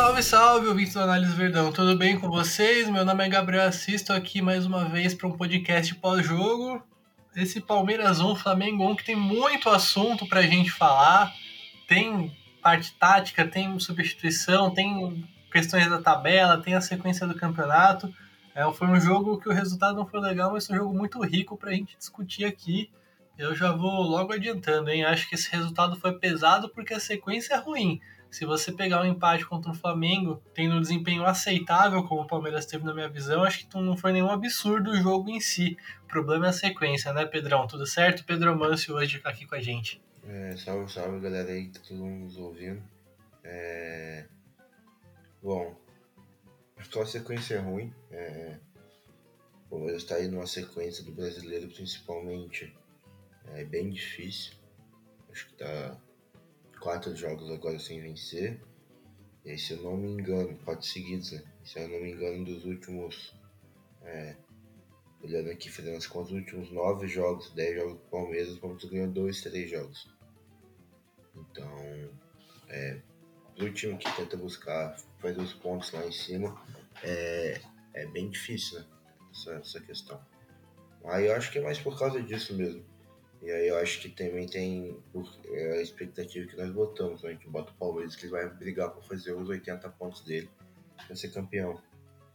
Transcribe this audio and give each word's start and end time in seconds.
Salve, 0.00 0.22
salve, 0.22 0.66
ouvintes 0.66 0.94
do 0.94 1.00
Análise 1.00 1.34
Verdão, 1.34 1.70
tudo 1.70 1.94
bem 1.94 2.18
com 2.18 2.26
vocês? 2.26 2.88
Meu 2.88 3.04
nome 3.04 3.22
é 3.22 3.28
Gabriel 3.28 3.64
Assis, 3.64 3.96
estou 3.96 4.16
aqui 4.16 4.40
mais 4.40 4.64
uma 4.64 4.86
vez 4.86 5.12
para 5.12 5.28
um 5.28 5.36
podcast 5.36 5.94
pós-jogo. 5.96 6.82
Esse 7.36 7.60
Palmeiras 7.60 8.18
1, 8.18 8.34
Flamengo 8.34 8.82
1, 8.92 8.96
que 8.96 9.04
tem 9.04 9.14
muito 9.14 9.68
assunto 9.68 10.26
para 10.26 10.40
a 10.40 10.46
gente 10.46 10.70
falar. 10.70 11.30
Tem 11.86 12.34
parte 12.62 12.94
tática, 12.94 13.46
tem 13.46 13.78
substituição, 13.78 14.72
tem 14.72 15.22
questões 15.52 15.86
da 15.90 16.00
tabela, 16.00 16.62
tem 16.62 16.72
a 16.72 16.80
sequência 16.80 17.26
do 17.26 17.34
campeonato. 17.34 18.10
É, 18.54 18.64
foi 18.72 18.88
um 18.88 18.98
jogo 18.98 19.38
que 19.38 19.50
o 19.50 19.52
resultado 19.52 19.96
não 19.96 20.06
foi 20.06 20.20
legal, 20.20 20.52
mas 20.52 20.66
foi 20.66 20.76
um 20.76 20.78
jogo 20.78 20.96
muito 20.96 21.20
rico 21.20 21.58
para 21.58 21.70
a 21.70 21.74
gente 21.74 21.94
discutir 21.98 22.46
aqui. 22.46 22.90
Eu 23.36 23.54
já 23.54 23.70
vou 23.70 24.00
logo 24.04 24.32
adiantando, 24.32 24.88
hein? 24.88 25.04
Acho 25.04 25.28
que 25.28 25.34
esse 25.34 25.52
resultado 25.52 25.94
foi 26.00 26.14
pesado 26.14 26.70
porque 26.70 26.94
a 26.94 27.00
sequência 27.00 27.52
é 27.52 27.58
ruim. 27.58 28.00
Se 28.30 28.44
você 28.44 28.70
pegar 28.70 29.02
um 29.02 29.06
empate 29.06 29.44
contra 29.44 29.72
o 29.72 29.74
Flamengo, 29.74 30.40
tendo 30.54 30.76
um 30.76 30.80
desempenho 30.80 31.24
aceitável, 31.24 32.04
como 32.04 32.22
o 32.22 32.26
Palmeiras 32.26 32.64
teve 32.64 32.84
na 32.84 32.94
minha 32.94 33.08
visão, 33.08 33.42
acho 33.42 33.66
que 33.66 33.76
não 33.76 33.96
foi 33.96 34.12
nenhum 34.12 34.30
absurdo 34.30 34.92
o 34.92 34.96
jogo 34.96 35.28
em 35.28 35.40
si. 35.40 35.76
O 36.04 36.06
problema 36.06 36.46
é 36.46 36.48
a 36.50 36.52
sequência, 36.52 37.12
né, 37.12 37.26
Pedrão? 37.26 37.66
Tudo 37.66 37.84
certo? 37.86 38.24
Pedro 38.24 38.56
Mancio 38.56 38.94
hoje 38.94 39.18
tá 39.18 39.30
aqui 39.30 39.46
com 39.46 39.56
a 39.56 39.60
gente. 39.60 40.00
É, 40.24 40.56
salve, 40.56 40.92
salve, 40.92 41.18
galera 41.18 41.50
aí 41.50 41.66
que 41.66 41.72
tá 41.72 41.80
todo 41.88 41.98
mundo 41.98 42.24
nos 42.24 42.36
ouvindo. 42.36 42.82
É... 43.42 44.26
Bom, 45.42 45.74
que 46.76 46.98
a 46.98 47.06
sequência 47.06 47.54
é 47.54 47.58
ruim. 47.58 47.92
É... 48.12 48.58
O 49.66 49.70
Palmeiras 49.70 50.02
está 50.02 50.16
aí 50.16 50.28
numa 50.28 50.46
sequência 50.46 51.04
do 51.04 51.12
brasileiro, 51.12 51.68
principalmente, 51.68 52.76
é 53.54 53.64
bem 53.64 53.90
difícil. 53.90 54.54
Acho 55.30 55.46
que 55.46 55.54
tá 55.54 55.96
quatro 56.80 57.14
jogos 57.14 57.50
agora 57.50 57.78
sem 57.78 58.00
vencer. 58.00 58.60
E 59.44 59.56
se 59.56 59.72
eu 59.72 59.82
não 59.82 59.96
me 59.96 60.08
engano, 60.08 60.56
quatro 60.64 60.86
seguidos, 60.86 61.32
né? 61.32 61.42
Se 61.64 61.78
eu 61.78 61.88
não 61.88 62.00
me 62.00 62.12
engano, 62.12 62.44
dos 62.44 62.64
últimos. 62.64 63.34
É, 64.02 64.36
olhando 65.22 65.50
aqui, 65.50 65.70
fazendo 65.70 65.96
as 65.96 66.06
contas, 66.06 66.30
dos 66.30 66.40
últimos 66.40 66.70
nove 66.72 67.06
jogos, 67.06 67.52
dez 67.52 67.76
jogos 67.76 67.94
do 67.94 68.10
Palmeiras, 68.10 68.54
o 68.54 68.60
Palmeiras 68.60 68.90
ganhou 68.90 69.08
dois, 69.08 69.40
três 69.42 69.70
jogos. 69.70 70.10
Então, 71.34 72.10
é, 72.68 73.00
pro 73.56 73.72
time 73.72 73.96
que 73.98 74.10
tenta 74.16 74.36
buscar 74.36 74.96
fazer 75.18 75.40
os 75.40 75.52
pontos 75.52 75.92
lá 75.92 76.06
em 76.06 76.12
cima, 76.12 76.58
é, 77.02 77.60
é 77.94 78.06
bem 78.06 78.30
difícil, 78.30 78.80
né? 78.80 78.86
Essa, 79.30 79.52
essa 79.52 79.80
questão. 79.80 80.20
Aí 81.04 81.26
eu 81.26 81.34
acho 81.34 81.50
que 81.52 81.58
é 81.58 81.62
mais 81.62 81.78
por 81.78 81.98
causa 81.98 82.22
disso 82.22 82.54
mesmo. 82.54 82.84
E 83.42 83.50
aí 83.50 83.68
eu 83.68 83.78
acho 83.78 84.00
que 84.00 84.08
também 84.10 84.46
tem 84.46 85.02
é, 85.48 85.78
a 85.78 85.82
expectativa 85.82 86.46
que 86.46 86.56
nós 86.56 86.70
botamos. 86.70 87.22
Né? 87.22 87.30
A 87.30 87.32
gente 87.32 87.48
bota 87.48 87.72
o 87.72 87.74
Palmeiras 87.74 88.14
que 88.14 88.26
ele 88.26 88.32
vai 88.32 88.48
brigar 88.50 88.90
para 88.90 89.02
fazer 89.02 89.32
os 89.32 89.48
80 89.48 89.88
pontos 89.90 90.22
dele 90.22 90.50
para 91.06 91.16
ser 91.16 91.30
campeão. 91.30 91.80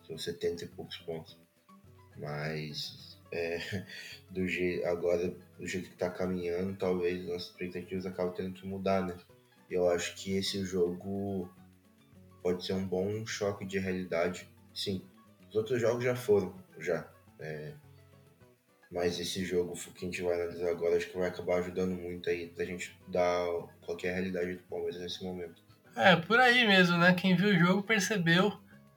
São 0.08 0.18
70 0.18 0.66
e 0.66 0.68
poucos 0.68 0.98
pontos. 0.98 1.38
Mas 2.18 3.20
é, 3.32 3.60
do 4.32 4.48
jeito, 4.48 4.86
agora, 4.88 5.36
do 5.60 5.68
jeito 5.68 5.88
que 5.88 5.94
está 5.94 6.10
caminhando, 6.10 6.76
talvez 6.78 7.24
nossas 7.26 7.50
expectativas 7.50 8.06
acabem 8.06 8.34
tendo 8.34 8.54
que 8.54 8.68
mudar, 8.68 9.06
né? 9.06 9.18
Eu 9.70 9.90
acho 9.90 10.16
que 10.16 10.38
esse 10.38 10.64
jogo 10.64 11.50
pode 12.42 12.66
ser 12.66 12.74
um 12.74 12.88
bom 12.88 13.26
choque 13.26 13.66
de 13.66 13.80
realidade. 13.80 14.48
Sim, 14.74 15.02
os 15.50 15.56
outros 15.56 15.82
jogos 15.82 16.04
já 16.04 16.16
foram, 16.16 16.54
já. 16.78 17.10
É, 17.40 17.74
mas 18.92 19.20
esse 19.20 19.44
jogo 19.44 19.74
que 19.94 20.06
a 20.06 20.08
gente 20.08 20.22
vai 20.22 20.36
analisar 20.36 20.70
agora, 20.70 20.96
acho 20.96 21.10
que 21.10 21.18
vai 21.18 21.30
acabar 21.30 21.60
ajudando 21.60 21.92
muito 21.92 22.30
aí 22.30 22.48
pra 22.48 22.66
gente 22.66 22.98
dar 23.08 23.46
qualquer 23.82 24.14
realidade 24.14 24.54
do 24.54 24.64
Palmeiras 24.64 25.02
nesse 25.02 25.24
momento. 25.24 25.62
É, 25.96 26.16
por 26.16 26.40
aí 26.40 26.68
mesmo, 26.68 26.98
né? 26.98 27.14
Quem 27.14 27.36
viu 27.36 27.50
o 27.50 27.60
jogo 27.60 27.84
percebeu. 27.84 28.54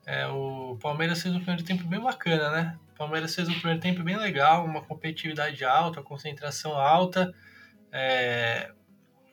É, 0.06 0.26
o 0.26 0.76
Palmeiras 0.80 1.22
fez 1.22 1.34
um 1.34 1.38
primeiro 1.38 1.64
tempo 1.64 1.84
bem 1.84 2.00
bacana, 2.00 2.50
né? 2.50 2.78
O 2.94 2.96
Palmeiras 2.96 3.34
fez 3.34 3.48
um 3.48 3.54
primeiro 3.54 3.80
tempo 3.80 4.02
bem 4.02 4.16
legal, 4.16 4.64
uma 4.64 4.82
competitividade 4.82 5.64
alta, 5.64 6.02
concentração 6.02 6.72
alta, 6.72 7.32
é, 7.92 8.72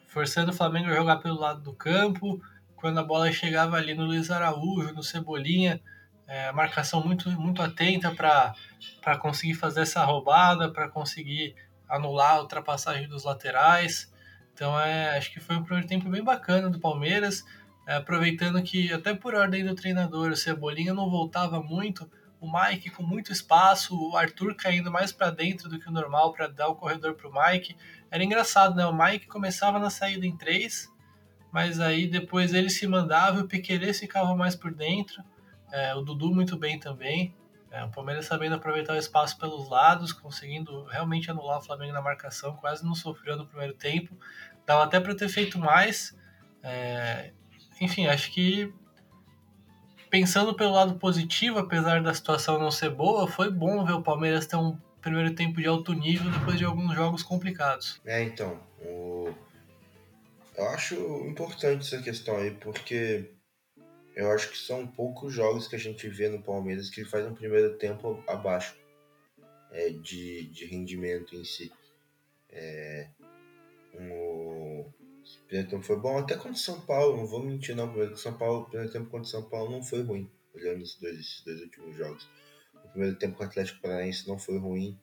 forçando 0.07 0.51
o 0.51 0.53
Flamengo 0.53 0.89
a 0.89 0.95
jogar 0.95 1.17
pelo 1.17 1.39
lado 1.39 1.61
do 1.61 1.73
campo. 1.73 2.41
Quando 2.75 2.99
a 2.99 3.03
bola 3.03 3.31
chegava 3.31 3.77
ali 3.77 3.93
no 3.93 4.05
Luiz 4.05 4.29
Araújo, 4.29 4.93
no 4.93 5.01
Cebolinha, 5.01 5.81
é, 6.27 6.51
marcação 6.51 7.03
muito, 7.03 7.29
muito 7.31 7.61
atenta 7.61 8.11
para 8.11 9.17
conseguir 9.17 9.53
fazer 9.53 9.81
essa 9.81 10.03
roubada, 10.03 10.71
para 10.71 10.89
conseguir 10.89 11.55
anular 11.87 12.35
a 12.35 12.41
ultrapassagem 12.41 13.07
dos 13.07 13.23
laterais. 13.23 14.11
Então, 14.53 14.79
é, 14.79 15.17
acho 15.17 15.31
que 15.31 15.39
foi 15.39 15.55
um 15.55 15.63
primeiro 15.63 15.87
tempo 15.87 16.09
bem 16.09 16.23
bacana 16.23 16.69
do 16.69 16.79
Palmeiras, 16.79 17.43
é, 17.87 17.95
aproveitando 17.95 18.61
que, 18.63 18.91
até 18.91 19.13
por 19.13 19.35
ordem 19.35 19.65
do 19.65 19.75
treinador, 19.75 20.31
o 20.31 20.35
Cebolinha 20.35 20.93
não 20.93 21.09
voltava 21.09 21.61
muito, 21.61 22.09
o 22.39 22.51
Mike 22.51 22.89
com 22.91 23.03
muito 23.03 23.31
espaço, 23.31 23.97
o 23.97 24.15
Arthur 24.15 24.55
caindo 24.55 24.91
mais 24.91 25.11
para 25.11 25.31
dentro 25.31 25.69
do 25.69 25.79
que 25.79 25.87
o 25.87 25.91
normal 25.91 26.31
para 26.31 26.47
dar 26.47 26.67
o 26.67 26.75
corredor 26.75 27.15
para 27.15 27.27
o 27.27 27.33
Mike. 27.33 27.75
Era 28.11 28.23
engraçado, 28.23 28.75
né? 28.75 28.85
O 28.85 28.93
Mike 28.93 29.27
começava 29.27 29.79
na 29.79 29.89
saída 29.89 30.25
em 30.25 30.35
três, 30.35 30.91
mas 31.51 31.79
aí 31.79 32.07
depois 32.07 32.53
ele 32.53 32.69
se 32.69 32.85
mandava 32.87 33.39
e 33.39 33.41
o 33.43 33.47
Piqueires 33.47 33.99
ficava 33.99 34.35
mais 34.35 34.55
por 34.55 34.73
dentro. 34.73 35.23
É, 35.71 35.93
o 35.95 36.01
Dudu 36.01 36.33
muito 36.33 36.57
bem 36.57 36.79
também. 36.79 37.33
É, 37.71 37.83
o 37.83 37.89
Palmeiras 37.89 38.25
sabendo 38.25 38.55
aproveitar 38.55 38.93
o 38.93 38.97
espaço 38.97 39.37
pelos 39.37 39.69
lados, 39.69 40.13
conseguindo 40.13 40.85
realmente 40.85 41.29
anular 41.29 41.57
o 41.57 41.61
Flamengo 41.61 41.91
na 41.91 42.01
marcação, 42.01 42.55
quase 42.55 42.85
não 42.85 42.95
sofreu 42.95 43.35
no 43.35 43.45
primeiro 43.45 43.73
tempo. 43.73 44.17
Dava 44.65 44.83
até 44.85 44.99
para 44.99 45.13
ter 45.13 45.27
feito 45.27 45.59
mais. 45.59 46.17
É, 46.63 47.31
enfim, 47.81 48.07
acho 48.07 48.31
que 48.31 48.73
pensando 50.09 50.53
pelo 50.53 50.71
lado 50.71 50.95
positivo, 50.95 51.59
apesar 51.59 52.01
da 52.01 52.13
situação 52.13 52.57
não 52.57 52.71
ser 52.71 52.89
boa, 52.89 53.27
foi 53.27 53.51
bom 53.51 53.83
ver 53.83 53.93
o 53.93 54.01
Palmeiras 54.01 54.47
ter 54.47 54.55
um 54.55 54.77
primeiro 55.01 55.35
tempo 55.35 55.59
de 55.59 55.67
alto 55.67 55.93
nível 55.93 56.31
depois 56.31 56.57
de 56.57 56.63
alguns 56.63 56.95
jogos 56.95 57.21
complicados. 57.21 58.01
É, 58.05 58.23
então, 58.23 58.57
o... 58.81 59.33
eu 60.57 60.69
acho 60.69 60.95
importante 61.27 61.81
essa 61.81 62.01
questão 62.01 62.37
aí, 62.37 62.51
porque 62.51 63.34
eu 64.15 64.31
acho 64.31 64.49
que 64.49 64.57
são 64.57 64.87
poucos 64.87 65.33
jogos 65.33 65.67
que 65.67 65.75
a 65.75 65.79
gente 65.79 66.07
vê 66.07 66.29
no 66.29 66.41
Palmeiras 66.41 66.89
que 66.89 67.03
faz 67.03 67.25
um 67.25 67.35
primeiro 67.35 67.77
tempo 67.77 68.23
abaixo 68.27 68.77
é, 69.71 69.89
de, 69.89 70.47
de 70.47 70.65
rendimento 70.65 71.35
em 71.35 71.43
si. 71.43 71.71
É, 72.49 73.09
um, 73.93 74.85
primeiro 75.47 75.69
tempo 75.69 75.83
foi 75.83 75.97
bom, 75.97 76.17
até 76.17 76.35
contra 76.35 76.51
o 76.51 76.55
São 76.55 76.79
Paulo, 76.81 77.17
não 77.17 77.25
vou 77.25 77.43
mentir 77.43 77.75
não, 77.75 77.93
o 77.93 78.15
São 78.15 78.37
Paulo, 78.37 78.61
o 78.61 78.65
primeiro 78.65 78.91
tempo 78.91 79.09
contra 79.09 79.27
o 79.27 79.29
São 79.31 79.43
Paulo 79.43 79.69
não 79.69 79.83
foi 79.83 80.01
ruim, 80.01 80.31
olhando 80.53 80.81
esses 80.81 80.95
dois, 80.95 81.19
esses 81.19 81.41
dois 81.43 81.61
últimos 81.61 81.97
jogos. 81.97 82.29
O 82.85 82.87
primeiro 82.89 83.17
tempo 83.17 83.35
com 83.35 83.43
o 83.43 83.45
Atlético 83.45 83.81
Paranaense 83.81 84.27
não 84.27 84.39
foi 84.39 84.57
ruim. 84.57 84.97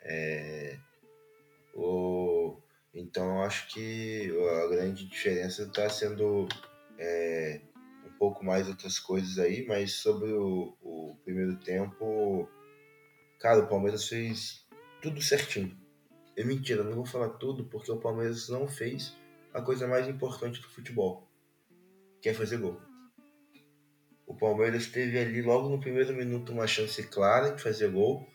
É, 0.00 0.78
o, 1.74 2.56
então 2.94 3.36
eu 3.36 3.42
acho 3.42 3.68
que 3.68 4.32
a 4.62 4.68
grande 4.68 5.04
diferença 5.04 5.64
está 5.64 5.88
sendo 5.88 6.46
é, 6.96 7.60
pouco 8.18 8.44
mais 8.44 8.68
outras 8.68 8.98
coisas 8.98 9.38
aí, 9.38 9.64
mas 9.66 9.92
sobre 9.94 10.32
o, 10.32 10.76
o 10.82 11.16
primeiro 11.24 11.56
tempo, 11.58 12.48
cara, 13.38 13.60
o 13.60 13.68
Palmeiras 13.68 14.08
fez 14.08 14.66
tudo 15.02 15.22
certinho. 15.22 15.76
É 16.36 16.44
mentira, 16.44 16.84
não 16.84 16.96
vou 16.96 17.06
falar 17.06 17.30
tudo 17.30 17.64
porque 17.64 17.90
o 17.90 18.00
Palmeiras 18.00 18.48
não 18.48 18.68
fez 18.68 19.16
a 19.54 19.62
coisa 19.62 19.86
mais 19.86 20.06
importante 20.06 20.60
do 20.60 20.68
futebol, 20.68 21.26
que 22.20 22.28
é 22.28 22.34
fazer 22.34 22.58
gol. 22.58 22.80
O 24.26 24.34
Palmeiras 24.34 24.88
teve 24.88 25.18
ali 25.18 25.40
logo 25.40 25.68
no 25.68 25.80
primeiro 25.80 26.12
minuto 26.14 26.52
uma 26.52 26.66
chance 26.66 27.02
clara 27.04 27.54
de 27.54 27.62
fazer 27.62 27.90
gol. 27.90 28.26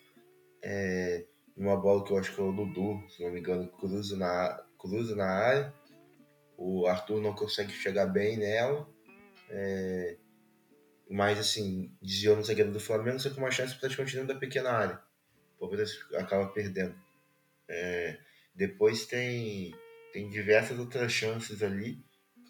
É, 0.64 1.26
uma 1.56 1.76
bola 1.76 2.04
que 2.04 2.12
eu 2.12 2.18
acho 2.18 2.30
que 2.30 2.38
foi 2.38 2.50
o 2.50 2.54
Dudu, 2.54 3.04
se 3.10 3.22
não 3.22 3.32
me 3.32 3.40
engano, 3.40 3.68
cruza 3.68 4.18
na, 4.18 4.64
cruza 4.80 5.16
na 5.16 5.28
área. 5.28 5.74
O 6.58 6.88
Arthur 6.88 7.22
não 7.22 7.34
consegue 7.34 7.72
chegar 7.72 8.06
bem 8.06 8.38
nela. 8.38 8.88
É, 9.54 10.18
mas 11.10 11.38
assim, 11.38 11.94
desviou 12.02 12.38
no 12.38 12.44
zagueiro 12.44 12.72
do 12.72 12.80
Flamengo, 12.80 13.20
só 13.20 13.30
que 13.30 13.38
uma 13.38 13.52
chance 13.52 13.78
praticamente 13.78 14.16
dentro 14.16 14.34
da 14.34 14.40
pequena 14.40 14.72
área. 14.72 15.02
O 15.58 15.60
Palmeiras 15.60 16.00
acaba 16.16 16.48
perdendo. 16.48 16.96
É, 17.68 18.18
depois 18.56 19.06
tem, 19.06 19.76
tem 20.14 20.30
diversas 20.30 20.80
outras 20.80 21.12
chances 21.12 21.62
ali. 21.62 22.04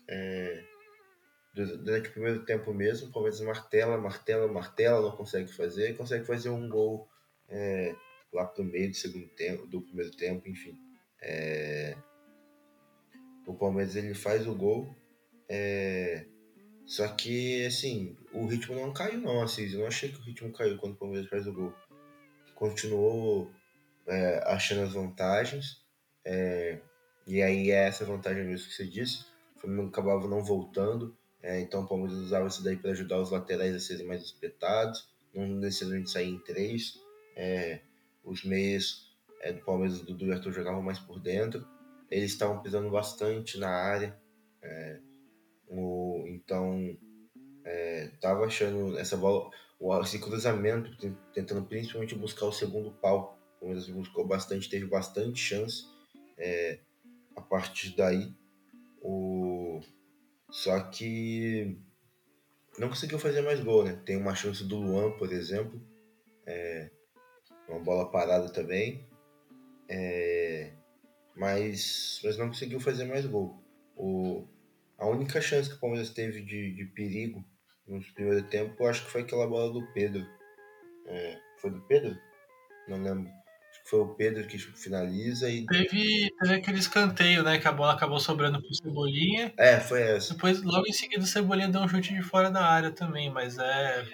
É, 0.08 0.64
durante 1.54 2.10
o 2.10 2.12
primeiro 2.12 2.46
tempo 2.46 2.74
mesmo, 2.74 3.10
o 3.10 3.12
Palmeiras 3.12 3.42
martela, 3.42 3.98
martela, 3.98 4.48
martela, 4.48 5.02
não 5.02 5.18
consegue 5.18 5.52
fazer, 5.52 5.98
consegue 5.98 6.26
fazer 6.26 6.50
um 6.50 6.70
gol 6.70 7.10
é, 7.50 7.96
lá 8.32 8.46
pro 8.46 8.64
meio 8.64 8.90
do 8.90 8.96
segundo 8.96 9.28
tempo, 9.30 9.66
do 9.66 9.82
primeiro 9.82 10.12
tempo, 10.16 10.48
enfim. 10.48 10.78
É, 11.22 11.98
o 13.48 13.56
Palmeiras 13.56 13.96
ele 13.96 14.14
faz 14.14 14.48
o 14.48 14.56
gol, 14.56 14.96
é, 15.50 16.26
só 16.86 17.08
que, 17.08 17.66
assim, 17.66 18.18
o 18.34 18.46
ritmo 18.46 18.76
não 18.76 18.94
caiu, 18.94 19.20
não, 19.20 19.42
assim. 19.42 19.72
Eu 19.72 19.80
não 19.80 19.88
achei 19.88 20.10
que 20.10 20.18
o 20.18 20.24
ritmo 20.24 20.52
caiu 20.52 20.78
quando 20.78 20.94
o 20.94 20.98
Palmeiras 20.98 21.30
faz 21.30 21.48
o 21.48 21.54
gol. 21.54 21.74
Continuou 22.56 23.52
é, 24.08 24.44
achando 24.46 24.82
as 24.82 24.94
vantagens. 24.94 25.82
É, 26.26 26.80
e 27.26 27.42
aí 27.42 27.72
é 27.72 27.88
essa 27.88 28.06
vantagem 28.06 28.46
mesmo 28.46 28.68
que 28.68 28.74
você 28.74 28.86
disse. 28.86 29.26
O 29.56 29.62
Flamengo 29.62 29.90
acabava 29.90 30.28
não 30.28 30.44
voltando. 30.44 31.16
É, 31.42 31.60
então 31.60 31.82
o 31.84 31.88
Palmeiras 31.88 32.18
usava 32.18 32.48
isso 32.48 32.64
daí 32.64 32.78
para 32.78 32.92
ajudar 32.92 33.20
os 33.20 33.32
laterais 33.32 33.74
a 33.76 33.80
serem 33.80 34.06
mais 34.06 34.22
espetados, 34.22 35.10
não 35.34 35.48
necessariamente 35.48 36.12
sair 36.12 36.30
em 36.30 36.40
três. 36.40 37.00
É, 37.36 37.80
os 38.24 38.44
meias 38.44 39.12
é, 39.42 39.52
do 39.54 39.62
Palmeiras, 39.62 40.00
do 40.00 40.08
Dudu 40.08 40.28
e 40.28 40.34
Arthur 40.34 40.52
jogavam 40.52 40.82
mais 40.82 41.00
por 41.00 41.20
dentro. 41.20 41.66
Eles 42.10 42.32
estavam 42.32 42.62
pisando 42.62 42.90
bastante 42.90 43.58
na 43.58 43.70
área. 43.70 44.20
É, 44.62 45.00
o, 45.72 46.26
então, 46.28 46.98
estava 48.14 48.46
achando 48.46 48.98
essa 49.00 49.16
bola, 49.16 49.50
esse 50.04 50.20
cruzamento, 50.20 50.96
tentando 51.34 51.66
principalmente 51.66 52.16
buscar 52.16 52.46
o 52.46 52.52
segundo 52.52 52.92
pau. 52.92 53.40
O 53.56 53.60
Palmeiras 53.62 53.88
buscou 53.90 54.28
bastante, 54.28 54.70
teve 54.70 54.86
bastante 54.86 55.40
chance. 55.40 55.86
É, 56.38 56.80
a 57.36 57.42
partir 57.42 57.96
daí, 57.96 58.36
o... 59.02 59.80
só 60.50 60.80
que 60.90 61.78
não 62.78 62.90
conseguiu 62.90 63.20
fazer 63.20 63.42
mais 63.42 63.60
gol, 63.60 63.84
né? 63.84 64.02
Tem 64.06 64.18
uma 64.18 64.36
chance 64.36 64.64
do 64.64 64.78
Luan, 64.78 65.12
por 65.12 65.32
exemplo, 65.32 65.82
é... 66.46 66.90
uma 67.70 67.80
bola 67.80 68.10
parada 68.12 68.50
também, 68.50 69.08
é... 69.88 70.74
mas, 71.36 72.20
mas 72.24 72.38
não 72.38 72.48
conseguiu 72.48 72.80
fazer 72.80 73.06
mais 73.06 73.26
gol. 73.26 73.64
O... 73.96 74.48
A 75.02 75.08
única 75.08 75.42
chance 75.42 75.70
que 75.70 75.76
o 75.76 75.80
Palmeiras 75.80 76.12
teve 76.12 76.42
de, 76.42 76.74
de 76.74 76.86
perigo 76.94 77.44
no 77.88 78.00
primeiro 78.14 78.44
tempo, 78.44 78.86
acho 78.86 79.04
que 79.04 79.12
foi 79.12 79.22
aquela 79.22 79.48
bola 79.48 79.74
do 79.74 79.86
Pedro. 79.94 80.26
É... 81.08 81.38
Foi 81.58 81.72
do 81.72 81.82
Pedro? 81.82 82.18
Não 82.88 83.02
lembro 83.02 83.30
foi 83.86 84.00
o 84.00 84.08
Pedro 84.16 84.48
que 84.48 84.58
finaliza 84.58 85.50
e. 85.50 85.66
Teve, 85.66 86.30
teve 86.40 86.54
aquele 86.56 86.80
escanteio, 86.80 87.44
né? 87.44 87.58
Que 87.58 87.68
a 87.68 87.72
bola 87.72 87.94
acabou 87.94 88.20
sobrando 88.20 88.62
pro 88.62 88.74
Cebolinha. 88.74 89.54
É, 89.58 89.80
foi 89.80 90.02
essa. 90.02 90.34
Depois, 90.34 90.62
logo 90.62 90.88
em 90.88 90.94
seguida, 90.94 91.24
o 91.24 91.28
Cebolinha 91.28 91.68
deu 91.68 91.82
um 91.82 91.88
chute 91.88 92.14
de 92.14 92.22
fora 92.22 92.50
da 92.50 92.64
área 92.64 92.92
também, 92.92 93.30
mas 93.30 93.58
é. 93.58 94.06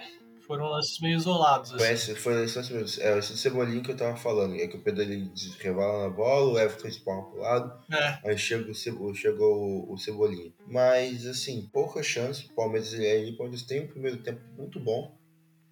Foram 0.47 0.69
lances 0.69 0.99
meio 1.01 1.17
isolados. 1.17 1.73
Assim. 1.73 1.83
Foi 1.83 1.93
esse, 1.93 2.15
foi 2.15 2.43
esse, 2.45 3.01
é, 3.01 3.17
esse 3.17 3.33
do 3.33 3.37
Cebolinha 3.37 3.83
que 3.83 3.91
eu 3.91 3.97
tava 3.97 4.15
falando. 4.15 4.55
É 4.55 4.67
que 4.67 4.77
o 4.77 4.81
Pedro 4.81 5.03
ele 5.03 5.29
revala 5.59 6.03
na 6.03 6.09
bola, 6.09 6.53
o 6.53 6.59
Everton 6.59 6.87
espalma 6.87 7.29
pro 7.29 7.41
lado. 7.41 7.83
É. 7.91 8.29
Aí 8.29 8.37
chega 8.37 8.71
o, 8.71 8.73
Cebo, 8.73 9.13
chegou 9.13 9.57
o, 9.57 9.93
o 9.93 9.97
Cebolinha. 9.97 10.53
Mas, 10.65 11.27
assim, 11.27 11.69
pouca 11.71 12.01
chance. 12.01 12.47
O 12.47 12.55
Palmeiras 12.55 12.93
ele 12.93 13.05
aí, 13.05 13.31
o 13.31 13.37
Palmeiras 13.37 13.63
tem 13.63 13.81
um 13.81 13.87
primeiro 13.87 14.17
tempo 14.17 14.41
muito 14.57 14.79
bom. 14.79 15.15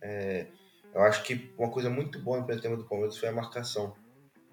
É, 0.01 0.48
eu 0.94 1.01
acho 1.01 1.24
que 1.24 1.50
uma 1.57 1.71
coisa 1.71 1.89
muito 1.89 2.19
boa 2.19 2.38
no 2.38 2.44
primeiro 2.44 2.62
tempo 2.62 2.78
do 2.78 2.88
Palmeiras 2.88 3.18
foi 3.18 3.30
a 3.30 3.33
marcação. 3.33 3.95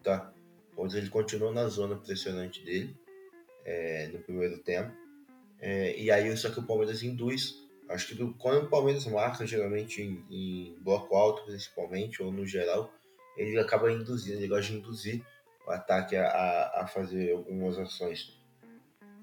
Tá? 0.02 0.32
O 0.72 0.76
Palmeiras 0.76 1.02
ele 1.02 1.10
continuou 1.10 1.52
na 1.52 1.66
zona 1.66 1.96
pressionante 1.96 2.64
dele 2.64 2.96
é, 3.64 4.08
no 4.12 4.20
primeiro 4.20 4.58
tempo. 4.58 4.92
É, 5.60 5.96
e 5.98 6.10
aí, 6.10 6.36
só 6.36 6.50
que 6.50 6.60
o 6.60 6.66
Palmeiras 6.66 7.02
induz. 7.02 7.60
Acho 7.88 8.08
que 8.08 8.14
do, 8.14 8.32
quando 8.34 8.64
o 8.64 8.70
Palmeiras 8.70 9.06
marca, 9.06 9.46
geralmente 9.46 10.02
em, 10.02 10.24
em, 10.30 10.78
bloco 10.80 11.14
alto, 11.14 11.44
principalmente, 11.44 12.22
ou 12.22 12.32
no 12.32 12.46
geral, 12.46 12.92
ele 13.36 13.58
acaba 13.58 13.92
induzindo, 13.92 14.38
ele 14.38 14.48
gosta 14.48 14.72
de 14.72 14.78
induzir 14.78 15.24
o 15.66 15.70
ataque 15.70 16.16
a, 16.16 16.72
a 16.76 16.86
fazer 16.86 17.32
algumas 17.32 17.78
ações. 17.78 18.40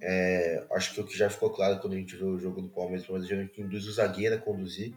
É, 0.01 0.65
acho 0.71 0.93
que 0.93 1.01
o 1.01 1.05
que 1.05 1.17
já 1.17 1.29
ficou 1.29 1.49
claro 1.49 1.79
quando 1.79 1.93
a 1.93 1.97
gente 1.97 2.15
viu 2.15 2.29
o 2.29 2.39
jogo 2.39 2.61
do 2.61 2.69
Palmeiras, 2.69 3.03
o 3.03 3.07
Palmeiras 3.07 3.27
geralmente 3.27 3.61
induz 3.61 3.85
o 3.85 3.91
zagueiro 3.91 4.35
a 4.35 4.39
conduzir, 4.39 4.93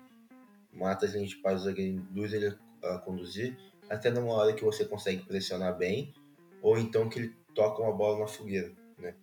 mata 0.72 1.06
a 1.06 1.08
gente 1.08 1.40
faz 1.40 1.62
o 1.62 1.64
zagueiro, 1.64 1.96
induz 1.96 2.32
ele 2.32 2.56
a 2.82 2.98
conduzir, 2.98 3.56
até 3.88 4.10
numa 4.10 4.32
hora 4.32 4.52
que 4.52 4.64
você 4.64 4.84
consegue 4.84 5.24
pressionar 5.24 5.76
bem, 5.76 6.14
ou 6.60 6.78
então 6.78 7.08
que 7.08 7.18
ele 7.18 7.36
toca 7.54 7.82
uma 7.82 7.92
bola 7.92 8.20
na 8.20 8.26
fogueira, 8.26 8.72
né? 8.98 9.14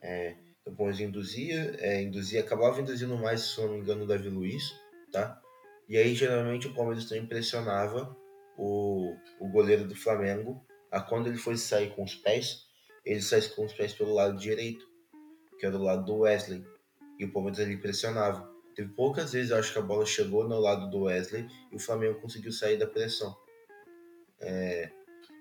É, 0.00 0.36
o 0.64 0.72
Palmeiras 0.72 1.00
induzia, 1.00 1.76
é, 1.78 2.02
induzia, 2.02 2.40
acabava 2.40 2.80
induzindo 2.80 3.16
mais, 3.16 3.42
se 3.42 3.60
não 3.60 3.72
me 3.72 3.80
engano, 3.80 4.04
o 4.04 4.06
Davi 4.06 4.28
Luiz, 4.28 4.74
tá? 5.12 5.40
E 5.88 5.98
aí, 5.98 6.14
geralmente, 6.14 6.66
o 6.66 6.74
Palmeiras 6.74 7.04
também 7.04 7.26
pressionava 7.26 8.16
o, 8.56 9.14
o 9.38 9.48
goleiro 9.48 9.86
do 9.86 9.94
Flamengo, 9.94 10.64
a 10.90 11.00
quando 11.00 11.26
ele 11.26 11.36
fosse 11.36 11.66
sair 11.66 11.90
com 11.94 12.02
os 12.02 12.14
pés, 12.14 12.66
ele 13.04 13.20
saísse 13.20 13.54
com 13.54 13.64
os 13.66 13.72
pés 13.74 13.92
pelo 13.92 14.14
lado 14.14 14.38
direito, 14.38 14.86
que 15.58 15.66
era 15.66 15.76
o 15.76 15.82
lado 15.82 16.04
do 16.04 16.20
Wesley, 16.20 16.64
e 17.18 17.26
o 17.26 17.32
Palmeiras 17.32 17.60
ali 17.60 17.76
pressionava. 17.76 18.50
Teve 18.74 18.88
poucas 18.94 19.32
vezes, 19.32 19.50
eu 19.50 19.58
acho 19.58 19.72
que 19.72 19.78
a 19.78 19.82
bola 19.82 20.06
chegou 20.06 20.48
no 20.48 20.58
lado 20.58 20.90
do 20.90 21.02
Wesley 21.02 21.46
e 21.70 21.76
o 21.76 21.78
Flamengo 21.78 22.20
conseguiu 22.20 22.50
sair 22.50 22.78
da 22.78 22.86
pressão. 22.86 23.36
É, 24.40 24.90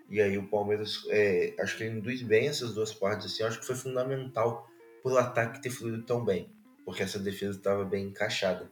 e 0.10 0.22
aí 0.22 0.38
o 0.38 0.50
Palmeiras, 0.50 1.04
é, 1.10 1.56
acho 1.60 1.78
que 1.78 1.84
ele 1.84 1.98
induz 1.98 2.22
bem 2.22 2.48
essas 2.48 2.74
duas 2.74 2.94
partes, 2.94 3.28
assim, 3.28 3.44
acho 3.44 3.60
que 3.60 3.66
foi 3.66 3.75
fundamental 3.75 4.68
o 5.11 5.17
ataque 5.17 5.61
ter 5.61 5.69
fluído 5.69 6.03
tão 6.03 6.23
bem, 6.23 6.50
porque 6.85 7.03
essa 7.03 7.19
defesa 7.19 7.57
estava 7.57 7.83
bem 7.83 8.07
encaixada. 8.07 8.71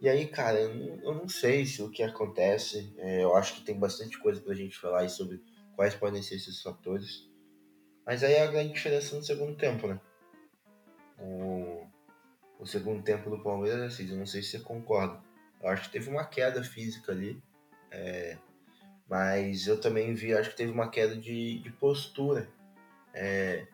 E 0.00 0.08
aí, 0.08 0.26
cara, 0.26 0.60
eu 0.60 0.74
não, 0.74 1.02
eu 1.02 1.14
não 1.14 1.28
sei 1.28 1.64
se 1.64 1.82
o 1.82 1.88
que 1.88 2.02
acontece, 2.02 2.92
é, 2.98 3.22
eu 3.22 3.34
acho 3.36 3.54
que 3.54 3.64
tem 3.64 3.78
bastante 3.78 4.18
coisa 4.18 4.40
pra 4.40 4.54
gente 4.54 4.76
falar 4.78 5.08
sobre 5.08 5.40
quais 5.76 5.94
podem 5.94 6.22
ser 6.22 6.36
esses 6.36 6.60
fatores, 6.60 7.30
mas 8.04 8.22
aí 8.22 8.34
é 8.34 8.42
a 8.42 8.50
grande 8.50 8.72
diferença 8.72 9.16
no 9.16 9.22
segundo 9.22 9.56
tempo, 9.56 9.86
né? 9.86 10.00
O, 11.18 11.86
o 12.58 12.66
segundo 12.66 13.02
tempo 13.02 13.30
do 13.30 13.42
Palmeiras, 13.42 13.94
assim, 13.94 14.10
eu 14.10 14.16
não 14.16 14.26
sei 14.26 14.42
se 14.42 14.50
você 14.50 14.60
concorda. 14.60 15.22
Eu 15.62 15.68
acho 15.68 15.84
que 15.84 15.92
teve 15.92 16.10
uma 16.10 16.24
queda 16.24 16.62
física 16.64 17.12
ali. 17.12 17.40
É, 17.90 18.36
mas 19.08 19.66
eu 19.66 19.80
também 19.80 20.14
vi, 20.14 20.34
acho 20.34 20.50
que 20.50 20.56
teve 20.56 20.72
uma 20.72 20.90
queda 20.90 21.16
de, 21.16 21.60
de 21.60 21.70
postura. 21.70 22.48
É, 23.14 23.66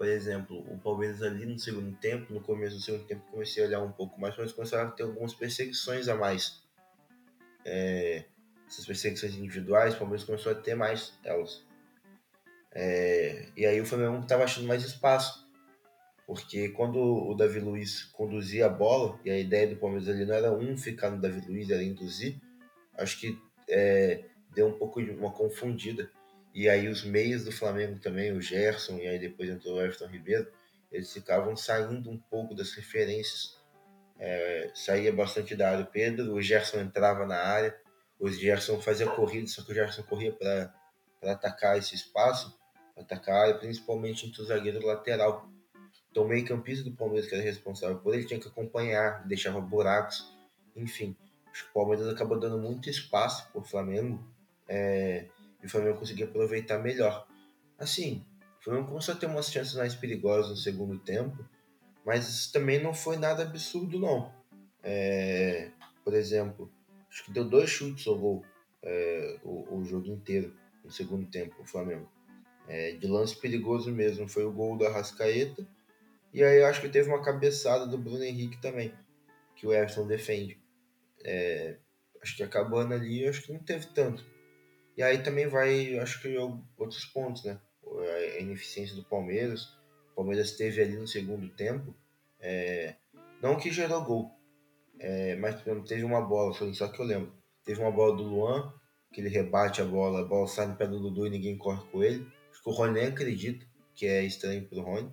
por 0.00 0.08
exemplo, 0.08 0.60
o 0.60 0.78
Palmeiras 0.78 1.20
ali 1.22 1.44
no 1.44 1.58
segundo 1.58 1.94
tempo, 1.98 2.32
no 2.32 2.40
começo 2.40 2.74
do 2.74 2.80
segundo 2.80 3.04
tempo, 3.04 3.22
comecei 3.30 3.62
a 3.62 3.66
olhar 3.66 3.82
um 3.82 3.92
pouco 3.92 4.18
mais, 4.18 4.34
mas 4.34 4.50
começaram 4.50 4.88
a 4.88 4.92
ter 4.92 5.02
algumas 5.02 5.34
perseguições 5.34 6.08
a 6.08 6.14
mais. 6.14 6.62
É, 7.66 8.24
essas 8.66 8.86
perseguições 8.86 9.34
individuais, 9.34 9.92
o 9.92 9.98
Palmeiras 9.98 10.24
começou 10.24 10.52
a 10.52 10.54
ter 10.54 10.74
mais 10.74 11.12
elas. 11.22 11.66
É, 12.72 13.48
e 13.54 13.66
aí 13.66 13.78
o 13.78 13.84
Flamengo 13.84 14.22
estava 14.22 14.44
achando 14.44 14.66
mais 14.66 14.82
espaço. 14.82 15.46
Porque 16.26 16.70
quando 16.70 16.98
o 16.98 17.34
Davi 17.34 17.60
Luiz 17.60 18.04
conduzia 18.04 18.64
a 18.64 18.70
bola, 18.70 19.20
e 19.22 19.30
a 19.30 19.38
ideia 19.38 19.68
do 19.68 19.76
Palmeiras 19.76 20.08
ali 20.08 20.24
não 20.24 20.34
era 20.34 20.50
um 20.50 20.78
ficar 20.78 21.10
no 21.10 21.20
Davi 21.20 21.46
Luiz, 21.46 21.68
era 21.68 21.84
induzir, 21.84 22.40
acho 22.96 23.20
que 23.20 23.38
é, 23.68 24.24
deu 24.54 24.66
um 24.66 24.78
pouco 24.78 25.04
de 25.04 25.10
uma 25.10 25.30
confundida. 25.30 26.10
E 26.60 26.68
aí 26.68 26.88
os 26.88 27.02
meios 27.02 27.42
do 27.42 27.50
Flamengo 27.50 27.98
também, 27.98 28.32
o 28.32 28.42
Gerson, 28.42 28.98
e 28.98 29.08
aí 29.08 29.18
depois 29.18 29.48
entrou 29.48 29.76
o 29.76 29.80
Everton 29.80 30.08
Ribeiro, 30.08 30.46
eles 30.92 31.10
ficavam 31.10 31.56
saindo 31.56 32.10
um 32.10 32.18
pouco 32.18 32.54
das 32.54 32.72
referências. 32.72 33.58
É, 34.18 34.70
saía 34.74 35.10
bastante 35.10 35.56
da 35.56 35.70
área 35.70 35.84
o 35.84 35.86
Pedro, 35.86 36.34
o 36.34 36.42
Gerson 36.42 36.80
entrava 36.80 37.24
na 37.24 37.38
área, 37.38 37.74
o 38.18 38.28
Gerson 38.28 38.78
fazia 38.78 39.06
corrida, 39.06 39.46
só 39.46 39.64
que 39.64 39.72
o 39.72 39.74
Gerson 39.74 40.02
corria 40.02 40.34
para 40.34 40.70
atacar 41.32 41.78
esse 41.78 41.94
espaço, 41.94 42.54
atacar 42.94 43.36
a 43.36 43.40
área, 43.44 43.54
principalmente 43.54 44.26
entre 44.26 44.42
o 44.42 44.44
zagueiro 44.44 44.86
lateral. 44.86 45.48
Então, 46.10 46.24
o 46.24 46.28
meio-campista 46.28 46.84
do 46.84 46.94
Palmeiras, 46.94 47.26
que 47.26 47.34
era 47.34 47.42
responsável 47.42 47.96
por 48.00 48.12
ele, 48.12 48.26
tinha 48.26 48.38
que 48.38 48.48
acompanhar, 48.48 49.26
deixava 49.26 49.62
buracos, 49.62 50.30
enfim. 50.76 51.16
O 51.70 51.72
Palmeiras 51.72 52.06
acabou 52.06 52.38
dando 52.38 52.58
muito 52.58 52.90
espaço 52.90 53.50
para 53.50 53.62
o 53.62 53.64
Flamengo 53.64 54.22
é, 54.68 55.26
e 55.62 55.66
o 55.66 55.70
Flamengo 55.70 55.98
conseguia 55.98 56.26
aproveitar 56.26 56.78
melhor. 56.78 57.26
Assim, 57.78 58.24
o 58.60 58.64
Flamengo 58.64 58.88
começou 58.88 59.14
a 59.14 59.16
ter 59.16 59.26
umas 59.26 59.50
chances 59.50 59.74
mais 59.74 59.94
perigosas 59.94 60.50
no 60.50 60.56
segundo 60.56 60.98
tempo, 60.98 61.44
mas 62.04 62.50
também 62.50 62.82
não 62.82 62.94
foi 62.94 63.16
nada 63.16 63.42
absurdo, 63.42 63.98
não. 63.98 64.32
É, 64.82 65.70
por 66.04 66.14
exemplo, 66.14 66.70
acho 67.10 67.24
que 67.24 67.32
deu 67.32 67.44
dois 67.44 67.68
chutes 67.68 68.06
ao 68.06 68.18
gol 68.18 68.44
é, 68.82 69.38
o, 69.42 69.76
o, 69.76 69.84
jogo 69.84 70.06
inteiro 70.06 70.54
no 70.84 70.90
segundo 70.90 71.26
tempo, 71.26 71.56
o 71.60 71.64
Flamengo. 71.64 72.10
É, 72.66 72.92
de 72.92 73.06
lance 73.06 73.36
perigoso 73.36 73.90
mesmo, 73.90 74.28
foi 74.28 74.44
o 74.44 74.52
gol 74.52 74.78
da 74.78 74.90
Rascaeta 74.90 75.66
e 76.32 76.44
aí 76.44 76.62
acho 76.62 76.80
que 76.80 76.88
teve 76.88 77.08
uma 77.08 77.22
cabeçada 77.22 77.86
do 77.86 77.98
Bruno 77.98 78.22
Henrique 78.22 78.60
também, 78.60 78.94
que 79.56 79.66
o 79.66 79.72
Everton 79.72 80.06
defende. 80.06 80.60
É, 81.24 81.76
acho 82.22 82.36
que 82.36 82.42
acabando 82.42 82.94
ali, 82.94 83.26
acho 83.26 83.42
que 83.42 83.52
não 83.52 83.60
teve 83.60 83.86
tanto. 83.86 84.24
E 85.00 85.02
aí 85.02 85.22
também 85.22 85.46
vai, 85.46 85.98
acho 85.98 86.20
que 86.20 86.36
outros 86.36 87.06
pontos, 87.06 87.42
né? 87.42 87.58
A 88.36 88.38
ineficiência 88.38 88.94
do 88.94 89.02
Palmeiras. 89.02 89.74
O 90.12 90.16
Palmeiras 90.16 90.52
teve 90.58 90.82
ali 90.82 90.94
no 90.94 91.08
segundo 91.08 91.48
tempo, 91.48 91.94
é, 92.38 92.96
não 93.40 93.56
que 93.56 93.72
gerou 93.72 94.04
gol, 94.04 94.30
é, 94.98 95.36
mas 95.36 95.62
teve 95.88 96.04
uma 96.04 96.20
bola, 96.20 96.52
foi 96.52 96.74
só 96.74 96.86
que 96.86 97.00
eu 97.00 97.06
lembro. 97.06 97.32
Teve 97.64 97.80
uma 97.80 97.90
bola 97.90 98.14
do 98.14 98.24
Luan, 98.24 98.74
que 99.10 99.22
ele 99.22 99.30
rebate 99.30 99.80
a 99.80 99.86
bola, 99.86 100.20
a 100.20 100.24
bola 100.26 100.46
sai 100.46 100.66
no 100.66 100.76
pé 100.76 100.86
do 100.86 101.00
Dudu 101.00 101.26
e 101.26 101.30
ninguém 101.30 101.56
corre 101.56 101.82
com 101.90 102.04
ele. 102.04 102.30
Acho 102.50 102.62
que 102.62 102.68
o 102.68 102.72
Rony 102.72 102.92
nem 102.92 103.06
acredita, 103.06 103.64
que 103.94 104.04
é 104.04 104.22
estranho 104.22 104.68
pro 104.68 104.82
Rony. 104.82 105.10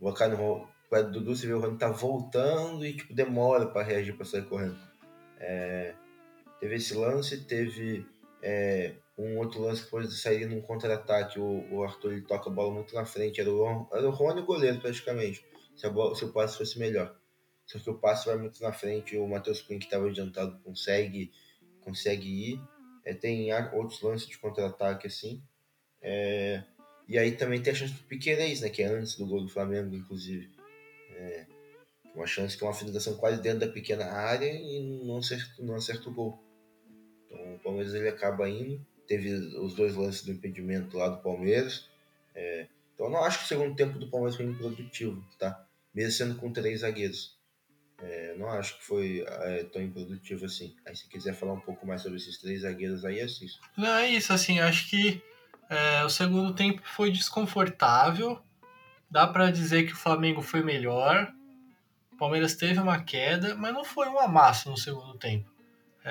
O 0.00 0.10
cara 0.14 0.38
no 0.38 0.66
pé 0.88 1.02
do 1.02 1.12
Dudu, 1.12 1.36
você 1.36 1.46
vê 1.46 1.52
o 1.52 1.60
Rony 1.60 1.76
tá 1.76 1.90
voltando 1.90 2.86
e 2.86 2.96
tipo, 2.96 3.12
demora 3.12 3.66
para 3.66 3.82
reagir 3.82 4.16
para 4.16 4.24
sair 4.24 4.46
correndo. 4.46 4.78
É, 5.38 5.94
teve 6.60 6.76
esse 6.76 6.94
lance, 6.94 7.44
teve 7.44 8.06
é, 8.42 8.94
um 9.18 9.38
outro 9.38 9.60
lance 9.60 9.82
que 9.82 9.90
foi 9.90 10.06
sair 10.06 10.46
num 10.46 10.60
contra-ataque. 10.60 11.38
O, 11.40 11.74
o, 11.74 11.82
Arthur 11.82 12.12
ele 12.12 12.22
toca 12.22 12.48
a 12.48 12.52
bola 12.52 12.72
muito 12.72 12.94
na 12.94 13.04
frente. 13.04 13.40
Era 13.40 13.52
o, 13.52 13.88
era 13.92 14.06
o 14.06 14.10
Rony 14.10 14.42
goleiro 14.42 14.80
praticamente. 14.80 15.44
Se, 15.76 15.86
a 15.86 15.90
bola, 15.90 16.14
se 16.14 16.24
o 16.24 16.32
passe 16.32 16.56
fosse 16.56 16.78
melhor. 16.78 17.16
só 17.66 17.78
que 17.78 17.90
o 17.90 17.98
passe 17.98 18.26
vai 18.26 18.36
muito 18.36 18.62
na 18.62 18.72
frente 18.72 19.16
o 19.16 19.26
Matheus 19.26 19.60
Cunha 19.62 19.78
que 19.78 19.86
estava 19.86 20.08
adiantado 20.08 20.58
consegue, 20.62 21.32
consegue 21.80 22.52
ir. 22.52 22.60
É, 23.04 23.12
tem 23.14 23.52
outros 23.74 24.00
lances 24.02 24.28
de 24.28 24.38
contra-ataque 24.38 25.06
assim. 25.06 25.42
É, 26.00 26.62
e 27.08 27.18
aí 27.18 27.32
também 27.32 27.60
tem 27.60 27.72
a 27.72 27.76
chance 27.76 27.94
do 27.94 28.02
Piqueires, 28.04 28.60
né, 28.60 28.68
que 28.68 28.82
é 28.82 28.86
antes 28.86 29.16
do 29.16 29.26
gol 29.26 29.42
do 29.42 29.48
Flamengo, 29.48 29.94
inclusive. 29.94 30.50
É, 31.16 31.46
uma 32.14 32.26
chance 32.26 32.56
que 32.56 32.64
é 32.64 32.66
uma 32.66 32.74
finalização 32.74 33.16
quase 33.16 33.40
dentro 33.40 33.60
da 33.60 33.68
pequena 33.68 34.04
área 34.06 34.50
e 34.52 35.02
não 35.04 35.18
acerta, 35.18 35.62
não 35.62 35.74
acerta 35.74 36.08
o 36.08 36.14
gol. 36.14 36.38
Então 37.24 37.54
o 37.54 37.58
Palmeiras 37.60 37.94
ele 37.94 38.08
acaba 38.08 38.48
indo. 38.48 38.84
Teve 39.08 39.32
os 39.32 39.74
dois 39.74 39.96
lances 39.96 40.22
do 40.22 40.30
impedimento 40.30 40.96
lá 40.96 41.08
do 41.08 41.22
Palmeiras. 41.22 41.88
É, 42.34 42.68
então 42.94 43.06
eu 43.06 43.12
não 43.12 43.24
acho 43.24 43.38
que 43.38 43.44
o 43.44 43.48
segundo 43.48 43.74
tempo 43.74 43.98
do 43.98 44.08
Palmeiras 44.08 44.36
foi 44.36 44.44
improdutivo, 44.44 45.24
tá? 45.38 45.64
Mesmo 45.94 46.12
sendo 46.12 46.34
com 46.36 46.52
três 46.52 46.80
zagueiros. 46.80 47.36
É, 48.00 48.34
não 48.36 48.48
acho 48.50 48.78
que 48.78 48.84
foi 48.84 49.24
é, 49.26 49.64
tão 49.64 49.82
improdutivo 49.82 50.44
assim. 50.44 50.76
Aí 50.86 50.94
se 50.94 51.08
quiser 51.08 51.34
falar 51.34 51.54
um 51.54 51.60
pouco 51.60 51.86
mais 51.86 52.02
sobre 52.02 52.18
esses 52.18 52.38
três 52.38 52.60
zagueiros 52.60 53.04
aí, 53.04 53.20
assista. 53.20 53.58
Não, 53.76 53.88
é 53.96 54.08
isso, 54.08 54.32
assim, 54.32 54.60
acho 54.60 54.88
que 54.88 55.20
é, 55.68 56.04
o 56.04 56.08
segundo 56.08 56.54
tempo 56.54 56.80
foi 56.84 57.10
desconfortável. 57.10 58.40
Dá 59.10 59.26
para 59.26 59.50
dizer 59.50 59.86
que 59.86 59.94
o 59.94 59.96
Flamengo 59.96 60.42
foi 60.42 60.62
melhor. 60.62 61.32
O 62.12 62.16
Palmeiras 62.16 62.54
teve 62.54 62.78
uma 62.78 63.02
queda, 63.02 63.54
mas 63.54 63.72
não 63.72 63.84
foi 63.84 64.08
um 64.08 64.18
amasso 64.18 64.70
no 64.70 64.76
segundo 64.76 65.16
tempo. 65.18 65.50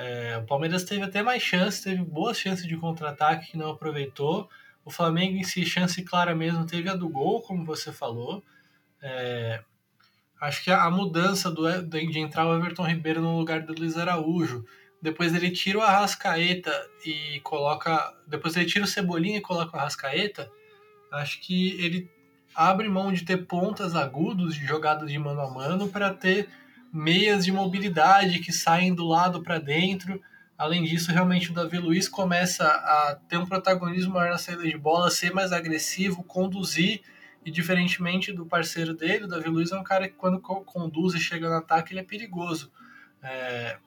É, 0.00 0.38
o 0.38 0.46
Palmeiras 0.46 0.84
teve 0.84 1.02
até 1.02 1.24
mais 1.24 1.42
chances, 1.42 1.80
teve 1.80 2.04
boas 2.04 2.38
chances 2.38 2.64
de 2.64 2.76
contra-ataque 2.76 3.50
que 3.50 3.58
não 3.58 3.70
aproveitou. 3.70 4.48
O 4.84 4.90
Flamengo 4.92 5.36
em 5.36 5.42
si, 5.42 5.66
chance 5.66 6.00
clara 6.04 6.36
mesmo, 6.36 6.64
teve 6.64 6.88
a 6.88 6.94
do 6.94 7.08
gol, 7.08 7.42
como 7.42 7.64
você 7.64 7.90
falou. 7.90 8.44
É, 9.02 9.60
acho 10.40 10.62
que 10.62 10.70
a 10.70 10.88
mudança 10.88 11.50
do, 11.50 11.82
de 11.82 12.18
entrar 12.20 12.46
o 12.46 12.56
Everton 12.56 12.86
Ribeiro 12.86 13.20
no 13.20 13.36
lugar 13.36 13.62
do 13.62 13.74
Luiz 13.74 13.98
Araújo, 13.98 14.64
depois 15.02 15.34
ele 15.34 15.50
tira 15.50 15.78
o 15.78 15.82
Arrascaeta 15.82 16.72
e 17.04 17.40
coloca. 17.40 18.14
Depois 18.24 18.56
ele 18.56 18.66
tira 18.66 18.84
o 18.84 18.88
Cebolinha 18.88 19.38
e 19.38 19.42
coloca 19.42 19.76
o 19.76 19.80
Arrascaeta. 19.80 20.48
Acho 21.10 21.40
que 21.40 21.70
ele 21.82 22.08
abre 22.54 22.88
mão 22.88 23.12
de 23.12 23.24
ter 23.24 23.46
pontas 23.46 23.96
agudos 23.96 24.54
de 24.54 24.64
jogadas 24.64 25.10
de 25.10 25.18
mano 25.18 25.40
a 25.40 25.50
mano 25.50 25.88
para 25.88 26.14
ter 26.14 26.48
meias 26.92 27.44
de 27.44 27.52
mobilidade 27.52 28.40
que 28.40 28.52
saem 28.52 28.94
do 28.94 29.04
lado 29.04 29.42
para 29.42 29.58
dentro. 29.58 30.20
Além 30.56 30.82
disso, 30.82 31.12
realmente 31.12 31.50
o 31.50 31.54
Davi 31.54 31.78
Luiz 31.78 32.08
começa 32.08 32.64
a 32.64 33.18
ter 33.28 33.36
um 33.36 33.46
protagonismo 33.46 34.14
maior 34.14 34.30
na 34.30 34.38
saída 34.38 34.64
de 34.64 34.76
bola, 34.76 35.10
ser 35.10 35.32
mais 35.32 35.52
agressivo, 35.52 36.24
conduzir. 36.24 37.02
E 37.44 37.50
diferentemente 37.50 38.32
do 38.32 38.44
parceiro 38.44 38.94
dele, 38.94 39.24
o 39.24 39.28
Davi 39.28 39.48
Luiz 39.48 39.70
é 39.70 39.78
um 39.78 39.84
cara 39.84 40.08
que 40.08 40.14
quando 40.14 40.40
conduz 40.40 41.14
e 41.14 41.20
chega 41.20 41.48
no 41.48 41.56
ataque, 41.56 41.92
ele 41.92 42.00
é 42.00 42.04
perigoso. 42.04 42.72
É... 43.22 43.78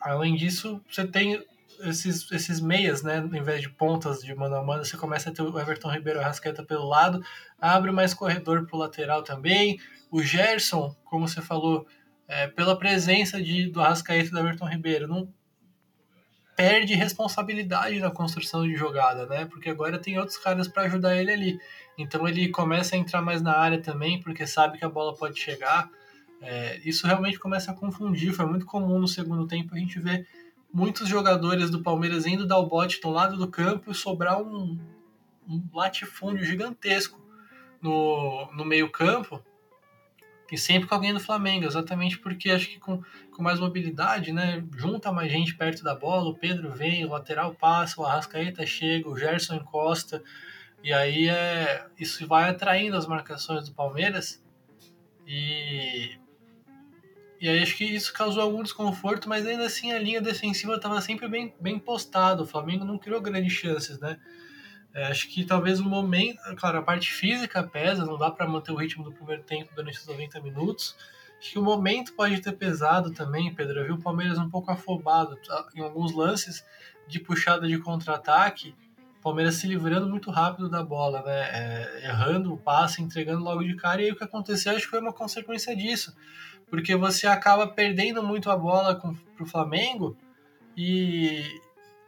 Além 0.00 0.34
disso, 0.34 0.80
você 0.88 1.06
tem 1.06 1.44
esses, 1.80 2.30
esses 2.32 2.60
meias, 2.60 3.02
né? 3.02 3.18
Em 3.18 3.42
vez 3.42 3.60
de 3.60 3.68
pontas 3.68 4.20
de 4.22 4.34
mano 4.34 4.56
a 4.56 4.62
mano, 4.62 4.84
você 4.84 4.96
começa 4.96 5.30
a 5.30 5.32
ter 5.32 5.42
o 5.42 5.58
Everton 5.58 5.90
Ribeiro 5.90 6.20
Rasqueta 6.20 6.64
pelo 6.64 6.86
lado, 6.86 7.22
abre 7.60 7.90
mais 7.90 8.14
corredor 8.14 8.66
para 8.66 8.76
o 8.76 8.78
lateral 8.78 9.22
também. 9.22 9.78
O 10.10 10.22
Gerson, 10.22 10.94
como 11.04 11.28
você 11.28 11.40
falou, 11.40 11.86
é, 12.30 12.46
pela 12.46 12.78
presença 12.78 13.42
de, 13.42 13.66
do 13.66 13.80
Arrascaeta 13.80 14.28
e 14.28 14.30
do 14.30 14.38
Everton 14.38 14.68
Ribeiro, 14.68 15.08
não 15.08 15.28
perde 16.56 16.94
responsabilidade 16.94 17.98
na 17.98 18.08
construção 18.08 18.62
de 18.62 18.76
jogada, 18.76 19.26
né? 19.26 19.46
Porque 19.46 19.68
agora 19.68 19.98
tem 19.98 20.16
outros 20.16 20.38
caras 20.38 20.68
para 20.68 20.84
ajudar 20.84 21.16
ele 21.16 21.32
ali. 21.32 21.60
Então 21.98 22.28
ele 22.28 22.48
começa 22.48 22.94
a 22.94 22.98
entrar 22.98 23.20
mais 23.20 23.42
na 23.42 23.56
área 23.56 23.82
também, 23.82 24.20
porque 24.20 24.46
sabe 24.46 24.78
que 24.78 24.84
a 24.84 24.88
bola 24.88 25.12
pode 25.16 25.40
chegar. 25.40 25.90
É, 26.40 26.80
isso 26.84 27.04
realmente 27.04 27.36
começa 27.36 27.72
a 27.72 27.74
confundir. 27.74 28.32
Foi 28.32 28.46
muito 28.46 28.64
comum 28.64 29.00
no 29.00 29.08
segundo 29.08 29.44
tempo 29.48 29.74
a 29.74 29.78
gente 29.78 29.98
ver 29.98 30.24
muitos 30.72 31.08
jogadores 31.08 31.68
do 31.68 31.82
Palmeiras 31.82 32.26
indo 32.26 32.46
dar 32.46 32.58
o 32.58 32.66
bote 32.66 33.00
do 33.00 33.10
lado 33.10 33.36
do 33.36 33.48
campo 33.48 33.90
e 33.90 33.94
sobrar 33.94 34.40
um, 34.40 34.78
um 35.48 35.64
latifúndio 35.74 36.44
gigantesco 36.44 37.20
no, 37.82 38.48
no 38.52 38.64
meio-campo 38.64 39.42
e 40.50 40.58
sempre 40.58 40.88
com 40.88 40.94
alguém 40.94 41.14
do 41.14 41.20
Flamengo, 41.20 41.64
exatamente 41.64 42.18
porque 42.18 42.50
acho 42.50 42.68
que 42.68 42.78
com, 42.78 43.02
com 43.30 43.42
mais 43.42 43.60
mobilidade, 43.60 44.32
né? 44.32 44.64
Junta 44.76 45.12
mais 45.12 45.30
gente 45.30 45.54
perto 45.54 45.84
da 45.84 45.94
bola, 45.94 46.30
o 46.30 46.34
Pedro 46.34 46.72
vem, 46.72 47.04
o 47.04 47.10
lateral 47.10 47.54
passa, 47.54 48.00
o 48.00 48.04
Arrascaeta 48.04 48.66
chega, 48.66 49.08
o 49.08 49.16
Gerson 49.16 49.54
encosta, 49.56 50.22
e 50.82 50.92
aí 50.92 51.28
é, 51.28 51.86
isso 51.98 52.26
vai 52.26 52.48
atraindo 52.48 52.96
as 52.96 53.06
marcações 53.06 53.68
do 53.68 53.74
Palmeiras. 53.74 54.42
E, 55.26 56.18
e 57.40 57.48
aí 57.48 57.62
acho 57.62 57.76
que 57.76 57.84
isso 57.84 58.12
causou 58.12 58.42
algum 58.42 58.62
desconforto, 58.62 59.28
mas 59.28 59.46
ainda 59.46 59.66
assim 59.66 59.92
a 59.92 59.98
linha 59.98 60.20
defensiva 60.20 60.74
estava 60.74 61.00
sempre 61.00 61.28
bem, 61.28 61.54
bem 61.60 61.78
postada. 61.78 62.42
O 62.42 62.46
Flamengo 62.46 62.84
não 62.84 62.98
criou 62.98 63.20
grandes 63.20 63.52
chances, 63.52 64.00
né? 64.00 64.18
É, 64.92 65.06
acho 65.06 65.28
que 65.28 65.44
talvez 65.44 65.78
o 65.78 65.84
momento, 65.84 66.38
claro, 66.56 66.78
a 66.78 66.82
parte 66.82 67.12
física 67.12 67.62
pesa, 67.62 68.04
não 68.04 68.18
dá 68.18 68.30
para 68.30 68.48
manter 68.48 68.72
o 68.72 68.76
ritmo 68.76 69.04
do 69.04 69.12
primeiro 69.12 69.42
tempo 69.42 69.72
durante 69.74 69.98
os 69.98 70.06
90 70.06 70.40
minutos. 70.40 70.96
Acho 71.38 71.52
que 71.52 71.58
o 71.58 71.62
momento 71.62 72.12
pode 72.12 72.40
ter 72.40 72.52
pesado 72.52 73.12
também, 73.12 73.54
Pedro. 73.54 73.80
Eu 73.80 73.84
vi 73.86 73.92
o 73.92 74.02
Palmeiras 74.02 74.38
um 74.38 74.50
pouco 74.50 74.70
afobado 74.70 75.36
tá? 75.36 75.66
em 75.74 75.80
alguns 75.80 76.12
lances 76.12 76.64
de 77.06 77.18
puxada 77.20 77.66
de 77.66 77.78
contra-ataque. 77.78 78.74
O 79.18 79.22
Palmeiras 79.22 79.54
se 79.54 79.66
livrando 79.66 80.08
muito 80.08 80.30
rápido 80.30 80.68
da 80.68 80.82
bola, 80.82 81.22
né? 81.22 81.40
É, 81.52 82.06
errando 82.06 82.52
o 82.52 82.58
passe, 82.58 83.02
entregando 83.02 83.44
logo 83.44 83.62
de 83.62 83.74
cara. 83.76 84.02
E 84.02 84.06
aí 84.06 84.12
o 84.12 84.16
que 84.16 84.24
aconteceu 84.24 84.72
acho 84.72 84.84
que 84.84 84.90
foi 84.90 85.00
uma 85.00 85.12
consequência 85.12 85.74
disso. 85.74 86.14
Porque 86.68 86.94
você 86.94 87.26
acaba 87.26 87.66
perdendo 87.66 88.22
muito 88.22 88.50
a 88.50 88.56
bola 88.56 88.96
para 88.96 89.42
o 89.42 89.46
Flamengo 89.46 90.16
e, 90.76 91.42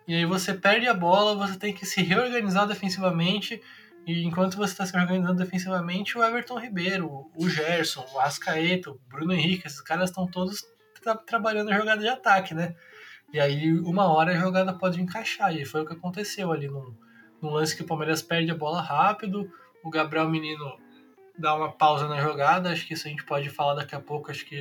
e 0.06 0.14
aí 0.14 0.25
você 0.25 0.52
perde 0.52 0.88
a 0.88 0.94
bola, 0.94 1.35
você 1.35 1.59
tem 1.59 1.73
que 1.73 1.87
se 1.87 2.02
reorganizar 2.02 2.66
defensivamente. 2.66 3.61
E 4.06 4.25
enquanto 4.25 4.56
você 4.56 4.73
está 4.73 4.85
se 4.85 4.97
organizando 4.97 5.37
defensivamente, 5.37 6.18
o 6.18 6.25
Everton 6.25 6.59
Ribeiro, 6.59 7.30
o 7.37 7.49
Gerson, 7.49 8.04
o 8.12 8.21
Ascaeta, 8.21 8.90
o 8.90 9.00
Bruno 9.09 9.32
Henrique, 9.32 9.66
esses 9.66 9.80
caras 9.80 10.11
estão 10.11 10.26
todos 10.26 10.64
tra 11.00 11.14
trabalhando 11.16 11.71
a 11.71 11.78
jogada 11.78 12.00
de 12.00 12.09
ataque, 12.09 12.52
né? 12.52 12.75
E 13.32 13.40
aí, 13.40 13.73
uma 13.73 14.12
hora 14.12 14.32
a 14.32 14.40
jogada 14.40 14.73
pode 14.75 15.00
encaixar. 15.00 15.54
E 15.54 15.64
foi 15.64 15.82
o 15.82 15.87
que 15.87 15.94
aconteceu 15.94 16.52
ali 16.52 16.68
no, 16.68 16.97
no 17.40 17.50
lance 17.50 17.76
que 17.76 17.82
o 17.82 17.87
Palmeiras 17.87 18.21
perde 18.23 18.50
a 18.50 18.56
bola 18.56 18.82
rápido. 18.82 19.50
O 19.85 19.90
Gabriel 19.90 20.28
Menino 20.28 20.78
dá 21.38 21.54
uma 21.54 21.73
pausa 21.73 22.09
na 22.09 22.21
jogada. 22.21 22.71
Acho 22.71 22.87
que 22.87 22.94
isso 22.94 23.06
a 23.06 23.11
gente 23.11 23.25
pode 23.25 23.49
falar 23.49 23.75
daqui 23.75 23.94
a 23.94 24.00
pouco. 24.00 24.30
Acho 24.30 24.44
que 24.44 24.61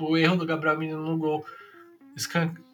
o 0.00 0.16
erro 0.16 0.36
do 0.36 0.46
Gabriel 0.46 0.78
Menino 0.78 1.02
no 1.04 1.16
gol 1.16 1.44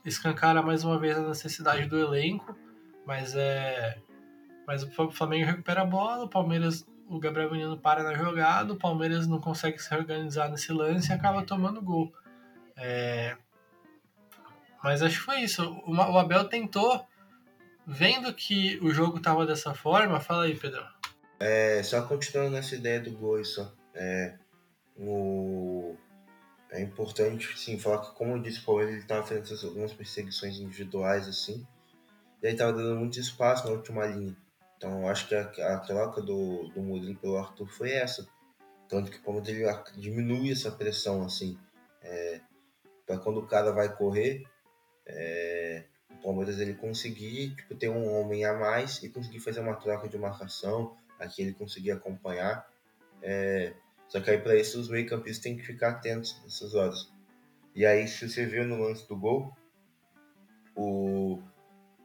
escancara 0.04 0.62
mais 0.62 0.84
uma 0.84 0.98
vez 0.98 1.16
a 1.16 1.28
necessidade 1.28 1.86
do 1.86 1.98
elenco, 1.98 2.56
mas 3.06 3.34
é 3.34 3.98
mas 4.66 4.82
o 4.82 5.10
Flamengo 5.10 5.46
recupera 5.46 5.82
a 5.82 5.86
bola, 5.86 6.24
o 6.24 6.28
Palmeiras, 6.28 6.86
o 7.08 7.18
Gabriel 7.18 7.50
Menino 7.50 7.76
para 7.76 8.02
na 8.02 8.14
jogada, 8.14 8.72
o 8.72 8.78
Palmeiras 8.78 9.26
não 9.26 9.40
consegue 9.40 9.78
se 9.78 9.94
organizar 9.94 10.48
nesse 10.48 10.72
lance 10.72 11.10
e 11.10 11.12
acaba 11.12 11.42
tomando 11.42 11.82
gol. 11.82 12.12
É... 12.76 13.36
Mas 14.82 15.02
acho 15.02 15.18
que 15.18 15.24
foi 15.24 15.40
isso. 15.40 15.62
O 15.86 16.18
Abel 16.18 16.44
tentou, 16.44 17.06
vendo 17.86 18.32
que 18.32 18.78
o 18.82 18.90
jogo 18.90 19.18
estava 19.18 19.46
dessa 19.46 19.74
forma, 19.74 20.20
fala 20.20 20.44
aí, 20.44 20.56
Pedro. 20.56 20.82
É, 21.38 21.82
só 21.82 22.02
continuando 22.02 22.52
nessa 22.52 22.74
ideia 22.74 23.00
do 23.00 23.10
gol, 23.12 23.44
só. 23.44 23.72
É, 23.94 24.34
o, 24.96 25.96
é 26.74 26.80
importante, 26.80 27.56
sim, 27.56 27.78
falar 27.78 28.00
que, 28.00 28.16
como 28.16 28.32
eu 28.32 28.42
disse, 28.42 28.58
o 28.58 28.64
Palmeiras 28.64 28.96
estava 28.96 29.24
fazendo 29.24 29.68
algumas 29.68 29.92
perseguições 29.92 30.58
individuais, 30.58 31.28
assim, 31.28 31.64
e 32.42 32.48
aí 32.48 32.52
estava 32.52 32.72
dando 32.72 32.96
muito 32.96 33.18
espaço 33.18 33.64
na 33.66 33.72
última 33.72 34.04
linha. 34.06 34.36
Então, 34.76 35.02
eu 35.02 35.08
acho 35.08 35.28
que 35.28 35.36
a, 35.36 35.42
a 35.42 35.78
troca 35.78 36.20
do, 36.20 36.68
do 36.70 36.82
Murilo 36.82 37.14
pelo 37.16 37.38
Arthur 37.38 37.68
foi 37.68 37.92
essa. 37.92 38.26
Tanto 38.88 39.08
que 39.08 39.18
o 39.18 39.22
Palmeiras 39.22 39.84
diminui 39.96 40.50
essa 40.50 40.70
pressão, 40.72 41.22
assim, 41.22 41.56
é, 42.02 42.40
para 43.06 43.18
quando 43.18 43.38
o 43.38 43.46
cara 43.46 43.70
vai 43.70 43.94
correr, 43.96 44.42
é, 45.06 45.84
o 46.10 46.16
Palmeiras 46.24 46.58
ele 46.58 46.74
conseguir 46.74 47.54
tipo, 47.54 47.76
ter 47.76 47.88
um 47.88 48.18
homem 48.18 48.44
a 48.44 48.52
mais 48.52 49.00
e 49.00 49.08
conseguir 49.08 49.38
fazer 49.38 49.60
uma 49.60 49.76
troca 49.76 50.08
de 50.08 50.18
marcação, 50.18 50.96
aqui 51.20 51.42
ele 51.42 51.54
conseguir 51.54 51.92
acompanhar. 51.92 52.68
É, 53.22 53.74
só 54.14 54.20
que 54.20 54.30
aí 54.30 54.38
para 54.38 54.54
isso 54.54 54.78
os 54.78 54.88
meio-campistas 54.88 55.42
têm 55.42 55.56
que 55.56 55.66
ficar 55.66 55.88
atentos 55.88 56.40
nessas 56.44 56.72
horas. 56.72 57.10
E 57.74 57.84
aí, 57.84 58.06
se 58.06 58.28
você 58.28 58.46
viu 58.46 58.64
no 58.64 58.80
lance 58.80 59.08
do 59.08 59.16
gol, 59.16 59.52
o. 60.76 61.42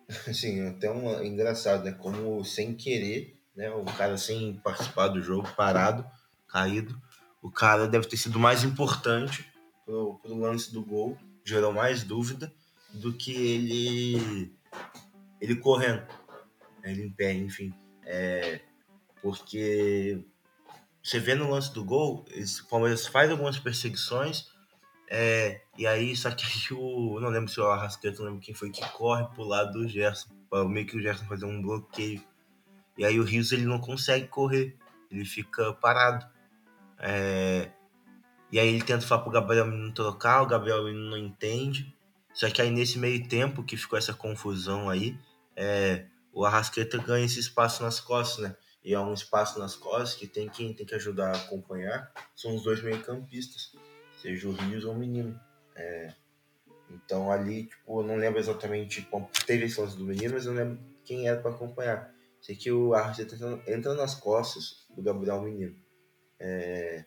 Assim, 0.28 0.68
até 0.68 0.90
um 0.90 1.24
engraçado, 1.24 1.84
né? 1.84 1.92
Como 1.92 2.44
sem 2.44 2.74
querer, 2.74 3.40
né? 3.56 3.70
O 3.70 3.84
cara 3.84 4.18
sem 4.18 4.56
participar 4.56 5.10
do 5.10 5.22
jogo, 5.22 5.54
parado, 5.56 6.04
caído. 6.48 7.00
O 7.44 7.52
cara 7.52 7.88
deve 7.88 8.08
ter 8.08 8.18
sido 8.18 8.40
mais 8.40 8.64
importante 8.64 9.48
pro, 9.86 10.18
pro 10.18 10.36
lance 10.36 10.74
do 10.74 10.84
gol, 10.84 11.16
gerou 11.46 11.72
mais 11.72 12.04
dúvida 12.04 12.52
do 12.92 13.14
que 13.14 13.32
ele 13.34 14.52
ele 15.40 15.56
correndo, 15.58 16.08
ele 16.84 17.04
em 17.04 17.12
pé, 17.12 17.34
enfim. 17.34 17.72
É, 18.04 18.62
porque 19.22 20.26
você 21.04 21.20
vê 21.20 21.36
no 21.36 21.50
lance 21.50 21.74
do 21.74 21.84
gol, 21.84 22.26
o 22.28 22.70
Palmeiras 22.70 23.08
faz 23.08 23.32
algumas 23.32 23.58
perseguições, 23.60 24.48
É, 25.12 25.62
e 25.76 25.88
aí, 25.88 26.16
só 26.16 26.30
que 26.30 26.46
o. 26.74 27.20
Não 27.20 27.30
lembro 27.30 27.50
se 27.50 27.60
o 27.60 27.66
Arrasqueta, 27.66 28.20
não 28.20 28.26
lembro 28.26 28.42
quem 28.42 28.54
foi 28.54 28.70
que 28.70 28.88
corre 28.92 29.26
pro 29.34 29.44
lado 29.44 29.74
do 29.74 29.88
Gerson. 29.88 30.30
Meio 30.68 30.86
que 30.86 30.96
o 30.98 31.02
Gerson 31.02 31.26
fazer 31.26 31.46
um 31.46 31.62
bloqueio. 31.62 32.22
E 32.96 33.04
aí 33.04 33.20
o 33.20 33.24
Rios 33.24 33.52
ele 33.52 33.66
não 33.66 33.80
consegue 33.80 34.28
correr. 34.28 34.78
Ele 35.10 35.26
fica 35.26 35.74
parado. 35.74 36.28
É, 37.00 37.72
e 38.52 38.60
aí 38.60 38.68
ele 38.68 38.84
tenta 38.84 39.06
falar 39.06 39.24
pro 39.24 39.32
Gabriel 39.32 39.66
Menino 39.66 39.92
trocar, 39.94 40.44
o 40.44 40.48
Gabriel 40.48 40.84
não 40.94 41.18
entende. 41.18 41.92
Só 42.32 42.48
que 42.52 42.62
aí 42.62 42.70
nesse 42.70 43.00
meio 43.00 43.28
tempo 43.28 43.64
que 43.64 43.76
ficou 43.76 43.98
essa 43.98 44.14
confusão 44.14 44.90
aí, 44.90 45.18
é, 45.56 46.06
o 46.32 46.46
Arrasqueta 46.46 47.00
ganha 47.00 47.26
esse 47.26 47.40
espaço 47.40 47.82
nas 47.82 48.00
costas, 48.00 48.44
né? 48.44 48.56
E 48.90 48.94
é 48.96 49.00
um 49.00 49.14
espaço 49.14 49.60
nas 49.60 49.76
costas 49.76 50.16
que 50.16 50.26
tem 50.26 50.50
quem 50.50 50.74
tem 50.74 50.84
que 50.84 50.96
ajudar 50.96 51.30
a 51.30 51.38
acompanhar 51.38 52.12
são 52.36 52.56
os 52.56 52.64
dois 52.64 52.82
meio-campistas, 52.82 53.72
seja 54.20 54.50
o 54.50 54.52
Rios 54.52 54.84
ou 54.84 54.94
o 54.94 54.98
Menino. 54.98 55.40
É, 55.76 56.12
então 56.90 57.32
ali, 57.32 57.66
tipo, 57.66 58.02
eu 58.02 58.04
não 58.04 58.16
lembro 58.16 58.40
exatamente 58.40 59.04
como 59.04 59.30
teve 59.46 59.66
esse 59.66 59.80
lance 59.80 59.96
do 59.96 60.06
Menino, 60.06 60.34
mas 60.34 60.48
eu 60.48 60.54
lembro 60.54 60.80
quem 61.06 61.28
era 61.28 61.40
para 61.40 61.52
acompanhar. 61.52 62.12
Sei 62.42 62.56
que 62.56 62.72
o 62.72 62.96
Arrasqueta 62.96 63.36
entra 63.68 63.94
nas 63.94 64.16
costas 64.16 64.88
do 64.90 65.04
Gabriel 65.04 65.44
Menino. 65.44 65.76
É, 66.40 67.06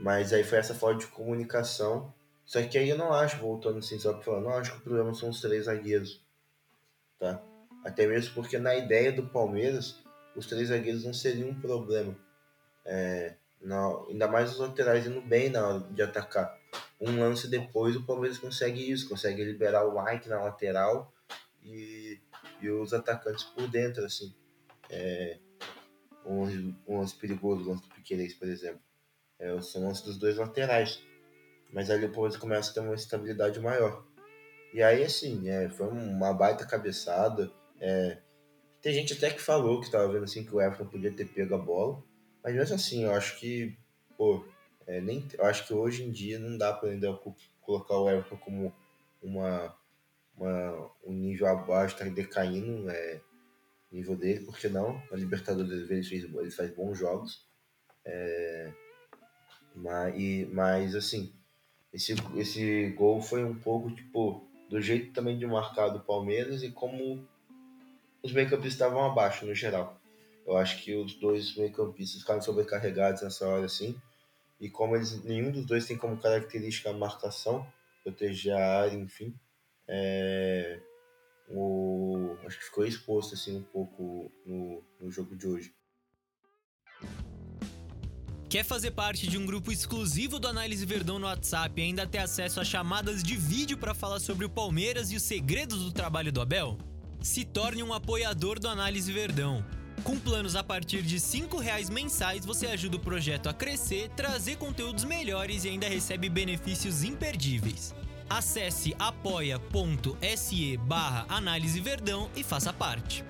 mas 0.00 0.32
aí 0.32 0.42
foi 0.42 0.58
essa 0.58 0.74
falta 0.74 0.98
de 0.98 1.06
comunicação. 1.06 2.12
Só 2.44 2.60
que 2.60 2.76
aí 2.76 2.88
eu 2.88 2.98
não 2.98 3.12
acho, 3.12 3.36
voltando 3.36 3.78
assim, 3.78 4.00
só 4.00 4.14
pra 4.14 4.22
falar, 4.22 4.40
não 4.40 4.50
acho 4.50 4.72
que 4.72 4.78
o 4.78 4.82
problema 4.82 5.14
são 5.14 5.28
os 5.28 5.40
três 5.40 5.66
zagueiros. 5.66 6.26
Tá? 7.20 7.40
Até 7.84 8.04
mesmo 8.04 8.34
porque 8.34 8.58
na 8.58 8.74
ideia 8.74 9.12
do 9.12 9.22
Palmeiras, 9.22 10.02
os 10.38 10.46
três 10.46 10.68
zagueiros 10.68 11.04
não 11.04 11.12
seriam 11.12 11.48
um 11.48 11.60
problema. 11.60 12.16
É, 12.84 13.34
não, 13.60 14.06
ainda 14.08 14.28
mais 14.28 14.52
os 14.52 14.58
laterais 14.58 15.06
indo 15.06 15.20
bem 15.20 15.50
na 15.50 15.66
hora 15.66 15.80
de 15.80 16.00
atacar. 16.00 16.56
Um 17.00 17.18
lance 17.18 17.48
depois, 17.48 17.96
o 17.96 18.06
Palmeiras 18.06 18.38
consegue 18.38 18.90
isso, 18.90 19.08
consegue 19.08 19.42
liberar 19.44 19.84
o 19.84 20.02
Mike 20.02 20.28
na 20.28 20.40
lateral 20.42 21.12
e, 21.62 22.20
e 22.60 22.70
os 22.70 22.94
atacantes 22.94 23.44
por 23.44 23.68
dentro, 23.68 24.04
assim. 24.04 24.32
É, 24.88 25.38
um, 26.24 26.42
lance, 26.42 26.74
um 26.86 26.98
lance 26.98 27.16
perigoso, 27.16 27.64
o 27.64 27.68
lance 27.70 27.82
do 27.82 27.94
Piqueires, 27.94 28.34
por 28.34 28.48
exemplo. 28.48 28.80
É, 29.38 29.60
são 29.60 29.86
lance 29.86 30.04
dos 30.04 30.18
dois 30.18 30.36
laterais. 30.36 31.02
Mas 31.72 31.90
ali 31.90 32.06
o 32.06 32.12
Palmeiras 32.12 32.38
começa 32.38 32.70
a 32.70 32.74
ter 32.74 32.80
uma 32.80 32.94
estabilidade 32.94 33.60
maior. 33.60 34.06
E 34.72 34.82
aí, 34.82 35.02
assim, 35.02 35.48
é, 35.48 35.68
foi 35.68 35.88
uma 35.88 36.32
baita 36.32 36.64
cabeçada. 36.64 37.50
É, 37.80 38.18
tem 38.82 38.92
gente 38.92 39.12
até 39.12 39.30
que 39.30 39.40
falou 39.40 39.80
que 39.80 39.90
tava 39.90 40.12
vendo 40.12 40.24
assim 40.24 40.44
que 40.44 40.54
o 40.54 40.60
Everton 40.60 40.86
podia 40.86 41.12
ter 41.12 41.26
pego 41.26 41.54
a 41.54 41.58
bola. 41.58 42.02
Mas 42.42 42.54
mesmo 42.54 42.76
assim, 42.76 43.04
eu 43.04 43.12
acho 43.12 43.38
que, 43.38 43.76
pô, 44.16 44.44
é, 44.86 45.00
nem, 45.00 45.26
eu 45.36 45.44
acho 45.44 45.66
que 45.66 45.74
hoje 45.74 46.04
em 46.04 46.10
dia 46.10 46.38
não 46.38 46.56
dá 46.56 46.72
para 46.72 46.90
ainda 46.90 47.12
colocar 47.60 47.98
o 47.98 48.08
Everton 48.08 48.36
como 48.36 48.72
uma, 49.22 49.74
uma, 50.36 50.90
um 51.04 51.12
nível 51.12 51.46
abaixo, 51.48 51.96
tá 51.96 52.04
decaindo 52.04 52.88
é, 52.88 53.20
nível 53.90 54.16
dele, 54.16 54.44
porque 54.44 54.68
não? 54.68 55.02
Na 55.10 55.16
Libertadores 55.16 55.72
ele, 55.72 56.02
fez, 56.02 56.24
ele 56.24 56.50
faz 56.50 56.70
bons 56.74 56.96
jogos. 56.96 57.46
É, 58.04 58.72
mas, 59.74 60.14
e, 60.16 60.48
mas 60.52 60.94
assim, 60.94 61.32
esse, 61.92 62.14
esse 62.36 62.90
gol 62.90 63.20
foi 63.20 63.44
um 63.44 63.54
pouco, 63.54 63.90
tipo, 63.90 64.46
do 64.68 64.80
jeito 64.80 65.12
também 65.12 65.38
de 65.38 65.46
marcar 65.46 65.88
do 65.88 66.00
Palmeiras 66.00 66.62
e 66.62 66.70
como 66.70 67.26
os 68.28 68.34
meio-campistas 68.34 68.74
estavam 68.74 69.04
abaixo 69.04 69.44
no 69.44 69.54
geral. 69.54 70.00
Eu 70.46 70.56
acho 70.56 70.82
que 70.82 70.94
os 70.94 71.14
dois 71.14 71.56
meio-campistas 71.56 72.20
ficaram 72.20 72.40
sobrecarregados 72.40 73.22
nessa 73.22 73.46
hora, 73.46 73.66
assim. 73.66 74.00
E 74.60 74.68
como 74.70 74.96
eles, 74.96 75.22
nenhum 75.24 75.50
dos 75.50 75.66
dois 75.66 75.86
tem 75.86 75.96
como 75.96 76.20
característica 76.20 76.90
a 76.90 76.92
marcação, 76.92 77.66
proteger 78.02 78.54
a 78.54 78.80
área, 78.82 78.96
enfim, 78.96 79.34
é, 79.86 80.80
o, 81.48 82.36
acho 82.46 82.58
que 82.58 82.64
ficou 82.64 82.86
exposto 82.86 83.34
assim 83.34 83.56
um 83.56 83.62
pouco 83.62 84.30
no, 84.44 84.82
no 85.00 85.10
jogo 85.10 85.36
de 85.36 85.46
hoje. 85.46 85.74
Quer 88.48 88.64
fazer 88.64 88.92
parte 88.92 89.28
de 89.28 89.36
um 89.36 89.44
grupo 89.44 89.70
exclusivo 89.70 90.38
do 90.38 90.48
Análise 90.48 90.84
Verdão 90.86 91.18
no 91.18 91.26
WhatsApp 91.26 91.78
e 91.78 91.84
ainda 91.84 92.06
ter 92.06 92.18
acesso 92.18 92.60
a 92.60 92.64
chamadas 92.64 93.22
de 93.22 93.36
vídeo 93.36 93.76
para 93.76 93.94
falar 93.94 94.20
sobre 94.20 94.46
o 94.46 94.50
Palmeiras 94.50 95.12
e 95.12 95.16
os 95.16 95.22
segredos 95.22 95.84
do 95.84 95.92
trabalho 95.92 96.32
do 96.32 96.40
Abel? 96.40 96.78
Se 97.20 97.44
torne 97.44 97.82
um 97.82 97.92
apoiador 97.92 98.58
do 98.58 98.68
Análise 98.68 99.12
Verdão. 99.12 99.64
Com 100.04 100.18
planos 100.18 100.54
a 100.54 100.62
partir 100.62 101.02
de 101.02 101.16
R$ 101.16 101.48
reais 101.60 101.90
mensais, 101.90 102.46
você 102.46 102.66
ajuda 102.66 102.96
o 102.96 103.00
projeto 103.00 103.48
a 103.48 103.52
crescer, 103.52 104.08
trazer 104.10 104.56
conteúdos 104.56 105.04
melhores 105.04 105.64
e 105.64 105.68
ainda 105.68 105.88
recebe 105.88 106.28
benefícios 106.28 107.02
imperdíveis. 107.02 107.94
Acesse 108.30 108.94
apoia.se 108.98 110.76
barra 110.76 111.26
Análise 111.28 111.80
Verdão 111.80 112.30
e 112.36 112.44
faça 112.44 112.72
parte. 112.72 113.24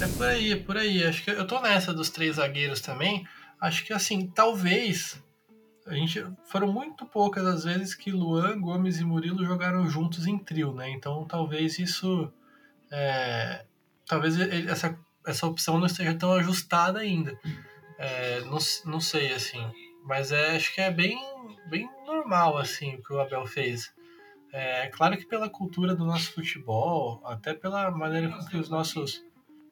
É 0.00 0.08
por 0.08 0.26
aí, 0.26 0.52
é 0.52 0.56
por 0.56 0.76
aí. 0.76 1.04
Acho 1.04 1.22
que 1.22 1.30
eu 1.30 1.46
tô 1.46 1.60
nessa 1.60 1.92
dos 1.94 2.10
três 2.10 2.36
zagueiros 2.36 2.80
também. 2.80 3.26
Acho 3.60 3.84
que 3.84 3.92
assim, 3.92 4.26
talvez 4.26 5.22
a 5.90 5.94
gente 5.94 6.24
foram 6.44 6.72
muito 6.72 7.04
poucas 7.04 7.44
as 7.44 7.64
vezes 7.64 7.94
que 7.94 8.12
Luan, 8.12 8.60
Gomes 8.60 9.00
e 9.00 9.04
Murilo 9.04 9.44
jogaram 9.44 9.88
juntos 9.90 10.24
em 10.26 10.38
trio, 10.38 10.72
né? 10.72 10.88
Então 10.90 11.24
talvez 11.26 11.80
isso 11.80 12.32
é, 12.92 13.64
talvez 14.06 14.38
essa, 14.38 14.96
essa 15.26 15.46
opção 15.46 15.78
não 15.78 15.86
esteja 15.86 16.14
tão 16.14 16.32
ajustada 16.34 17.00
ainda. 17.00 17.36
É, 17.98 18.40
não, 18.42 18.58
não 18.86 19.00
sei 19.00 19.32
assim, 19.32 19.60
mas 20.04 20.30
é, 20.30 20.56
acho 20.56 20.72
que 20.74 20.80
é 20.80 20.90
bem 20.90 21.18
bem 21.68 21.88
normal 22.06 22.56
assim 22.56 22.94
o 22.94 23.02
que 23.02 23.12
o 23.12 23.20
Abel 23.20 23.44
fez. 23.44 23.92
É 24.52 24.88
claro 24.88 25.16
que 25.16 25.26
pela 25.26 25.50
cultura 25.50 25.94
do 25.94 26.04
nosso 26.04 26.32
futebol, 26.32 27.20
até 27.24 27.52
pela 27.52 27.90
maneira 27.90 28.28
com 28.28 28.44
que 28.46 28.56
os 28.56 28.68
nossos 28.68 29.24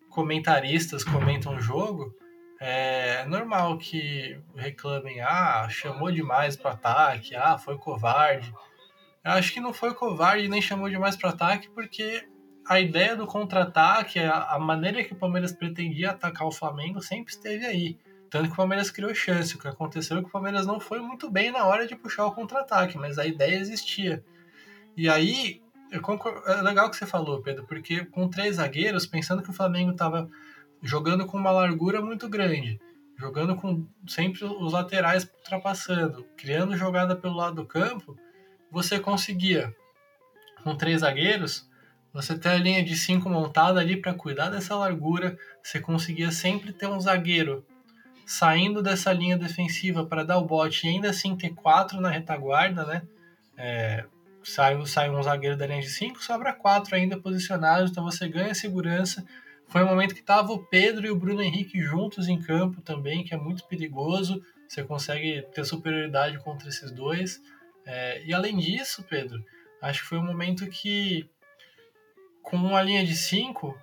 comentaristas 0.08 1.04
comentam 1.04 1.56
o 1.56 1.60
jogo, 1.60 2.14
é 2.60 3.24
normal 3.26 3.78
que 3.78 4.40
reclamem, 4.56 5.20
ah, 5.20 5.68
chamou 5.70 6.10
demais 6.10 6.56
para 6.56 6.72
ataque, 6.72 7.36
ah, 7.36 7.56
foi 7.56 7.78
covarde. 7.78 8.52
Eu 9.24 9.32
acho 9.32 9.52
que 9.52 9.60
não 9.60 9.72
foi 9.72 9.94
covarde 9.94 10.48
nem 10.48 10.62
chamou 10.62 10.88
demais 10.88 11.16
para 11.16 11.30
ataque, 11.30 11.68
porque 11.70 12.26
a 12.68 12.78
ideia 12.78 13.16
do 13.16 13.26
contra-ataque, 13.26 14.18
a 14.20 14.58
maneira 14.58 15.02
que 15.02 15.14
o 15.14 15.16
Palmeiras 15.16 15.52
pretendia 15.52 16.10
atacar 16.10 16.46
o 16.46 16.52
Flamengo 16.52 17.00
sempre 17.00 17.32
esteve 17.32 17.64
aí. 17.64 17.98
Tanto 18.28 18.48
que 18.48 18.52
o 18.52 18.56
Palmeiras 18.56 18.90
criou 18.90 19.14
chance. 19.14 19.56
O 19.56 19.58
que 19.58 19.68
aconteceu 19.68 20.18
é 20.18 20.20
que 20.20 20.28
o 20.28 20.30
Palmeiras 20.30 20.66
não 20.66 20.78
foi 20.78 21.00
muito 21.00 21.30
bem 21.30 21.50
na 21.50 21.64
hora 21.64 21.86
de 21.86 21.96
puxar 21.96 22.26
o 22.26 22.32
contra-ataque, 22.32 22.98
mas 22.98 23.18
a 23.18 23.24
ideia 23.24 23.56
existia. 23.56 24.22
E 24.94 25.08
aí, 25.08 25.62
é 25.90 26.62
legal 26.62 26.88
o 26.88 26.90
que 26.90 26.96
você 26.96 27.06
falou, 27.06 27.40
Pedro, 27.40 27.64
porque 27.64 28.04
com 28.04 28.28
três 28.28 28.56
zagueiros, 28.56 29.06
pensando 29.06 29.42
que 29.42 29.48
o 29.48 29.54
Flamengo 29.54 29.92
estava 29.92 30.28
jogando 30.82 31.26
com 31.26 31.36
uma 31.36 31.50
largura 31.50 32.00
muito 32.00 32.28
grande, 32.28 32.80
jogando 33.16 33.56
com 33.56 33.86
sempre 34.06 34.44
os 34.44 34.72
laterais 34.72 35.24
ultrapassando, 35.24 36.24
criando 36.36 36.76
jogada 36.76 37.16
pelo 37.16 37.36
lado 37.36 37.56
do 37.56 37.66
campo, 37.66 38.16
você 38.70 38.98
conseguia, 39.00 39.74
com 40.62 40.76
três 40.76 41.00
zagueiros, 41.00 41.68
você 42.12 42.38
ter 42.38 42.50
a 42.50 42.56
linha 42.56 42.82
de 42.82 42.96
cinco 42.96 43.28
montada 43.28 43.80
ali 43.80 43.96
para 43.96 44.14
cuidar 44.14 44.50
dessa 44.50 44.76
largura, 44.76 45.38
você 45.62 45.80
conseguia 45.80 46.30
sempre 46.30 46.72
ter 46.72 46.86
um 46.86 47.00
zagueiro 47.00 47.64
saindo 48.26 48.82
dessa 48.82 49.12
linha 49.12 49.38
defensiva 49.38 50.04
para 50.04 50.24
dar 50.24 50.38
o 50.38 50.44
bote 50.44 50.86
e 50.86 50.90
ainda 50.90 51.10
assim 51.10 51.36
ter 51.36 51.50
quatro 51.54 52.00
na 52.00 52.10
retaguarda, 52.10 52.84
né? 52.84 53.02
É, 53.56 54.04
sai, 54.44 54.84
sai 54.86 55.10
um 55.10 55.22
zagueiro 55.22 55.56
da 55.56 55.66
linha 55.66 55.80
de 55.80 55.88
5, 55.88 56.22
sobra 56.22 56.52
quatro 56.52 56.94
ainda 56.94 57.18
posicionados, 57.18 57.90
então 57.90 58.04
você 58.04 58.28
ganha 58.28 58.54
segurança. 58.54 59.24
Foi 59.68 59.84
um 59.84 59.86
momento 59.86 60.14
que 60.14 60.22
tava 60.22 60.52
o 60.52 60.64
Pedro 60.64 61.06
e 61.06 61.10
o 61.10 61.16
Bruno 61.16 61.42
Henrique 61.42 61.80
juntos 61.82 62.26
em 62.26 62.40
campo 62.40 62.80
também, 62.80 63.22
que 63.22 63.34
é 63.34 63.36
muito 63.36 63.64
perigoso. 63.66 64.42
Você 64.66 64.82
consegue 64.82 65.42
ter 65.52 65.64
superioridade 65.64 66.38
contra 66.38 66.68
esses 66.68 66.90
dois. 66.90 67.40
É, 67.86 68.24
e 68.24 68.32
além 68.32 68.56
disso, 68.56 69.04
Pedro, 69.08 69.44
acho 69.82 70.02
que 70.02 70.08
foi 70.08 70.18
um 70.18 70.24
momento 70.24 70.66
que, 70.66 71.28
com 72.42 72.56
uma 72.56 72.82
linha 72.82 73.04
de 73.04 73.14
5, 73.14 73.78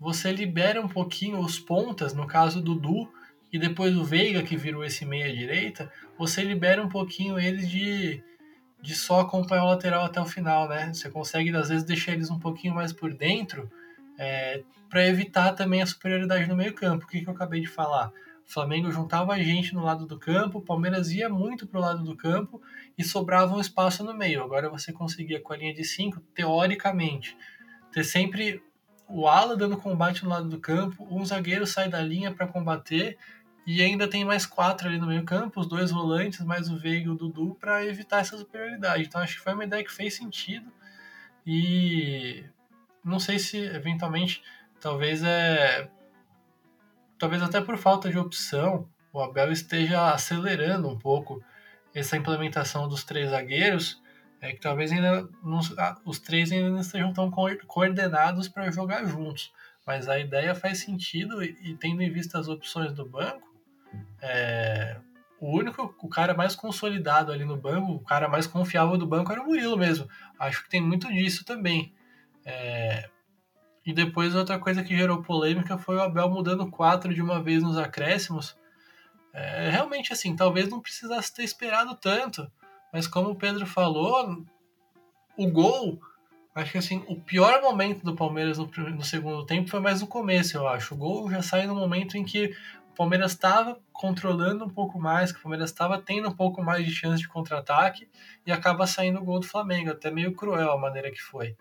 você 0.00 0.32
libera 0.32 0.80
um 0.80 0.88
pouquinho 0.88 1.38
os 1.38 1.58
pontas, 1.58 2.14
no 2.14 2.26
caso 2.26 2.62
do 2.62 2.74
Du, 2.74 3.10
e 3.52 3.58
depois 3.58 3.94
o 3.96 4.04
Veiga, 4.04 4.42
que 4.42 4.56
virou 4.56 4.84
esse 4.84 5.04
meia-direita, 5.04 5.92
você 6.18 6.42
libera 6.42 6.82
um 6.82 6.88
pouquinho 6.88 7.38
eles 7.38 7.68
de 7.68 8.22
de 8.78 8.94
só 8.94 9.20
acompanhar 9.20 9.64
o 9.64 9.68
lateral 9.68 10.04
até 10.04 10.20
o 10.20 10.26
final, 10.26 10.68
né? 10.68 10.92
Você 10.92 11.10
consegue, 11.10 11.50
às 11.56 11.70
vezes, 11.70 11.82
deixar 11.82 12.12
eles 12.12 12.30
um 12.30 12.38
pouquinho 12.38 12.74
mais 12.74 12.92
por 12.92 13.12
dentro 13.12 13.68
é, 14.18 14.62
para 14.88 15.06
evitar 15.06 15.52
também 15.52 15.82
a 15.82 15.86
superioridade 15.86 16.48
no 16.48 16.56
meio 16.56 16.74
campo. 16.74 17.04
O 17.04 17.08
que, 17.08 17.20
que 17.20 17.28
eu 17.28 17.34
acabei 17.34 17.60
de 17.60 17.66
falar? 17.66 18.12
O 18.46 18.52
Flamengo 18.52 18.90
juntava 18.92 19.34
a 19.34 19.38
gente 19.38 19.74
no 19.74 19.82
lado 19.82 20.06
do 20.06 20.18
campo, 20.18 20.58
o 20.58 20.62
Palmeiras 20.62 21.10
ia 21.10 21.28
muito 21.28 21.66
para 21.66 21.78
o 21.78 21.82
lado 21.82 22.04
do 22.04 22.16
campo 22.16 22.62
e 22.96 23.02
sobrava 23.02 23.54
um 23.54 23.60
espaço 23.60 24.04
no 24.04 24.14
meio. 24.14 24.42
Agora 24.42 24.70
você 24.70 24.92
conseguia, 24.92 25.40
com 25.40 25.52
a 25.52 25.56
linha 25.56 25.74
de 25.74 25.84
5, 25.84 26.20
teoricamente, 26.32 27.36
ter 27.92 28.04
sempre 28.04 28.62
o 29.08 29.26
ala 29.26 29.56
dando 29.56 29.76
combate 29.76 30.24
no 30.24 30.30
lado 30.30 30.48
do 30.48 30.60
campo, 30.60 31.06
um 31.10 31.24
zagueiro 31.24 31.66
sai 31.66 31.88
da 31.88 32.00
linha 32.00 32.32
para 32.32 32.46
combater 32.46 33.16
e 33.66 33.82
ainda 33.82 34.08
tem 34.08 34.24
mais 34.24 34.46
quatro 34.46 34.86
ali 34.86 34.98
no 34.98 35.08
meio 35.08 35.24
campo, 35.24 35.60
os 35.60 35.66
dois 35.66 35.90
volantes, 35.90 36.40
mais 36.40 36.70
o 36.70 36.76
Veiga 36.76 37.08
e 37.08 37.10
o 37.10 37.16
Dudu, 37.16 37.56
para 37.60 37.84
evitar 37.84 38.20
essa 38.20 38.38
superioridade. 38.38 39.04
Então 39.04 39.20
acho 39.20 39.36
que 39.36 39.42
foi 39.42 39.54
uma 39.54 39.64
ideia 39.64 39.82
que 39.82 39.92
fez 39.92 40.14
sentido 40.14 40.72
e 41.44 42.44
não 43.06 43.20
sei 43.20 43.38
se 43.38 43.56
eventualmente, 43.56 44.42
talvez 44.80 45.22
é. 45.22 45.88
Talvez 47.18 47.42
até 47.42 47.60
por 47.62 47.78
falta 47.78 48.10
de 48.10 48.18
opção, 48.18 48.86
o 49.12 49.22
Abel 49.22 49.50
esteja 49.50 50.12
acelerando 50.12 50.88
um 50.88 50.98
pouco 50.98 51.42
essa 51.94 52.16
implementação 52.16 52.86
dos 52.86 53.04
três 53.04 53.30
zagueiros, 53.30 54.02
é 54.38 54.52
que 54.52 54.60
talvez 54.60 54.92
ainda 54.92 55.26
não, 55.42 55.60
os 56.04 56.18
três 56.18 56.52
ainda 56.52 56.68
não 56.68 56.80
estejam 56.80 57.12
tão 57.14 57.30
coordenados 57.66 58.48
para 58.48 58.70
jogar 58.70 59.04
juntos. 59.06 59.50
Mas 59.86 60.08
a 60.08 60.18
ideia 60.18 60.54
faz 60.54 60.80
sentido 60.80 61.42
e, 61.42 61.56
e, 61.62 61.74
tendo 61.76 62.02
em 62.02 62.10
vista 62.10 62.38
as 62.38 62.48
opções 62.48 62.92
do 62.92 63.08
banco, 63.08 63.48
é, 64.20 64.98
o 65.40 65.56
único, 65.56 65.94
o 66.02 66.08
cara 66.08 66.34
mais 66.34 66.54
consolidado 66.54 67.32
ali 67.32 67.44
no 67.44 67.56
banco, 67.56 67.92
o 67.92 68.00
cara 68.00 68.28
mais 68.28 68.46
confiável 68.46 68.98
do 68.98 69.06
banco 69.06 69.32
era 69.32 69.40
o 69.40 69.46
Murilo 69.46 69.78
mesmo. 69.78 70.08
Acho 70.38 70.64
que 70.64 70.68
tem 70.68 70.82
muito 70.82 71.08
disso 71.08 71.44
também. 71.44 71.94
É, 72.46 73.10
e 73.84 73.92
depois 73.92 74.34
outra 74.34 74.58
coisa 74.58 74.84
que 74.84 74.96
gerou 74.96 75.20
polêmica 75.22 75.76
foi 75.76 75.96
o 75.96 76.02
Abel 76.02 76.30
mudando 76.30 76.70
quatro 76.70 77.12
de 77.12 77.20
uma 77.20 77.42
vez 77.42 77.62
nos 77.62 77.76
acréscimos. 77.76 78.56
É, 79.34 79.68
realmente, 79.68 80.12
assim, 80.12 80.34
talvez 80.34 80.68
não 80.68 80.80
precisasse 80.80 81.34
ter 81.34 81.42
esperado 81.42 81.94
tanto. 81.96 82.50
Mas 82.92 83.06
como 83.06 83.30
o 83.30 83.36
Pedro 83.36 83.66
falou, 83.66 84.44
o 85.36 85.50
gol, 85.50 86.00
acho 86.54 86.72
que 86.72 86.78
assim, 86.78 87.04
o 87.08 87.20
pior 87.20 87.60
momento 87.60 88.02
do 88.02 88.14
Palmeiras 88.14 88.58
no, 88.58 88.66
no 88.66 89.04
segundo 89.04 89.44
tempo 89.44 89.68
foi 89.68 89.80
mais 89.80 90.00
no 90.00 90.06
começo, 90.06 90.56
eu 90.56 90.66
acho. 90.66 90.94
O 90.94 90.96
gol 90.96 91.30
já 91.30 91.42
sai 91.42 91.66
no 91.66 91.74
momento 91.74 92.16
em 92.16 92.24
que 92.24 92.54
o 92.90 92.94
Palmeiras 92.96 93.32
estava 93.32 93.78
controlando 93.92 94.64
um 94.64 94.70
pouco 94.70 94.98
mais, 94.98 95.30
que 95.30 95.38
o 95.38 95.42
Palmeiras 95.42 95.70
estava 95.70 96.00
tendo 96.00 96.28
um 96.28 96.34
pouco 96.34 96.62
mais 96.62 96.86
de 96.86 96.92
chance 96.92 97.20
de 97.20 97.28
contra-ataque 97.28 98.08
e 98.46 98.50
acaba 98.50 98.86
saindo 98.86 99.20
o 99.20 99.24
gol 99.24 99.40
do 99.40 99.46
Flamengo. 99.46 99.90
Até 99.90 100.10
meio 100.10 100.32
cruel 100.32 100.72
a 100.72 100.78
maneira 100.78 101.10
que 101.10 101.20
foi. 101.20 101.54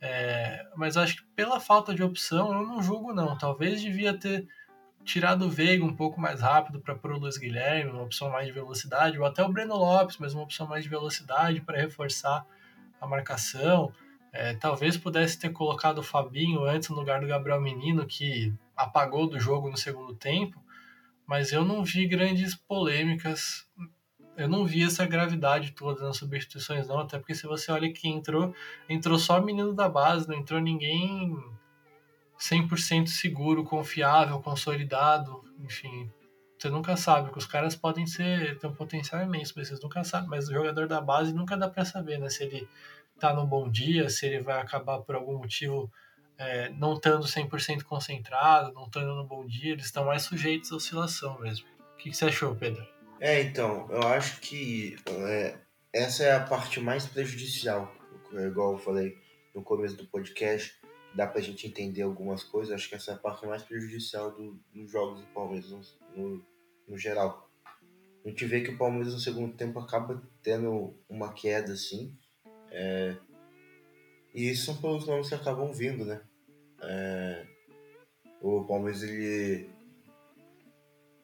É, 0.00 0.66
mas 0.76 0.96
acho 0.96 1.16
que 1.16 1.22
pela 1.36 1.60
falta 1.60 1.94
de 1.94 2.02
opção, 2.02 2.52
eu 2.52 2.66
não 2.66 2.82
julgo 2.82 3.12
não. 3.12 3.36
Talvez 3.36 3.80
devia 3.80 4.16
ter 4.16 4.48
tirado 5.04 5.46
o 5.46 5.50
Veiga 5.50 5.84
um 5.84 5.94
pouco 5.94 6.20
mais 6.20 6.40
rápido 6.40 6.80
para 6.80 6.94
pôr 6.94 7.12
o 7.12 7.18
Luiz 7.18 7.36
Guilherme, 7.36 7.90
uma 7.90 8.02
opção 8.02 8.30
mais 8.30 8.46
de 8.46 8.52
velocidade, 8.52 9.18
ou 9.18 9.24
até 9.24 9.42
o 9.44 9.52
Breno 9.52 9.76
Lopes, 9.76 10.16
mas 10.18 10.34
uma 10.34 10.42
opção 10.42 10.66
mais 10.66 10.84
de 10.84 10.90
velocidade 10.90 11.60
para 11.60 11.78
reforçar 11.80 12.46
a 13.00 13.06
marcação. 13.06 13.92
É, 14.32 14.54
talvez 14.54 14.96
pudesse 14.96 15.38
ter 15.38 15.50
colocado 15.50 15.98
o 15.98 16.02
Fabinho 16.02 16.64
antes 16.64 16.88
no 16.88 16.96
lugar 16.96 17.20
do 17.20 17.26
Gabriel 17.26 17.60
Menino, 17.60 18.06
que 18.06 18.54
apagou 18.76 19.28
do 19.28 19.40
jogo 19.40 19.68
no 19.68 19.76
segundo 19.76 20.14
tempo, 20.14 20.62
mas 21.26 21.52
eu 21.52 21.64
não 21.64 21.84
vi 21.84 22.06
grandes 22.06 22.54
polêmicas 22.54 23.66
eu 24.36 24.48
não 24.48 24.64
vi 24.64 24.82
essa 24.84 25.06
gravidade 25.06 25.72
toda 25.72 26.02
nas 26.02 26.16
substituições, 26.16 26.86
não. 26.88 27.00
Até 27.00 27.18
porque 27.18 27.34
se 27.34 27.46
você 27.46 27.70
olha 27.70 27.92
que 27.92 28.08
entrou, 28.08 28.54
entrou 28.88 29.18
só 29.18 29.40
menino 29.40 29.72
da 29.72 29.88
base, 29.88 30.28
não 30.28 30.36
entrou 30.36 30.60
ninguém 30.60 31.36
100% 32.38 33.08
seguro, 33.08 33.64
confiável, 33.64 34.40
consolidado, 34.40 35.44
enfim. 35.58 36.10
Você 36.58 36.68
nunca 36.68 36.96
sabe, 36.96 37.30
os 37.36 37.46
caras 37.46 37.74
podem 37.74 38.06
ser, 38.06 38.58
ter 38.58 38.66
um 38.66 38.74
potencial 38.74 39.22
imenso, 39.22 39.54
mas 39.56 39.68
vocês 39.68 39.80
nunca 39.80 40.04
sabem. 40.04 40.28
Mas 40.28 40.48
o 40.48 40.52
jogador 40.52 40.86
da 40.86 41.00
base 41.00 41.32
nunca 41.34 41.56
dá 41.56 41.68
para 41.68 41.84
saber, 41.84 42.18
né? 42.18 42.28
Se 42.28 42.44
ele 42.44 42.68
tá 43.18 43.34
num 43.34 43.46
bom 43.46 43.68
dia, 43.68 44.08
se 44.08 44.26
ele 44.26 44.40
vai 44.40 44.60
acabar 44.60 45.00
por 45.00 45.14
algum 45.14 45.38
motivo 45.38 45.90
é, 46.38 46.70
não 46.70 46.94
estando 46.94 47.26
100% 47.26 47.82
concentrado, 47.82 48.72
não 48.72 48.84
estando 48.84 49.14
no 49.14 49.24
bom 49.24 49.46
dia, 49.46 49.72
eles 49.72 49.84
estão 49.84 50.06
mais 50.06 50.22
sujeitos 50.22 50.72
à 50.72 50.76
oscilação 50.76 51.38
mesmo. 51.38 51.66
O 51.94 51.96
que, 51.98 52.08
que 52.08 52.16
você 52.16 52.26
achou, 52.26 52.54
Pedro? 52.54 52.99
É, 53.20 53.42
então, 53.42 53.86
eu 53.90 54.02
acho 54.08 54.40
que 54.40 54.96
é, 55.06 55.58
essa 55.92 56.24
é 56.24 56.32
a 56.32 56.40
parte 56.40 56.80
mais 56.80 57.06
prejudicial, 57.06 57.94
igual 58.32 58.72
eu 58.72 58.78
falei 58.78 59.18
no 59.54 59.62
começo 59.62 59.94
do 59.94 60.06
podcast, 60.06 60.80
dá 61.14 61.26
pra 61.26 61.42
gente 61.42 61.66
entender 61.66 62.00
algumas 62.00 62.42
coisas, 62.42 62.74
acho 62.74 62.88
que 62.88 62.94
essa 62.94 63.10
é 63.10 63.14
a 63.14 63.18
parte 63.18 63.46
mais 63.46 63.62
prejudicial 63.62 64.30
do, 64.30 64.58
dos 64.74 64.90
jogos 64.90 65.20
do 65.20 65.26
Palmeiras 65.28 65.70
no, 65.70 65.82
no, 66.16 66.46
no, 66.88 66.96
geral. 66.96 67.46
A 68.24 68.28
gente 68.30 68.46
vê 68.46 68.62
que 68.62 68.70
o 68.70 68.78
Palmeiras 68.78 69.12
no 69.12 69.20
segundo 69.20 69.54
tempo 69.54 69.78
acaba 69.78 70.22
tendo 70.42 70.96
uma 71.06 71.34
queda 71.34 71.74
assim, 71.74 72.16
é, 72.70 73.16
e 74.34 74.48
isso 74.48 74.64
são 74.64 74.76
pelos 74.80 75.06
nomes 75.06 75.28
que 75.28 75.34
acabam 75.34 75.70
vindo, 75.72 76.06
né? 76.06 76.22
É, 76.82 77.46
o 78.40 78.64
Palmeiras, 78.64 79.02
ele. 79.02 79.68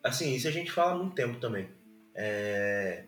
Assim, 0.03 0.35
isso 0.35 0.47
a 0.47 0.51
gente 0.51 0.71
fala 0.71 0.93
há 0.93 0.99
muito 0.99 1.15
tempo 1.15 1.39
também. 1.41 1.76
É, 2.19 3.05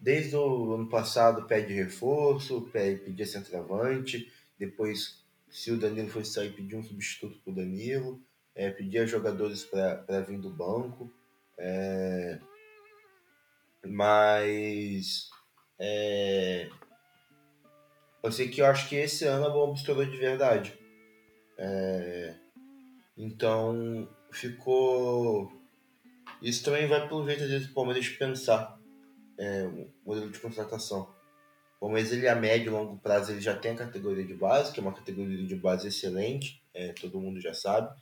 desde 0.00 0.34
o 0.36 0.74
ano 0.74 0.88
passado 0.88 1.46
pede 1.46 1.74
reforço, 1.74 2.62
pede, 2.72 3.00
pedia 3.00 3.26
centroavante, 3.26 4.32
depois 4.58 5.22
se 5.50 5.70
o 5.70 5.78
Danilo 5.78 6.08
fosse 6.08 6.32
sair 6.32 6.52
pedir 6.52 6.76
um 6.76 6.82
substituto 6.82 7.38
para 7.40 7.52
o 7.52 7.54
Danilo, 7.54 8.20
é, 8.54 8.70
pedia 8.70 9.06
jogadores 9.06 9.64
para 9.64 10.20
vir 10.22 10.38
do 10.38 10.50
banco, 10.50 11.12
é, 11.58 12.38
mas 13.84 15.28
é, 15.78 16.70
eu 18.22 18.32
sei 18.32 18.48
que 18.48 18.60
eu 18.62 18.66
acho 18.66 18.88
que 18.88 18.96
esse 18.96 19.24
ano 19.24 19.46
a 19.46 19.50
bomba 19.50 19.74
estourou 19.74 20.04
de 20.04 20.16
verdade. 20.16 20.78
É, 21.56 22.34
então 23.16 24.08
ficou 24.30 25.57
isso 26.40 26.64
também 26.64 26.86
vai 26.86 27.08
pelo 27.08 27.28
jeito 27.28 27.66
do 27.66 27.74
Palmeiras 27.74 28.08
pensar 28.08 28.78
é, 29.38 29.64
o 29.66 29.90
modelo 30.04 30.30
de 30.30 30.38
contratação. 30.38 31.14
O 31.76 31.80
Palmeiras, 31.80 32.12
ele 32.12 32.28
a 32.28 32.34
médio 32.34 32.68
e 32.68 32.70
longo 32.70 32.98
prazo, 32.98 33.32
ele 33.32 33.40
já 33.40 33.56
tem 33.56 33.72
a 33.72 33.76
categoria 33.76 34.24
de 34.24 34.34
base, 34.34 34.72
que 34.72 34.80
é 34.80 34.82
uma 34.82 34.92
categoria 34.92 35.46
de 35.46 35.56
base 35.56 35.88
excelente, 35.88 36.62
é, 36.74 36.92
todo 36.92 37.20
mundo 37.20 37.40
já 37.40 37.54
sabe, 37.54 37.94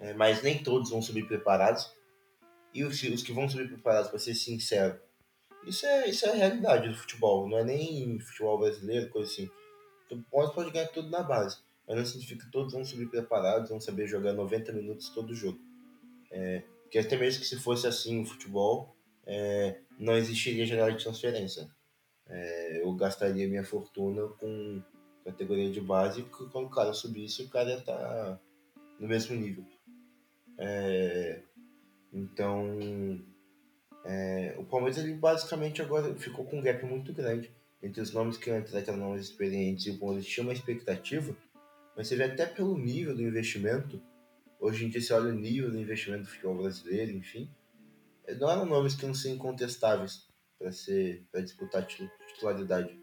é, 0.00 0.12
mas 0.14 0.42
nem 0.42 0.62
todos 0.62 0.90
vão 0.90 1.00
subir 1.00 1.26
preparados. 1.26 1.90
E 2.74 2.84
os, 2.84 3.02
os 3.02 3.22
que 3.22 3.32
vão 3.32 3.48
subir 3.48 3.68
preparados, 3.68 4.10
para 4.10 4.18
ser 4.18 4.34
sincero, 4.34 5.00
isso 5.66 5.86
é, 5.86 6.08
isso 6.08 6.26
é 6.26 6.30
a 6.30 6.34
realidade 6.34 6.88
do 6.88 6.94
futebol, 6.94 7.48
não 7.48 7.58
é 7.58 7.64
nem 7.64 8.18
futebol 8.20 8.58
brasileiro, 8.58 9.10
coisa 9.10 9.30
assim. 9.30 9.50
O 10.10 10.22
Palmeiras 10.30 10.54
pode 10.54 10.70
ganhar 10.70 10.88
tudo 10.88 11.10
na 11.10 11.22
base, 11.22 11.58
mas 11.88 11.96
não 11.96 12.04
significa 12.04 12.44
que 12.44 12.52
todos 12.52 12.72
vão 12.72 12.84
subir 12.84 13.08
preparados, 13.08 13.70
vão 13.70 13.80
saber 13.80 14.06
jogar 14.06 14.32
90 14.32 14.72
minutos 14.72 15.08
todo 15.08 15.34
jogo. 15.34 15.58
É, 16.30 16.62
porque 16.86 16.98
até 16.98 17.16
mesmo 17.16 17.40
que 17.40 17.46
se 17.46 17.56
fosse 17.56 17.86
assim 17.86 18.22
o 18.22 18.24
futebol, 18.24 18.96
é, 19.26 19.80
não 19.98 20.16
existiria 20.16 20.64
janela 20.64 20.92
de 20.92 21.02
transferência. 21.02 21.68
É, 22.28 22.82
eu 22.82 22.94
gastaria 22.94 23.48
minha 23.48 23.64
fortuna 23.64 24.26
com 24.28 24.82
categoria 25.24 25.70
de 25.70 25.80
base, 25.80 26.22
porque 26.22 26.50
quando 26.50 26.66
o 26.66 26.70
cara 26.70 26.92
subisse, 26.92 27.42
o 27.42 27.50
cara 27.50 27.70
ia 27.70 27.78
estar 27.78 27.96
tá 27.96 28.40
no 29.00 29.08
mesmo 29.08 29.34
nível. 29.34 29.64
É, 30.58 31.42
então, 32.12 32.78
é, 34.04 34.54
o 34.56 34.64
Palmeiras 34.64 34.98
ele 34.98 35.14
basicamente 35.14 35.82
agora 35.82 36.14
ficou 36.14 36.44
com 36.44 36.60
um 36.60 36.62
gap 36.62 36.84
muito 36.86 37.12
grande 37.12 37.50
entre 37.82 38.00
os 38.00 38.12
nomes 38.12 38.36
que 38.36 38.48
antes 38.48 38.72
eram 38.74 38.96
nomes 38.96 39.22
experientes 39.22 39.86
e 39.86 39.90
o 39.90 39.98
Palmeiras 39.98 40.26
tinha 40.26 40.44
uma 40.44 40.52
expectativa, 40.52 41.36
mas 41.96 42.06
você 42.06 42.14
vê 42.14 42.24
até 42.24 42.46
pelo 42.46 42.78
nível 42.78 43.14
do 43.14 43.22
investimento 43.22 44.00
Hoje 44.58 44.84
em 44.84 44.88
dia, 44.88 45.00
você 45.00 45.12
olha 45.12 45.30
o 45.30 45.34
nível 45.34 45.70
do 45.70 45.78
investimento 45.78 46.24
do 46.24 46.28
futebol 46.28 46.56
brasileiro, 46.56 47.12
enfim, 47.12 47.50
não 48.38 48.50
eram 48.50 48.66
nomes 48.66 48.94
que 48.94 49.06
não 49.06 49.14
são 49.14 49.30
incontestáveis 49.30 50.26
para 50.58 50.72
ser 50.72 51.26
para 51.30 51.42
disputar 51.42 51.86
titularidade. 51.86 52.98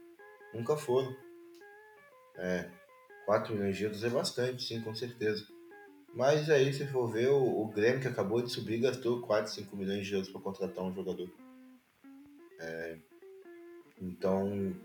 Nunca 0.54 0.76
foram. 0.76 1.16
É, 2.36 2.70
4 3.26 3.54
milhões 3.54 3.78
de 3.78 3.84
euros 3.84 4.04
é 4.04 4.10
bastante, 4.10 4.63
sim, 4.63 4.82
com 4.82 4.94
certeza. 4.94 5.48
Mas 6.13 6.50
aí, 6.50 6.74
se 6.74 6.86
for 6.88 7.08
ver, 7.08 7.30
o, 7.30 7.62
o 7.62 7.68
Grêmio 7.68 8.02
que 8.02 8.08
acabou 8.08 8.42
de 8.42 8.52
subir 8.52 8.80
gastou 8.80 9.22
4, 9.22 9.52
5 9.52 9.76
milhões 9.76 10.06
de 10.06 10.13
euros 10.13 10.30
para 10.30 10.42
contratar 10.42 10.84
um 10.84 10.94
jogador. 10.94 11.32
É, 12.60 12.98
então, 14.02 14.76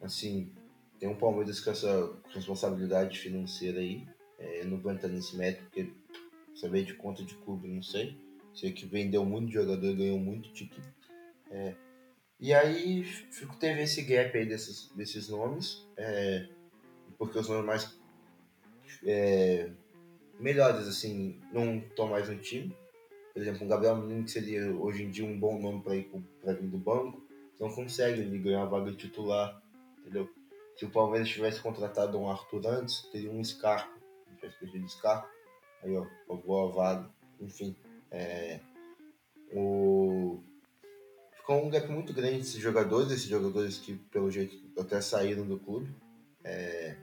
assim, 0.00 0.52
tem 0.98 1.08
um 1.08 1.16
Palmeiras 1.16 1.60
com 1.60 1.70
essa 1.70 2.14
responsabilidade 2.32 3.18
financeira 3.18 3.80
aí 3.80 4.06
é, 4.38 4.64
não 4.64 4.78
vou 4.78 4.92
entrar 4.92 5.08
nesse 5.08 5.36
método, 5.36 5.64
porque 5.68 5.92
saber 6.54 6.84
de 6.84 6.94
conta 6.94 7.22
de 7.22 7.34
clube, 7.36 7.68
não 7.68 7.82
sei. 7.82 8.16
Sei 8.54 8.72
que 8.72 8.86
vendeu 8.86 9.24
muito 9.24 9.52
jogador 9.52 9.86
e 9.86 9.96
ganhou 9.96 10.18
muito 10.18 10.52
título. 10.52 10.82
É, 11.50 11.74
e 12.40 12.52
aí 12.52 13.06
teve 13.60 13.82
esse 13.82 14.02
gap 14.02 14.36
aí 14.36 14.46
desses, 14.46 14.90
desses 14.94 15.28
nomes, 15.28 15.86
é, 15.96 16.48
porque 17.18 17.38
os 17.38 17.48
nomes 17.48 17.66
mais 17.66 17.98
é, 19.04 19.70
melhores 20.38 20.86
assim 20.86 21.40
não 21.52 21.78
estão 21.78 22.08
mais 22.08 22.28
no 22.28 22.36
time. 22.38 22.74
Por 23.32 23.42
exemplo, 23.42 23.66
o 23.66 23.68
Gabriel 23.68 23.96
Menino, 23.96 24.24
que 24.24 24.30
seria 24.30 24.70
hoje 24.72 25.02
em 25.02 25.10
dia 25.10 25.24
um 25.24 25.38
bom 25.38 25.60
nome 25.60 25.82
para 25.82 25.96
ir 25.96 26.10
para 26.40 26.54
vir 26.54 26.68
do 26.68 26.78
banco, 26.78 27.22
não 27.60 27.70
consegue 27.70 28.22
ele 28.22 28.38
ganhar 28.38 28.62
a 28.62 28.66
vaga 28.66 28.92
titular, 28.92 29.62
entendeu? 30.00 30.28
Se 30.76 30.84
o 30.84 30.90
Palmeiras 30.90 31.28
tivesse 31.28 31.60
contratado 31.60 32.18
um 32.18 32.30
Arthur 32.30 32.66
antes, 32.66 33.02
teria 33.10 33.30
um 33.30 33.42
Scarpa 33.42 33.95
perdido 34.54 34.88
Scar, 34.88 35.28
aí 35.82 35.96
ó, 35.96 36.06
roubou 36.28 36.68
a 36.68 36.72
vaga, 36.72 37.10
enfim. 37.40 37.76
É, 38.10 38.60
O... 39.52 40.42
Ficou 41.36 41.64
um 41.64 41.70
gap 41.70 41.88
muito 41.88 42.12
grande 42.12 42.38
desses 42.38 42.60
jogadores, 42.60 43.10
esses 43.12 43.28
jogadores 43.28 43.78
que, 43.78 43.94
pelo 43.94 44.30
jeito, 44.30 44.56
até 44.80 45.00
saíram 45.00 45.46
do 45.46 45.58
clube. 45.58 45.94
É... 46.42 46.96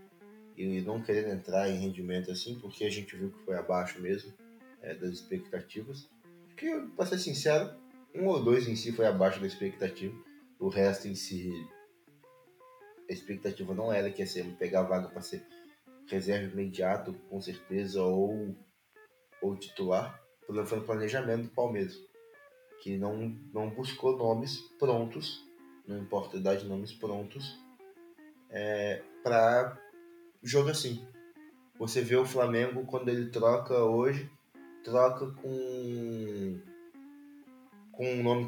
E 0.55 0.81
não 0.81 1.01
querendo 1.01 1.29
entrar 1.29 1.69
em 1.69 1.79
rendimento 1.79 2.29
assim, 2.29 2.59
porque 2.59 2.83
a 2.83 2.89
gente 2.89 3.15
viu 3.15 3.31
que 3.31 3.43
foi 3.43 3.55
abaixo 3.55 3.99
mesmo 3.99 4.31
é, 4.81 4.93
das 4.93 5.11
expectativas. 5.11 6.07
Que, 6.55 6.69
pra 6.95 7.05
ser 7.05 7.17
sincero, 7.17 7.73
um 8.13 8.27
ou 8.27 8.43
dois 8.43 8.67
em 8.67 8.75
si 8.75 8.91
foi 8.91 9.07
abaixo 9.07 9.39
da 9.39 9.47
expectativa. 9.47 10.15
O 10.59 10.67
resto 10.67 11.07
em 11.07 11.15
si, 11.15 11.51
a 13.09 13.13
expectativa 13.13 13.73
não 13.73 13.91
era 13.91 14.11
que 14.11 14.21
ia 14.21 14.27
ser 14.27 14.45
pegar 14.57 14.81
a 14.81 14.83
vaga 14.83 15.07
para 15.09 15.21
ser 15.21 15.43
reserva 16.07 16.51
imediato, 16.51 17.13
com 17.29 17.39
certeza, 17.41 18.01
ou, 18.01 18.55
ou 19.41 19.55
titular. 19.55 20.21
Foi 20.45 20.77
no 20.77 20.83
planejamento 20.83 21.43
do 21.43 21.49
Palmeiras, 21.49 21.97
que 22.81 22.97
não, 22.97 23.35
não 23.53 23.69
buscou 23.69 24.17
nomes 24.17 24.59
prontos, 24.77 25.43
não 25.87 25.97
importa 25.97 26.37
a 26.37 26.39
idade, 26.39 26.65
nomes 26.65 26.93
prontos, 26.93 27.57
é, 28.49 29.01
para 29.23 29.77
jogo 30.41 30.69
assim. 30.69 31.05
Você 31.79 32.01
vê 32.01 32.15
o 32.15 32.25
Flamengo 32.25 32.85
quando 32.85 33.09
ele 33.09 33.29
troca 33.29 33.83
hoje, 33.83 34.29
troca 34.83 35.27
com 35.31 36.59
com 37.91 38.19
o 38.19 38.23
nome 38.23 38.47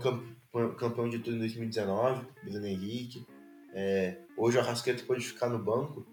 campeão 0.77 1.07
de 1.07 1.19
tudo 1.19 1.35
em 1.35 1.39
2019, 1.39 2.25
Bruno 2.43 2.65
Henrique. 2.65 3.25
É, 3.73 4.17
hoje 4.35 4.57
o 4.57 4.61
Arrasqueta 4.61 5.03
pode 5.03 5.23
ficar 5.25 5.49
no 5.49 5.59
banco, 5.59 6.05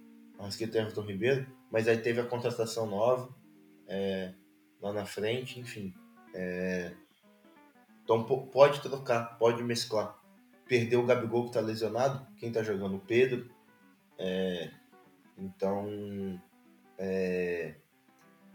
Arrasqueta 0.42 0.78
e 0.78 0.80
Everton 0.80 1.02
Ribeiro, 1.02 1.46
mas 1.70 1.86
aí 1.88 1.98
teve 1.98 2.20
a 2.20 2.26
contratação 2.26 2.86
nova 2.86 3.34
é, 3.86 4.32
lá 4.80 4.92
na 4.92 5.06
frente, 5.06 5.60
enfim. 5.60 5.94
É, 6.34 6.92
então 8.02 8.24
pode 8.24 8.80
trocar, 8.80 9.38
pode 9.38 9.62
mesclar. 9.62 10.18
Perdeu 10.66 11.00
o 11.00 11.06
Gabigol 11.06 11.42
que 11.42 11.48
está 11.50 11.60
lesionado, 11.60 12.26
quem 12.36 12.48
está 12.48 12.62
jogando? 12.62 12.96
O 12.96 13.00
Pedro. 13.00 13.50
É, 14.18 14.70
então 15.38 16.40
é, 16.98 17.74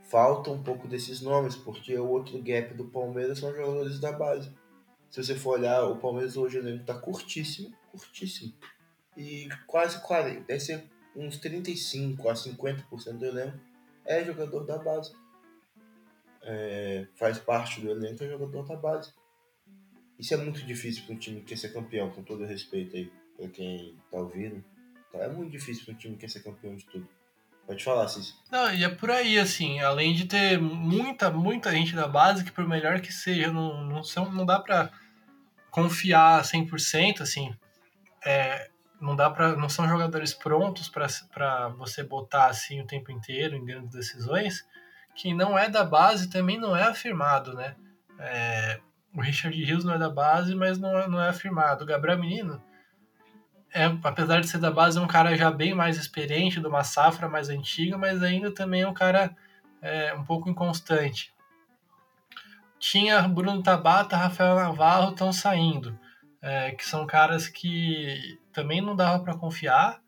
falta 0.03 0.51
um 0.51 0.61
pouco 0.61 0.87
desses 0.87 1.21
nomes, 1.21 1.55
porque 1.55 1.97
o 1.97 2.07
outro 2.07 2.41
gap 2.41 2.73
do 2.73 2.85
Palmeiras 2.85 3.39
são 3.39 3.51
jogadores 3.51 3.99
da 3.99 4.11
base. 4.11 4.51
Se 5.09 5.23
você 5.23 5.35
for 5.35 5.59
olhar, 5.59 5.83
o 5.83 5.97
Palmeiras 5.97 6.35
hoje 6.35 6.57
ele 6.57 6.79
tá 6.79 6.93
curtíssimo, 6.93 7.73
curtíssimo. 7.91 8.53
E 9.15 9.47
quase 9.65 10.01
40, 10.01 10.41
deve 10.41 10.59
ser 10.59 10.89
uns 11.17 11.37
35 11.37 12.29
a 12.29 12.33
50% 12.33 13.17
do 13.17 13.25
elenco 13.25 13.59
é 14.05 14.23
jogador 14.23 14.63
da 14.63 14.77
base. 14.77 15.13
É, 16.43 17.07
faz 17.15 17.39
parte 17.39 17.81
do 17.81 17.89
elenco, 17.89 18.23
é 18.23 18.29
jogador 18.29 18.65
da 18.65 18.75
base. 18.75 19.11
Isso 20.17 20.33
é 20.33 20.37
muito 20.37 20.65
difícil 20.65 21.03
para 21.05 21.15
um 21.15 21.17
time 21.17 21.41
que 21.41 21.47
quer 21.47 21.57
ser 21.57 21.73
campeão, 21.73 22.09
com 22.11 22.23
todo 22.23 22.45
respeito 22.45 22.95
aí 22.95 23.11
para 23.35 23.47
quem 23.49 23.95
tá 24.09 24.17
ouvindo. 24.17 24.63
Tá, 25.11 25.19
é 25.19 25.27
muito 25.27 25.51
difícil 25.51 25.85
para 25.85 25.93
um 25.93 25.97
time 25.97 26.13
que 26.15 26.21
quer 26.21 26.29
ser 26.29 26.43
campeão 26.43 26.75
de 26.75 26.85
tudo. 26.85 27.07
Pode 27.65 27.83
falar, 27.83 28.07
Cícero. 28.07 28.37
Não, 28.49 28.73
e 28.73 28.83
é 28.83 28.89
por 28.89 29.11
aí, 29.11 29.37
assim, 29.37 29.79
além 29.81 30.13
de 30.13 30.25
ter 30.25 30.57
muita, 30.59 31.29
muita 31.29 31.71
gente 31.71 31.93
da 31.93 32.07
base, 32.07 32.45
que 32.45 32.51
por 32.51 32.65
melhor 32.65 33.01
que 33.01 33.11
seja, 33.11 33.51
não, 33.51 33.83
não, 33.83 34.03
são, 34.03 34.31
não 34.31 34.45
dá 34.45 34.57
para 34.57 34.89
confiar 35.69 36.41
100%, 36.43 37.19
assim, 37.19 37.53
é, 38.25 38.69
não 38.99 39.15
dá 39.15 39.29
para 39.29 39.55
não 39.55 39.69
são 39.69 39.87
jogadores 39.87 40.33
prontos 40.33 40.89
para 40.89 41.69
você 41.69 42.03
botar 42.03 42.47
assim 42.47 42.81
o 42.81 42.87
tempo 42.87 43.11
inteiro 43.11 43.55
em 43.55 43.65
grandes 43.65 43.91
decisões 43.91 44.65
que 45.15 45.33
não 45.33 45.57
é 45.57 45.69
da 45.69 45.83
base 45.83 46.29
também 46.29 46.59
não 46.59 46.75
é 46.75 46.83
afirmado 46.83 47.53
né 47.53 47.75
é, 48.19 48.79
o 49.15 49.21
Richard 49.21 49.55
Rios 49.63 49.83
não 49.83 49.93
é 49.93 49.97
da 49.97 50.09
base 50.09 50.55
mas 50.55 50.77
não 50.77 50.97
é, 50.97 51.07
não 51.07 51.21
é 51.21 51.29
afirmado 51.29 51.83
o 51.83 51.87
Gabriel 51.87 52.19
Menino 52.19 52.61
é, 53.73 53.85
apesar 54.03 54.39
de 54.41 54.47
ser 54.47 54.59
da 54.59 54.71
base, 54.71 54.97
é 54.97 55.01
um 55.01 55.07
cara 55.07 55.35
já 55.35 55.51
bem 55.51 55.73
mais 55.73 55.97
experiente, 55.97 56.59
de 56.59 56.67
uma 56.67 56.83
safra 56.83 57.27
mais 57.27 57.49
antiga, 57.49 57.97
mas 57.97 58.23
ainda 58.23 58.51
também 58.51 58.81
é 58.81 58.87
um 58.87 58.93
cara 58.93 59.35
é, 59.81 60.13
um 60.13 60.23
pouco 60.23 60.49
inconstante. 60.49 61.33
Tinha 62.79 63.27
Bruno 63.27 63.61
Tabata, 63.61 64.15
Rafael 64.15 64.55
Navarro 64.55 65.11
estão 65.11 65.31
saindo, 65.33 65.99
é, 66.41 66.71
que 66.71 66.85
são 66.85 67.05
caras 67.05 67.47
que 67.47 68.39
também 68.57 68.81
não 68.81 68.95
dava 68.95 69.23
para 69.23 69.37
confiar, 69.37 70.01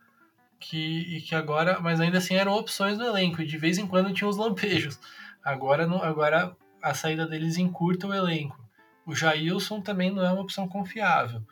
que, 0.60 1.18
e 1.18 1.22
que 1.22 1.36
agora, 1.36 1.80
mas 1.80 2.02
ainda 2.02 2.18
assim 2.18 2.34
eram 2.34 2.54
opções 2.54 2.98
no 2.98 3.06
elenco, 3.06 3.44
e 3.44 3.46
de 3.46 3.60
vez 3.60 3.78
em 3.78 3.86
quando 3.86 4.12
tinha 4.12 4.28
os 4.28 4.38
lampejos. 4.38 5.00
Agora, 5.44 5.86
não, 5.86 6.02
agora 6.02 6.58
a 6.82 6.96
saída 6.96 7.28
deles 7.28 7.60
encurta 7.60 8.08
o 8.08 8.14
elenco. 8.14 8.60
O 9.06 9.14
Jailson 9.14 9.82
também 9.82 10.10
não 10.10 10.26
é 10.26 10.32
uma 10.32 10.42
opção 10.42 10.68
confiável. 10.68 11.44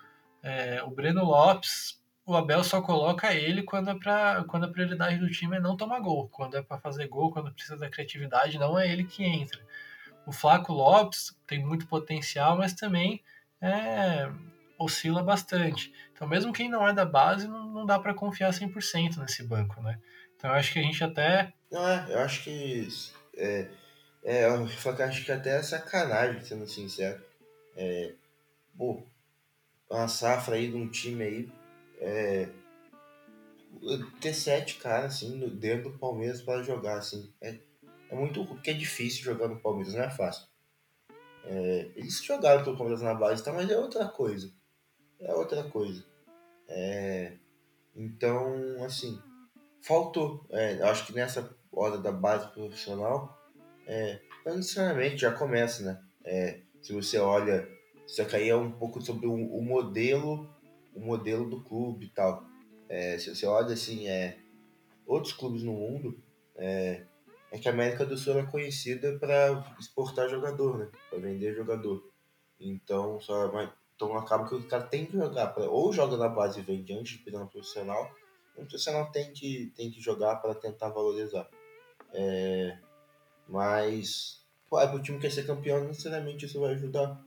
É, 0.42 0.82
o 0.82 0.90
Breno 0.90 1.24
Lopes, 1.24 2.02
o 2.26 2.36
Abel 2.36 2.64
só 2.64 2.82
coloca 2.82 3.32
ele 3.32 3.62
quando, 3.62 3.92
é 3.92 3.96
pra, 3.96 4.44
quando 4.48 4.64
a 4.64 4.72
prioridade 4.72 5.20
do 5.20 5.30
time 5.30 5.58
é 5.58 5.60
não 5.60 5.78
tomar 5.78 6.00
gol. 6.00 6.28
Quando 6.30 6.58
é 6.58 6.64
para 6.64 6.80
fazer 6.80 7.08
gol, 7.08 7.32
quando 7.32 7.54
precisa 7.54 7.78
da 7.78 7.92
criatividade, 7.92 8.58
não 8.58 8.78
é 8.78 8.92
ele 8.92 9.04
que 9.04 9.24
entra. 9.24 9.62
O 10.26 10.32
Flaco 10.32 10.74
Lopes 10.74 11.38
tem 11.46 11.64
muito 11.64 11.86
potencial, 11.86 12.58
mas 12.58 12.74
também 12.74 13.22
é, 13.62 14.32
oscila 14.80 15.24
bastante. 15.24 15.94
Então, 16.18 16.28
mesmo 16.28 16.52
quem 16.52 16.68
não 16.68 16.86
é 16.88 16.92
da 16.92 17.06
base, 17.06 17.48
não, 17.48 17.68
não 17.68 17.86
dá 17.86 18.00
para 18.00 18.12
confiar 18.12 18.50
100% 18.50 19.18
nesse 19.18 19.44
banco, 19.44 19.80
né? 19.84 20.02
Então, 20.36 20.50
eu 20.50 20.56
acho 20.56 20.74
que 20.74 20.80
a 20.80 20.82
gente 20.82 21.04
até. 21.04 21.54
Não, 21.72 21.88
é, 21.88 22.08
eu 22.10 22.20
acho 22.22 22.44
que. 22.44 22.88
É, 23.36 23.68
é, 24.24 24.46
eu 24.46 24.66
acho 24.66 25.24
que 25.24 25.32
até 25.32 25.60
é 25.60 25.62
sacanagem, 25.62 26.44
sendo 26.44 26.66
sincero. 26.66 27.24
É, 27.76 28.14
pô, 28.76 29.04
uma 29.88 30.08
safra 30.08 30.56
aí 30.56 30.72
de 30.72 30.76
um 30.76 30.90
time 30.90 31.24
aí. 31.24 31.52
É, 32.02 32.50
ter 34.20 34.34
sete 34.34 34.80
caras 34.80 35.14
assim 35.14 35.38
dentro 35.50 35.92
do 35.92 36.00
Palmeiras 36.00 36.42
para 36.42 36.64
jogar 36.64 36.98
assim 36.98 37.32
é, 37.42 37.60
é 38.10 38.16
muito 38.16 38.46
porque 38.46 38.72
é 38.72 38.74
difícil 38.74 39.24
jogar 39.24 39.48
no 39.48 39.60
Palmeiras 39.60 39.94
não 39.94 40.04
é 40.04 40.10
fácil 40.10 40.48
é, 41.44 41.90
eles 41.96 42.24
jogaram 42.24 42.64
pelo 42.64 42.78
Palmeiras 42.78 43.02
na 43.02 43.14
base 43.14 43.44
tá 43.44 43.54
mas 43.54 43.70
é 43.70 43.78
outra 43.78 44.08
coisa 44.08 44.52
é 45.20 45.34
outra 45.34 45.64
coisa 45.64 46.04
é, 46.68 47.34
então 47.96 48.84
assim 48.84 49.22
faltou 49.82 50.46
é, 50.50 50.82
acho 50.84 51.06
que 51.06 51.14
nessa 51.14 51.56
hora 51.72 51.98
da 51.98 52.12
base 52.12 52.52
profissional 52.52 53.38
é, 53.86 54.20
não 54.46 54.56
necessariamente 54.56 55.18
já 55.18 55.32
começa 55.32 55.84
né 55.84 56.04
é, 56.26 56.60
se 56.82 56.94
você 56.94 57.18
olha 57.18 57.68
que 58.08 58.36
aí 58.36 58.50
é 58.50 58.56
um 58.56 58.72
pouco 58.72 59.02
sobre 59.02 59.28
o, 59.28 59.34
o 59.34 59.62
modelo, 59.62 60.50
o 60.96 61.00
modelo 61.00 61.50
do 61.50 61.62
clube 61.62 62.06
e 62.06 62.10
tal. 62.10 62.44
É, 62.88 63.18
se 63.18 63.36
você 63.36 63.46
olha 63.46 63.74
assim, 63.74 64.08
é, 64.08 64.38
outros 65.06 65.34
clubes 65.34 65.64
no 65.64 65.74
mundo, 65.74 66.18
é, 66.56 67.04
é 67.52 67.58
que 67.58 67.68
a 67.68 67.72
América 67.72 68.06
do 68.06 68.18
Sul 68.18 68.40
é 68.40 68.46
conhecida 68.46 69.18
para 69.20 69.76
exportar 69.78 70.30
jogador, 70.30 70.78
né? 70.78 70.90
Para 71.10 71.20
vender 71.20 71.54
jogador. 71.54 72.10
Então, 72.60 73.20
só, 73.20 73.52
então 73.98 74.16
acaba 74.16 74.48
que 74.48 74.54
o 74.54 74.64
cara 74.68 74.84
tem 74.84 75.08
que 75.08 75.18
jogar, 75.18 75.48
pra, 75.48 75.64
ou 75.64 75.92
joga 75.92 76.16
na 76.18 76.30
base 76.30 76.60
e 76.60 76.64
vende 76.64 76.94
antes 76.94 77.18
de 77.18 77.24
pegar 77.24 77.40
no 77.40 77.48
profissional, 77.48 78.16
o 78.56 78.64
profissional 78.64 79.12
tem 79.12 79.34
que, 79.34 79.74
tem 79.76 79.90
que 79.90 80.00
jogar 80.00 80.36
para 80.36 80.54
tentar 80.54 80.90
valorizar. 80.90 81.50
É, 82.14 82.78
mas, 83.50 84.46
pô, 84.70 84.80
é, 84.80 84.86
o 84.94 85.02
time 85.02 85.20
quer 85.20 85.32
ser 85.32 85.48
campeão, 85.48 85.80
não 85.80 85.88
necessariamente 85.88 86.46
isso 86.46 86.60
vai 86.60 86.74
ajudar. 86.74 87.20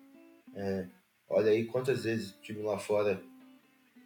É, 0.55 0.87
olha 1.29 1.51
aí 1.51 1.67
quantas 1.67 2.05
vezes 2.05 2.31
o 2.31 2.41
time 2.41 2.63
lá 2.63 2.79
fora 2.79 3.21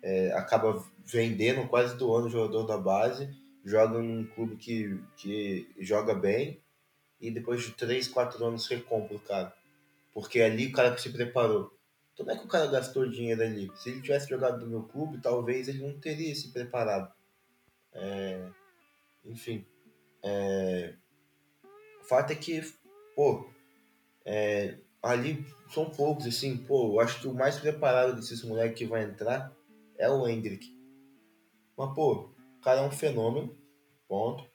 é, 0.02 0.32
acaba 0.32 0.82
vendendo 1.04 1.68
quase 1.68 1.96
do 1.96 2.14
ano 2.14 2.28
o 2.28 2.30
jogador 2.30 2.64
da 2.64 2.78
base, 2.78 3.28
joga 3.62 3.98
num 3.98 4.24
clube 4.24 4.56
que, 4.56 4.98
que 5.18 5.68
joga 5.80 6.14
bem 6.14 6.62
e 7.20 7.30
depois 7.30 7.62
de 7.62 7.72
3, 7.72 8.08
4 8.08 8.42
anos 8.42 8.66
recompra 8.66 9.16
o 9.16 9.20
cara. 9.20 9.54
Porque 10.14 10.40
ali 10.40 10.68
o 10.68 10.72
cara 10.72 10.94
que 10.94 11.02
se 11.02 11.10
preparou. 11.10 11.74
Como 12.16 12.30
é 12.30 12.36
que 12.36 12.44
o 12.44 12.48
cara 12.48 12.66
gastou 12.66 13.08
dinheiro 13.08 13.42
ali? 13.42 13.70
Se 13.76 13.90
ele 13.90 14.00
tivesse 14.00 14.28
jogado 14.28 14.60
no 14.60 14.70
meu 14.70 14.82
clube, 14.84 15.20
talvez 15.20 15.68
ele 15.68 15.86
não 15.86 15.98
teria 15.98 16.34
se 16.34 16.52
preparado. 16.52 17.12
É, 17.92 18.48
enfim. 19.24 19.66
É, 20.22 20.94
o 22.00 22.04
fato 22.04 22.32
é 22.32 22.36
que, 22.36 22.62
pô, 23.16 23.48
é, 24.24 24.78
ali 25.02 25.44
são 25.68 25.90
poucos, 25.90 26.26
assim, 26.26 26.56
pô, 26.56 26.94
eu 26.94 27.00
acho 27.00 27.20
que 27.20 27.28
o 27.28 27.34
mais 27.34 27.58
preparado 27.58 28.14
desses 28.14 28.42
moleques 28.44 28.78
que 28.78 28.86
vai 28.86 29.02
entrar 29.02 29.52
é 29.98 30.08
o 30.08 30.26
Hendrick. 30.26 30.72
Mas, 31.76 31.94
pô, 31.94 32.30
o 32.58 32.60
cara 32.62 32.80
é 32.80 32.86
um 32.86 32.90
fenômeno, 32.90 33.56
ponto. 34.08 34.48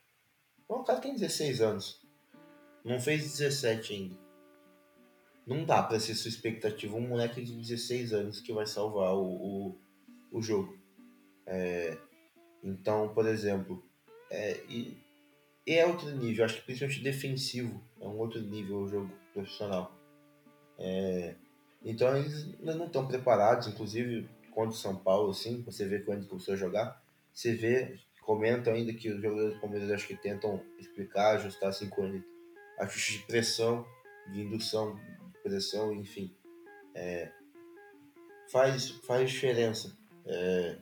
o 0.67 0.83
cara 0.83 0.99
tem 0.99 1.13
16 1.13 1.61
anos. 1.61 2.01
Não 2.83 2.99
fez 2.99 3.21
17 3.21 3.93
ainda. 3.93 4.28
Não 5.49 5.65
dá 5.65 5.81
pra 5.81 5.99
ser 5.99 6.13
sua 6.13 6.29
expectativa 6.29 6.95
um 6.95 7.07
moleque 7.07 7.41
de 7.41 7.51
16 7.53 8.13
anos 8.13 8.39
que 8.39 8.53
vai 8.53 8.67
salvar 8.67 9.15
o, 9.15 9.23
o, 9.23 9.77
o 10.31 10.41
jogo. 10.43 10.77
É, 11.47 11.97
então, 12.63 13.11
por 13.15 13.25
exemplo, 13.25 13.83
é, 14.29 14.59
e, 14.69 14.95
e 15.65 15.73
é 15.73 15.87
outro 15.87 16.11
nível, 16.15 16.45
acho 16.45 16.57
que 16.57 16.65
principalmente 16.65 17.01
defensivo 17.01 17.83
é 17.99 18.07
um 18.07 18.19
outro 18.19 18.39
nível 18.39 18.81
o 18.81 18.87
jogo 18.87 19.11
profissional. 19.33 19.91
É, 20.77 21.33
Então 21.83 22.15
eles 22.15 22.53
ainda 22.59 22.75
não 22.75 22.85
estão 22.85 23.07
preparados, 23.07 23.67
inclusive 23.67 24.29
contra 24.51 24.69
o 24.69 24.79
São 24.79 24.95
Paulo, 24.97 25.31
assim, 25.31 25.63
você 25.63 25.87
vê 25.87 25.99
quando 25.99 26.27
começou 26.27 26.53
a 26.53 26.57
jogar, 26.57 27.01
você 27.33 27.55
vê, 27.55 27.97
comenta 28.21 28.71
ainda 28.71 28.93
que 28.93 29.09
os 29.09 29.19
jogadores 29.19 29.55
do 29.55 29.61
Palmeiras 29.61 29.89
acho 29.89 30.05
que 30.05 30.15
tentam 30.15 30.63
explicar, 30.77 31.37
ajustar 31.37 31.69
assim 31.69 31.89
com 31.89 32.21
ajuste 32.77 33.13
de 33.13 33.25
pressão, 33.25 33.83
de 34.31 34.41
indução 34.41 34.95
pressão, 35.43 35.93
enfim. 35.93 36.33
É, 36.93 37.31
faz, 38.51 38.89
faz 38.89 39.29
diferença. 39.29 39.97
É, 40.25 40.77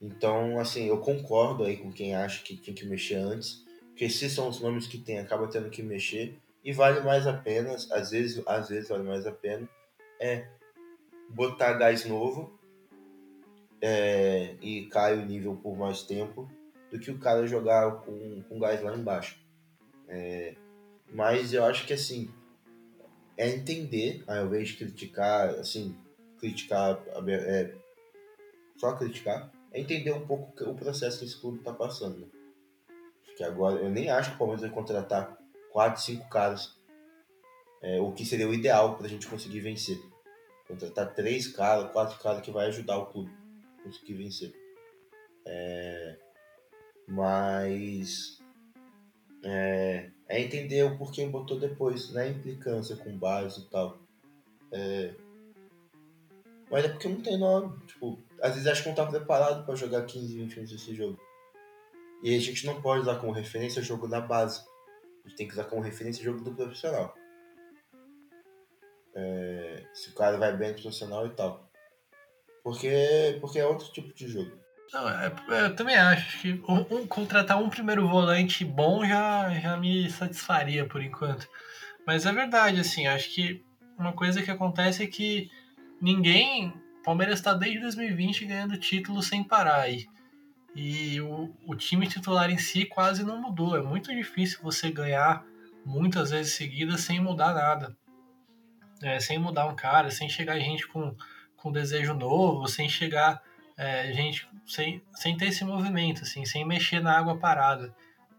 então, 0.00 0.58
assim, 0.58 0.86
eu 0.88 0.98
concordo 0.98 1.64
aí 1.64 1.76
com 1.76 1.92
quem 1.92 2.14
acha 2.14 2.42
que 2.42 2.56
tem 2.56 2.74
que 2.74 2.86
mexer 2.86 3.16
antes, 3.16 3.64
porque 3.88 4.08
se 4.08 4.30
são 4.30 4.48
os 4.48 4.60
nomes 4.60 4.86
que 4.86 4.98
tem, 4.98 5.18
acaba 5.18 5.48
tendo 5.48 5.68
que 5.68 5.82
mexer, 5.82 6.38
e 6.64 6.72
vale 6.72 7.00
mais 7.00 7.26
a 7.26 7.32
pena, 7.32 7.74
às 7.74 8.10
vezes, 8.10 8.42
às 8.46 8.68
vezes 8.68 8.88
vale 8.88 9.02
mais 9.02 9.26
a 9.26 9.32
pena, 9.32 9.68
é 10.18 10.46
botar 11.28 11.74
gás 11.74 12.04
novo 12.04 12.58
é, 13.80 14.56
e 14.60 14.86
cai 14.86 15.18
o 15.18 15.24
nível 15.24 15.56
por 15.56 15.76
mais 15.76 16.02
tempo 16.02 16.50
do 16.90 16.98
que 16.98 17.10
o 17.10 17.18
cara 17.18 17.46
jogar 17.46 18.02
com, 18.02 18.42
com 18.42 18.58
gás 18.58 18.82
lá 18.82 18.96
embaixo. 18.96 19.38
É, 20.08 20.54
mas 21.12 21.52
eu 21.52 21.64
acho 21.64 21.86
que 21.86 21.92
assim 21.92 22.30
é 23.40 23.48
entender, 23.48 24.22
ao 24.26 24.44
invés 24.44 24.68
de 24.68 24.74
criticar, 24.76 25.48
assim, 25.54 25.96
criticar, 26.38 27.02
é, 27.26 27.74
só 28.76 28.94
criticar, 28.94 29.50
é 29.72 29.80
entender 29.80 30.12
um 30.12 30.26
pouco 30.26 30.62
o 30.64 30.74
processo 30.74 31.20
que 31.20 31.24
esse 31.24 31.40
clube 31.40 31.58
está 31.58 31.72
passando. 31.72 32.18
Né? 32.18 32.26
Que 33.38 33.42
agora 33.42 33.80
eu 33.80 33.88
nem 33.88 34.10
acho 34.10 34.28
que 34.28 34.36
o 34.36 34.38
Palmeiras 34.38 34.60
vai 34.60 34.70
contratar 34.70 35.38
quatro, 35.72 36.02
cinco 36.02 36.28
caras, 36.28 36.76
é, 37.80 37.98
o 37.98 38.12
que 38.12 38.26
seria 38.26 38.46
o 38.46 38.52
ideal 38.52 38.98
para 38.98 39.06
a 39.06 39.08
gente 39.08 39.26
conseguir 39.26 39.60
vencer. 39.60 39.98
Contratar 40.68 41.14
três 41.14 41.48
caras, 41.48 41.90
quatro 41.92 42.18
caras 42.22 42.42
que 42.42 42.50
vai 42.50 42.66
ajudar 42.66 42.98
o 42.98 43.06
clube 43.06 43.32
a 43.78 43.84
conseguir 43.84 44.14
vencer. 44.14 44.52
É, 45.46 46.18
mas 47.08 48.38
é, 49.44 50.10
é, 50.28 50.40
entender 50.40 50.84
o 50.84 50.96
porquê 50.98 51.26
botou 51.26 51.58
depois, 51.58 52.12
né? 52.12 52.28
Implicância 52.28 52.96
com 52.96 53.16
base 53.16 53.62
e 53.62 53.64
tal. 53.70 53.98
É, 54.72 55.14
mas 56.70 56.84
é 56.84 56.88
porque 56.88 57.08
não 57.08 57.20
tem 57.20 57.36
nome. 57.36 57.76
Tipo, 57.86 58.22
às 58.40 58.54
vezes 58.54 58.66
acho 58.66 58.82
que 58.82 58.88
não 58.88 58.96
tá 58.96 59.06
preparado 59.06 59.66
para 59.66 59.74
jogar 59.74 60.06
15, 60.06 60.36
20 60.36 60.50
minutos 60.50 60.70
desse 60.70 60.94
jogo. 60.94 61.18
E 62.22 62.36
a 62.36 62.38
gente 62.38 62.64
não 62.64 62.80
pode 62.80 63.02
usar 63.02 63.16
como 63.16 63.32
referência 63.32 63.80
o 63.80 63.84
jogo 63.84 64.06
da 64.06 64.20
base. 64.20 64.62
A 65.24 65.28
gente 65.28 65.36
tem 65.36 65.48
que 65.48 65.54
usar 65.54 65.64
como 65.64 65.82
referência 65.82 66.20
o 66.20 66.24
jogo 66.24 66.44
do 66.44 66.54
profissional. 66.54 67.14
É, 69.14 69.84
se 69.92 70.10
o 70.10 70.14
cara 70.14 70.36
vai 70.38 70.56
bem 70.56 70.68
no 70.68 70.80
profissional 70.80 71.26
e 71.26 71.30
tal. 71.30 71.68
Porque, 72.62 73.38
porque 73.40 73.58
é 73.58 73.66
outro 73.66 73.90
tipo 73.90 74.14
de 74.14 74.28
jogo. 74.28 74.59
Não, 74.92 75.08
é, 75.08 75.32
é 75.50 75.66
eu 75.66 75.76
também 75.76 75.96
acho 75.96 76.40
que 76.40 76.62
um, 76.68 76.96
um, 76.96 77.06
contratar 77.06 77.62
um 77.62 77.70
primeiro 77.70 78.08
volante 78.08 78.64
bom 78.64 79.04
já, 79.04 79.50
já 79.60 79.76
me 79.76 80.10
satisfaria 80.10 80.84
por 80.84 81.02
enquanto. 81.02 81.48
Mas 82.06 82.26
é 82.26 82.32
verdade, 82.32 82.80
assim, 82.80 83.06
acho 83.06 83.30
que 83.30 83.64
uma 83.96 84.12
coisa 84.12 84.42
que 84.42 84.50
acontece 84.50 85.02
é 85.02 85.06
que 85.06 85.50
ninguém. 86.00 86.72
Palmeiras 87.04 87.38
está 87.38 87.54
desde 87.54 87.80
2020 87.80 88.44
ganhando 88.46 88.76
títulos 88.76 89.28
sem 89.28 89.44
parar. 89.44 89.88
E, 89.88 90.08
e 90.74 91.20
o, 91.20 91.54
o 91.66 91.74
time 91.74 92.06
titular 92.06 92.50
em 92.50 92.58
si 92.58 92.84
quase 92.84 93.24
não 93.24 93.40
mudou. 93.40 93.76
É 93.76 93.82
muito 93.82 94.14
difícil 94.14 94.58
você 94.62 94.90
ganhar 94.90 95.44
muitas 95.84 96.30
vezes 96.30 96.54
seguidas 96.54 97.00
sem 97.00 97.20
mudar 97.20 97.54
nada. 97.54 97.96
É, 99.02 99.18
sem 99.18 99.38
mudar 99.38 99.66
um 99.66 99.74
cara, 99.74 100.10
sem 100.10 100.28
chegar 100.28 100.58
gente 100.58 100.86
com, 100.86 101.14
com 101.56 101.72
desejo 101.72 102.12
novo, 102.12 102.68
sem 102.68 102.88
chegar 102.88 103.42
é, 103.80 104.12
gente 104.12 104.46
sem, 104.66 105.02
sem 105.14 105.34
ter 105.38 105.46
esse 105.46 105.64
movimento, 105.64 106.22
assim, 106.22 106.44
sem 106.44 106.66
mexer 106.66 107.00
na 107.00 107.16
água 107.16 107.38
parada. 107.38 107.94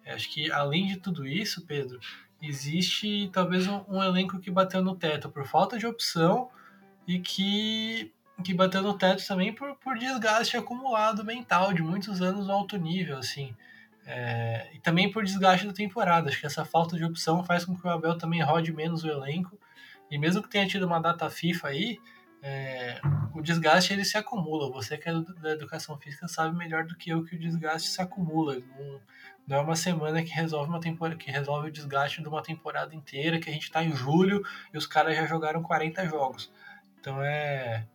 É, 0.06 0.14
acho 0.14 0.30
que 0.30 0.52
além 0.52 0.86
de 0.86 0.98
tudo 0.98 1.28
isso, 1.28 1.66
Pedro, 1.66 2.00
existe 2.40 3.28
talvez 3.34 3.66
um, 3.68 3.84
um 3.90 4.04
elenco 4.04 4.40
que 4.40 4.52
bateu 4.52 4.84
no 4.84 4.96
teto 4.96 5.32
por 5.32 5.44
falta 5.48 5.80
de 5.80 5.88
opção 5.88 6.48
e 7.08 7.18
que 7.20 8.14
que 8.44 8.56
bateu 8.56 8.82
no 8.82 8.98
teto 8.98 9.26
também 9.28 9.54
por, 9.54 9.76
por 9.76 10.00
desgaste 10.00 10.58
acumulado 10.58 11.24
mental 11.24 11.74
de 11.74 11.84
muitos 11.84 12.24
anos 12.24 12.48
no 12.48 12.54
alto 12.54 12.76
nível, 12.76 13.18
assim. 13.18 13.56
É, 14.06 14.68
e 14.74 14.80
também 14.80 15.12
por 15.12 15.24
desgaste 15.24 15.68
da 15.68 15.74
temporada. 15.74 16.30
Acho 16.30 16.40
que 16.40 16.48
essa 16.48 16.66
falta 16.66 16.98
de 16.98 17.06
opção 17.06 17.44
faz 17.44 17.66
com 17.66 17.76
que 17.76 17.86
o 17.86 17.90
Abel 17.90 18.18
também 18.18 18.42
rode 18.42 18.74
menos 18.74 19.04
o 19.04 19.08
elenco. 19.08 19.60
E 20.10 20.18
mesmo 20.18 20.42
que 20.42 20.50
tenha 20.50 20.68
tido 20.68 20.88
uma 20.88 21.00
data 21.00 21.30
FIFA 21.30 21.68
aí, 21.68 22.00
é, 22.42 23.00
o 23.34 23.42
desgaste 23.42 23.94
ele 23.94 24.04
se 24.04 24.18
acumula. 24.18 24.72
Você 24.72 24.98
que 24.98 25.10
é 25.10 25.14
da 25.42 25.52
educação 25.52 25.98
física 25.98 26.28
sabe 26.28 26.56
melhor 26.56 26.86
do 26.86 26.96
que 26.96 27.12
eu 27.12 27.24
que 27.24 27.36
o 27.36 27.40
desgaste 27.40 27.90
se 27.90 28.02
acumula. 28.02 28.58
Não, 28.60 29.02
não 29.48 29.58
é 29.58 29.62
uma 29.62 29.76
semana 29.76 30.24
que 30.24 30.32
resolve 30.32 30.70
uma 30.70 30.80
temporada, 30.80 31.18
que 31.18 31.32
resolve 31.32 31.70
o 31.70 31.72
desgaste 31.72 32.22
de 32.22 32.28
uma 32.28 32.42
temporada 32.42 32.96
inteira, 32.96 33.40
que 33.40 33.50
a 33.50 33.54
gente 33.54 33.64
está 33.64 33.84
em 33.84 33.96
julho 33.96 34.44
e 34.74 34.78
os 34.78 34.88
caras 34.88 35.16
já 35.16 35.26
jogaram 35.26 35.62
40 35.62 36.06
jogos. 36.08 36.52
Então 37.00 37.22
é 37.22 37.86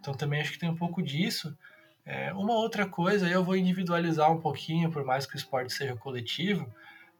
então 0.00 0.14
também 0.14 0.40
acho 0.40 0.52
que 0.52 0.58
tem 0.58 0.68
um 0.68 0.76
pouco 0.76 1.00
disso. 1.02 1.56
É, 2.04 2.32
uma 2.34 2.54
outra 2.54 2.86
coisa, 2.86 3.28
eu 3.28 3.44
vou 3.44 3.56
individualizar 3.56 4.32
um 4.32 4.40
pouquinho, 4.40 4.90
por 4.90 5.04
mais 5.04 5.24
que 5.24 5.36
o 5.36 5.38
esporte 5.38 5.72
seja 5.72 5.94
coletivo. 5.94 6.68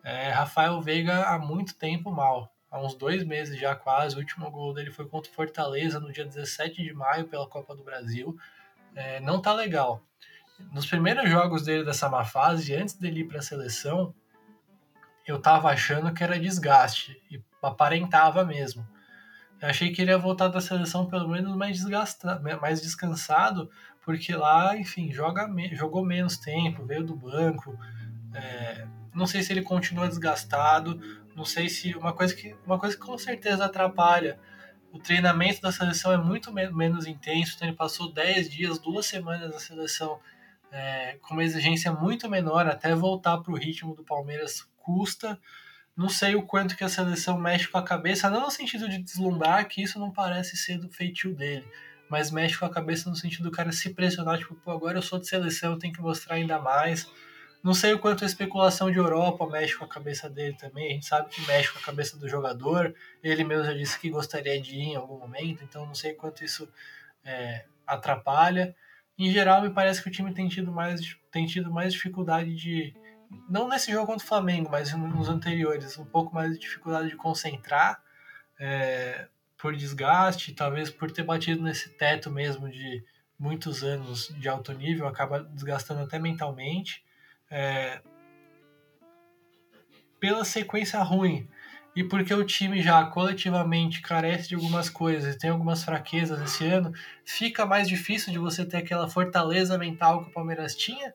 É, 0.02 0.30
Rafael 0.30 0.80
Veiga 0.80 1.22
há 1.22 1.38
muito 1.38 1.76
tempo 1.76 2.10
mal, 2.10 2.52
há 2.72 2.80
uns 2.80 2.94
dois 2.94 3.22
meses 3.22 3.60
já 3.60 3.76
quase. 3.76 4.16
O 4.16 4.18
último 4.18 4.50
gol 4.50 4.72
dele 4.72 4.90
foi 4.90 5.06
contra 5.06 5.30
o 5.30 5.34
Fortaleza 5.34 6.00
no 6.00 6.10
dia 6.10 6.24
17 6.24 6.82
de 6.82 6.94
maio 6.94 7.28
pela 7.28 7.46
Copa 7.46 7.76
do 7.76 7.84
Brasil. 7.84 8.34
É, 8.94 9.20
não 9.20 9.40
tá 9.40 9.52
legal. 9.52 10.02
Nos 10.72 10.86
primeiros 10.86 11.28
jogos 11.28 11.64
dele 11.64 11.84
dessa 11.84 12.08
má 12.08 12.24
fase, 12.24 12.74
antes 12.74 12.94
dele 12.94 13.20
ir 13.20 13.28
para 13.28 13.40
a 13.40 13.42
seleção, 13.42 14.14
eu 15.26 15.40
tava 15.40 15.68
achando 15.68 16.12
que 16.14 16.24
era 16.24 16.38
desgaste 16.38 17.20
e 17.30 17.42
aparentava 17.62 18.44
mesmo. 18.44 18.86
Eu 19.60 19.68
achei 19.68 19.92
que 19.92 20.02
ele 20.02 20.10
ia 20.10 20.18
voltar 20.18 20.48
da 20.48 20.60
seleção 20.60 21.06
pelo 21.06 21.28
menos 21.28 21.54
mais 21.54 21.76
desgastado, 21.76 22.42
mais 22.60 22.80
descansado, 22.80 23.70
porque 24.04 24.34
lá, 24.34 24.76
enfim, 24.76 25.12
joga, 25.12 25.48
jogou 25.72 26.04
menos 26.04 26.36
tempo, 26.36 26.84
veio 26.84 27.04
do 27.04 27.14
banco. 27.14 27.78
É, 28.34 28.86
não 29.14 29.26
sei 29.26 29.42
se 29.42 29.52
ele 29.52 29.62
continua 29.62 30.08
desgastado, 30.08 30.98
não 31.34 31.44
sei 31.44 31.68
se 31.68 31.94
uma 31.94 32.12
coisa 32.12 32.34
que 32.34 32.54
uma 32.66 32.78
coisa 32.78 32.96
que 32.96 33.02
com 33.02 33.16
certeza 33.18 33.64
atrapalha. 33.64 34.38
O 34.92 34.98
treinamento 34.98 35.62
da 35.62 35.72
seleção 35.72 36.12
é 36.12 36.18
muito 36.18 36.52
menos 36.52 37.06
intenso, 37.06 37.54
então 37.56 37.66
ele 37.66 37.76
passou 37.76 38.12
10 38.12 38.50
dias, 38.50 38.78
duas 38.78 39.06
semanas 39.06 39.50
na 39.50 39.58
seleção 39.58 40.20
é, 40.70 41.16
com 41.22 41.34
uma 41.34 41.44
exigência 41.44 41.90
muito 41.92 42.28
menor, 42.28 42.66
até 42.66 42.94
voltar 42.94 43.38
para 43.38 43.52
o 43.52 43.56
ritmo 43.56 43.94
do 43.94 44.04
Palmeiras 44.04 44.66
custa. 44.76 45.38
Não 45.96 46.08
sei 46.08 46.34
o 46.34 46.42
quanto 46.42 46.76
que 46.76 46.84
a 46.84 46.88
seleção 46.88 47.38
mexe 47.38 47.68
com 47.68 47.78
a 47.78 47.82
cabeça, 47.82 48.30
não 48.30 48.42
no 48.42 48.50
sentido 48.50 48.88
de 48.88 48.98
deslumbrar, 48.98 49.68
que 49.68 49.82
isso 49.82 49.98
não 49.98 50.10
parece 50.10 50.56
ser 50.56 50.78
do 50.78 50.90
feitio 50.90 51.34
dele, 51.34 51.66
mas 52.08 52.30
mexe 52.30 52.58
com 52.58 52.64
a 52.64 52.70
cabeça 52.70 53.10
no 53.10 53.16
sentido 53.16 53.44
do 53.44 53.50
cara 53.50 53.72
se 53.72 53.94
pressionar, 53.94 54.38
tipo, 54.38 54.70
agora 54.70 54.98
eu 54.98 55.02
sou 55.02 55.18
de 55.18 55.28
seleção, 55.28 55.72
eu 55.72 55.78
tenho 55.78 55.92
que 55.92 56.00
mostrar 56.00 56.36
ainda 56.36 56.58
mais. 56.58 57.06
Não 57.62 57.74
sei 57.74 57.92
o 57.92 57.98
quanto 57.98 58.24
a 58.24 58.26
especulação 58.26 58.90
de 58.90 58.98
Europa 58.98 59.46
mexe 59.46 59.76
com 59.76 59.84
a 59.84 59.88
cabeça 59.88 60.28
dele 60.28 60.56
também, 60.56 60.88
a 60.88 60.94
gente 60.94 61.06
sabe 61.06 61.28
que 61.28 61.40
mexe 61.46 61.70
com 61.72 61.78
a 61.78 61.82
cabeça 61.82 62.16
do 62.16 62.28
jogador, 62.28 62.94
ele 63.22 63.44
mesmo 63.44 63.64
já 63.64 63.72
disse 63.72 63.98
que 63.98 64.10
gostaria 64.10 64.60
de 64.60 64.74
ir 64.74 64.92
em 64.92 64.96
algum 64.96 65.18
momento, 65.18 65.62
então 65.62 65.86
não 65.86 65.94
sei 65.94 66.14
quanto 66.14 66.44
isso 66.44 66.68
é, 67.24 67.64
atrapalha. 67.86 68.74
Em 69.16 69.30
geral, 69.30 69.62
me 69.62 69.70
parece 69.70 70.02
que 70.02 70.08
o 70.08 70.12
time 70.12 70.34
tem 70.34 70.48
tido 70.48 70.72
mais, 70.72 71.16
tem 71.30 71.46
tido 71.46 71.70
mais 71.70 71.92
dificuldade 71.92 72.54
de 72.54 72.94
não 73.48 73.68
nesse 73.68 73.90
jogo 73.90 74.06
contra 74.06 74.24
o 74.24 74.28
Flamengo, 74.28 74.68
mas 74.70 74.92
nos 74.92 75.28
anteriores, 75.28 75.96
um 75.98 76.04
pouco 76.04 76.34
mais 76.34 76.52
de 76.52 76.58
dificuldade 76.58 77.08
de 77.08 77.16
concentrar 77.16 78.02
é, 78.58 79.28
por 79.56 79.76
desgaste, 79.76 80.52
talvez 80.52 80.90
por 80.90 81.10
ter 81.10 81.22
batido 81.22 81.62
nesse 81.62 81.88
teto 81.90 82.30
mesmo 82.30 82.68
de 82.68 83.04
muitos 83.38 83.82
anos 83.82 84.28
de 84.36 84.48
alto 84.48 84.72
nível, 84.72 85.06
acaba 85.06 85.40
desgastando 85.40 86.02
até 86.02 86.18
mentalmente. 86.18 87.04
É, 87.52 88.00
pela 90.18 90.44
sequência 90.44 91.02
ruim 91.02 91.46
e 91.94 92.02
porque 92.02 92.32
o 92.32 92.44
time 92.44 92.80
já 92.80 93.04
coletivamente 93.04 94.00
carece 94.00 94.48
de 94.48 94.54
algumas 94.54 94.88
coisas 94.88 95.34
e 95.34 95.38
tem 95.38 95.50
algumas 95.50 95.84
fraquezas 95.84 96.40
esse 96.40 96.64
ano, 96.64 96.92
fica 97.24 97.66
mais 97.66 97.86
difícil 97.86 98.32
de 98.32 98.38
você 98.38 98.64
ter 98.64 98.78
aquela 98.78 99.08
fortaleza 99.08 99.76
mental 99.76 100.24
que 100.24 100.30
o 100.30 100.32
Palmeiras 100.32 100.74
tinha 100.74 101.12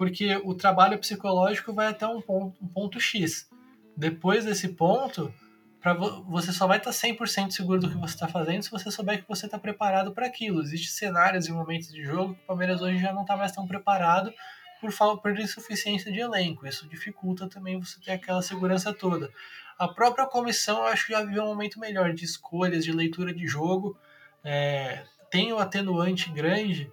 porque 0.00 0.40
o 0.44 0.54
trabalho 0.54 0.98
psicológico 0.98 1.74
vai 1.74 1.88
até 1.88 2.06
um 2.06 2.22
ponto, 2.22 2.56
um 2.64 2.66
ponto 2.66 2.98
X. 2.98 3.46
Depois 3.94 4.46
desse 4.46 4.68
ponto, 4.68 5.30
pra, 5.78 5.92
você 5.92 6.54
só 6.54 6.66
vai 6.66 6.78
estar 6.78 6.90
100% 6.90 7.50
seguro 7.50 7.80
do 7.80 7.90
que 7.90 7.98
você 7.98 8.14
está 8.14 8.26
fazendo 8.26 8.62
se 8.62 8.70
você 8.70 8.90
souber 8.90 9.20
que 9.20 9.28
você 9.28 9.44
está 9.44 9.58
preparado 9.58 10.12
para 10.12 10.24
aquilo. 10.24 10.62
Existem 10.62 10.88
cenários 10.88 11.48
e 11.48 11.52
momentos 11.52 11.92
de 11.92 12.02
jogo 12.02 12.34
que 12.34 12.40
o 12.40 12.46
Palmeiras 12.46 12.80
hoje 12.80 12.98
já 12.98 13.12
não 13.12 13.22
está 13.22 13.36
mais 13.36 13.52
tão 13.52 13.66
preparado 13.66 14.32
por, 14.80 14.92
por 15.20 15.38
insuficiência 15.38 16.10
de 16.10 16.20
elenco. 16.20 16.66
Isso 16.66 16.88
dificulta 16.88 17.48
também 17.48 17.78
você 17.78 18.00
ter 18.00 18.12
aquela 18.12 18.42
segurança 18.42 18.92
toda. 18.92 19.30
A 19.78 19.88
própria 19.88 20.26
comissão, 20.26 20.78
eu 20.78 20.86
acho 20.86 21.06
que 21.06 21.12
já 21.12 21.22
viveu 21.22 21.44
um 21.44 21.48
momento 21.48 21.80
melhor 21.80 22.12
de 22.12 22.24
escolhas, 22.24 22.84
de 22.84 22.92
leitura 22.92 23.32
de 23.32 23.46
jogo. 23.46 23.96
é, 24.44 25.04
tem 25.30 25.52
o 25.52 25.58
atenuante 25.58 26.28
grande 26.30 26.90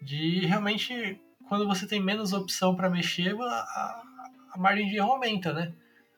de 0.00 0.46
realmente 0.46 1.20
quando 1.48 1.66
você 1.66 1.86
tem 1.86 2.00
menos 2.00 2.32
opção 2.32 2.74
para 2.74 2.90
mexer, 2.90 3.36
a, 3.38 4.02
a, 4.52 4.58
margem 4.58 4.88
de 4.88 4.96
erro 4.96 5.12
aumenta, 5.12 5.52
né? 5.52 5.72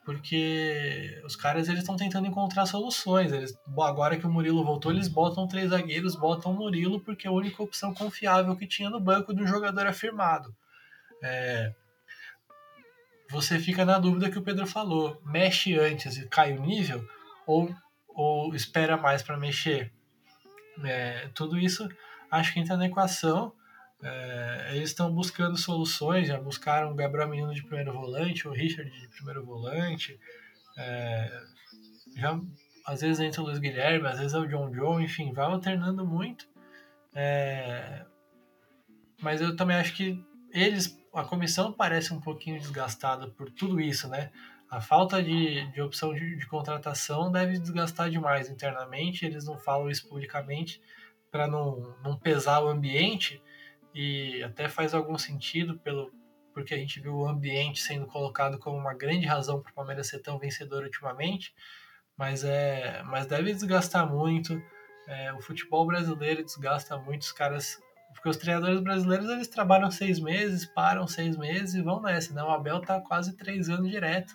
Porque 0.05 1.21
os 1.25 1.35
caras 1.35 1.69
eles 1.69 1.81
estão 1.81 1.97
tentando 1.97 2.29
encontrar 2.29 2.65
soluções. 2.67 3.33
Eles, 3.33 3.59
agora 3.81 4.17
que 4.17 4.27
o 4.27 4.31
Murilo 4.31 4.65
voltou, 4.65 4.93
eles 4.93 5.09
botam 5.09 5.49
três 5.49 5.71
zagueiros, 5.71 6.15
botam 6.15 6.53
o 6.53 6.55
Murilo 6.55 7.01
porque 7.01 7.27
é 7.27 7.31
a 7.31 7.35
única 7.35 7.61
opção 7.61 7.93
confiável 7.93 8.55
que 8.55 8.67
tinha 8.67 8.89
no 8.89 9.01
banco 9.01 9.35
de 9.35 9.43
um 9.43 9.47
jogador 9.47 9.87
afirmado. 9.87 10.55
É, 11.23 11.73
você 13.31 13.59
fica 13.59 13.85
na 13.85 13.99
dúvida 13.99 14.31
que 14.31 14.39
o 14.39 14.43
Pedro 14.43 14.67
falou: 14.67 15.21
mexe 15.25 15.79
antes 15.79 16.17
e 16.17 16.29
cai 16.29 16.57
o 16.57 16.63
nível 16.63 17.07
ou, 17.47 17.75
ou 18.09 18.55
espera 18.55 18.97
mais 18.97 19.23
para 19.23 19.37
mexer? 19.37 19.93
É, 20.85 21.29
tudo 21.35 21.59
isso 21.59 21.89
acho 22.31 22.53
que 22.53 22.61
entra 22.61 22.77
na 22.77 22.87
equação. 22.87 23.53
É, 24.03 24.73
eles 24.75 24.91
estão 24.91 25.13
buscando 25.13 25.57
soluções, 25.57 26.29
já 26.29 26.39
buscaram 26.39 26.93
o 26.93 26.95
Gabriel 26.95 27.29
Menino 27.29 27.55
de 27.55 27.63
primeiro 27.63 27.93
volante, 27.93 28.47
o 28.47 28.53
Richard 28.53 28.91
de 28.91 29.09
primeiro 29.09 29.45
volante, 29.45 30.21
é, 30.77 31.43
já 32.15 32.39
às 32.87 33.01
vezes 33.01 33.19
entra 33.21 33.43
o 33.43 33.47
Luiz 33.47 33.59
Guilherme, 33.59 34.07
às 34.07 34.19
vezes 34.19 34.35
é 34.35 34.39
o 34.39 34.47
John 34.47 34.71
John, 34.71 35.01
enfim, 35.01 35.33
vai 35.33 35.47
alternando 35.47 36.07
muito. 36.07 36.47
É, 37.15 38.05
mas 39.21 39.41
eu 39.41 39.57
também 39.57 39.77
acho 39.77 39.95
que 39.95 40.23
eles, 40.53 40.97
a 41.17 41.25
comissão 41.25 41.73
parece 41.73 42.13
um 42.13 42.21
pouquinho 42.21 42.59
desgastada 42.61 43.29
por 43.29 43.51
tudo 43.51 43.81
isso, 43.81 44.07
né? 44.09 44.31
A 44.71 44.81
falta 44.81 45.23
de, 45.23 45.67
de 45.73 45.81
opção 45.81 46.13
de, 46.13 46.37
de 46.37 46.47
contratação 46.47 47.33
deve 47.33 47.59
desgastar 47.59 48.11
demais 48.11 48.51
internamente, 48.51 49.25
eles 49.25 49.47
não 49.47 49.57
falam 49.57 49.89
isso 49.89 50.07
publicamente 50.09 50.81
para 51.31 51.47
não, 51.47 51.97
não 52.03 52.19
pesar 52.19 52.63
o 52.63 52.69
ambiente, 52.69 53.43
e 53.95 54.43
até 54.43 54.69
faz 54.69 54.93
algum 54.93 55.17
sentido 55.17 55.79
pelo 55.79 56.13
porque 56.53 56.73
a 56.73 56.79
gente 56.79 57.01
viu 57.01 57.15
o 57.15 57.29
ambiente 57.29 57.83
sendo 57.83 58.07
colocado 58.07 58.59
como 58.59 58.79
uma 58.79 58.95
grande 58.95 59.27
razão 59.27 59.61
para 59.61 59.71
o 59.71 59.75
Palmeiras 59.75 60.09
ser 60.09 60.21
tão 60.21 60.39
vencedor 60.39 60.85
ultimamente, 60.85 61.55
mas 62.17 62.45
é 62.45 63.03
mas 63.05 63.27
deve 63.27 63.53
desgastar 63.53 64.11
muito. 64.11 64.63
É, 65.07 65.33
o 65.35 65.41
futebol 65.41 65.87
brasileiro 65.87 66.43
desgasta 66.43 66.99
muito 66.99 67.23
os 67.23 67.33
caras 67.33 67.79
porque 68.17 68.31
os 68.31 68.37
treinadores 68.39 68.81
brasileiros 68.81 69.29
eles 69.29 69.47
trabalham 69.47 69.91
seis 69.91 70.19
meses, 70.19 70.65
param 70.65 71.07
seis 71.07 71.37
meses 71.37 71.75
e 71.75 71.83
vão 71.83 72.01
nessa. 72.01 72.33
Né? 72.33 72.43
O 72.43 72.49
Abel 72.49 72.81
tá 72.81 72.99
quase 72.99 73.37
três 73.37 73.69
anos 73.69 73.91
direto. 73.91 74.35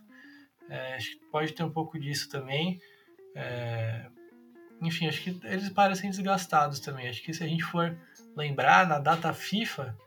É, 0.69 0.95
acho 0.95 1.17
que 1.17 1.25
pode 1.31 1.51
ter 1.53 1.63
um 1.63 1.71
pouco 1.71 1.99
disso 1.99 2.29
também. 2.29 2.79
É, 3.35 4.05
enfim, 4.81 5.07
acho 5.07 5.21
que 5.23 5.39
eles 5.43 5.69
parecem 5.69 6.11
desgastados 6.11 6.79
também. 6.79 7.09
Acho 7.09 7.23
que 7.23 7.33
se 7.33 7.43
a 7.43 7.47
gente 7.47 7.63
for 7.63 7.97
lembrar, 8.35 8.87
na 8.87 8.99
data 8.99 9.33
FIFA, 9.33 9.97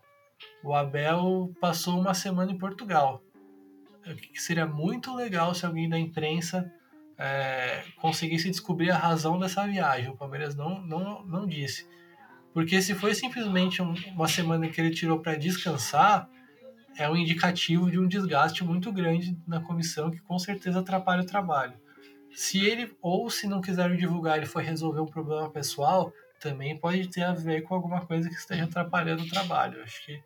o 0.63 0.73
Abel 0.73 1.53
passou 1.61 1.99
uma 1.99 2.15
semana 2.15 2.53
em 2.53 2.59
Portugal. 2.59 3.23
Que 4.33 4.41
seria 4.41 4.67
muito 4.67 5.15
legal 5.15 5.55
se 5.55 5.67
alguém 5.67 5.89
da 5.89 5.99
imprensa 5.99 6.73
é, 7.19 7.83
conseguisse 7.97 8.49
descobrir 8.49 8.91
a 8.91 8.97
razão 8.97 9.39
dessa 9.39 9.67
viagem. 9.67 10.11
O 10.11 10.17
Palmeiras 10.17 10.55
não, 10.55 10.81
não, 10.81 11.25
não 11.27 11.47
disse. 11.47 11.87
Porque 12.55 12.81
se 12.81 12.95
foi 12.95 13.15
simplesmente 13.17 13.83
um, 13.83 13.93
uma 14.15 14.29
semana 14.29 14.69
que 14.69 14.81
ele 14.81 14.95
tirou 14.95 15.19
para 15.19 15.35
descansar, 15.35 16.29
é 16.97 17.11
um 17.11 17.17
indicativo 17.17 17.91
de 17.91 17.99
um 17.99 18.07
desgaste 18.07 18.63
muito 18.63 18.93
grande 18.93 19.37
na 19.45 19.61
comissão 19.61 20.09
que 20.09 20.21
com 20.21 20.39
certeza 20.39 20.79
atrapalha 20.79 21.23
o 21.23 21.27
trabalho. 21.27 21.75
Se 22.31 22.65
ele, 22.65 22.97
ou 23.03 23.29
se 23.29 23.49
não 23.49 23.61
quiser 23.61 23.95
divulgar, 23.97 24.37
ele 24.37 24.47
foi 24.47 24.63
resolver 24.63 25.01
um 25.01 25.07
problema 25.07 25.51
pessoal, 25.51 26.13
também 26.41 26.79
pode 26.79 27.09
ter 27.09 27.23
a 27.23 27.33
ver 27.33 27.63
com 27.63 27.75
alguma 27.75 28.07
coisa 28.07 28.29
que 28.29 28.37
esteja 28.37 28.65
atrapalhando 28.65 29.25
o 29.25 29.29
trabalho. 29.29 29.83
Acho 29.83 30.05
que 30.05 30.23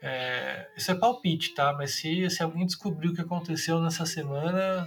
é, 0.00 0.68
isso 0.76 0.92
é 0.92 0.94
palpite, 0.94 1.52
tá? 1.52 1.72
Mas 1.72 1.94
se, 1.94 2.30
se 2.30 2.42
alguém 2.44 2.64
descobrir 2.64 3.08
o 3.08 3.14
que 3.14 3.22
aconteceu 3.22 3.80
nessa 3.80 4.06
semana, 4.06 4.86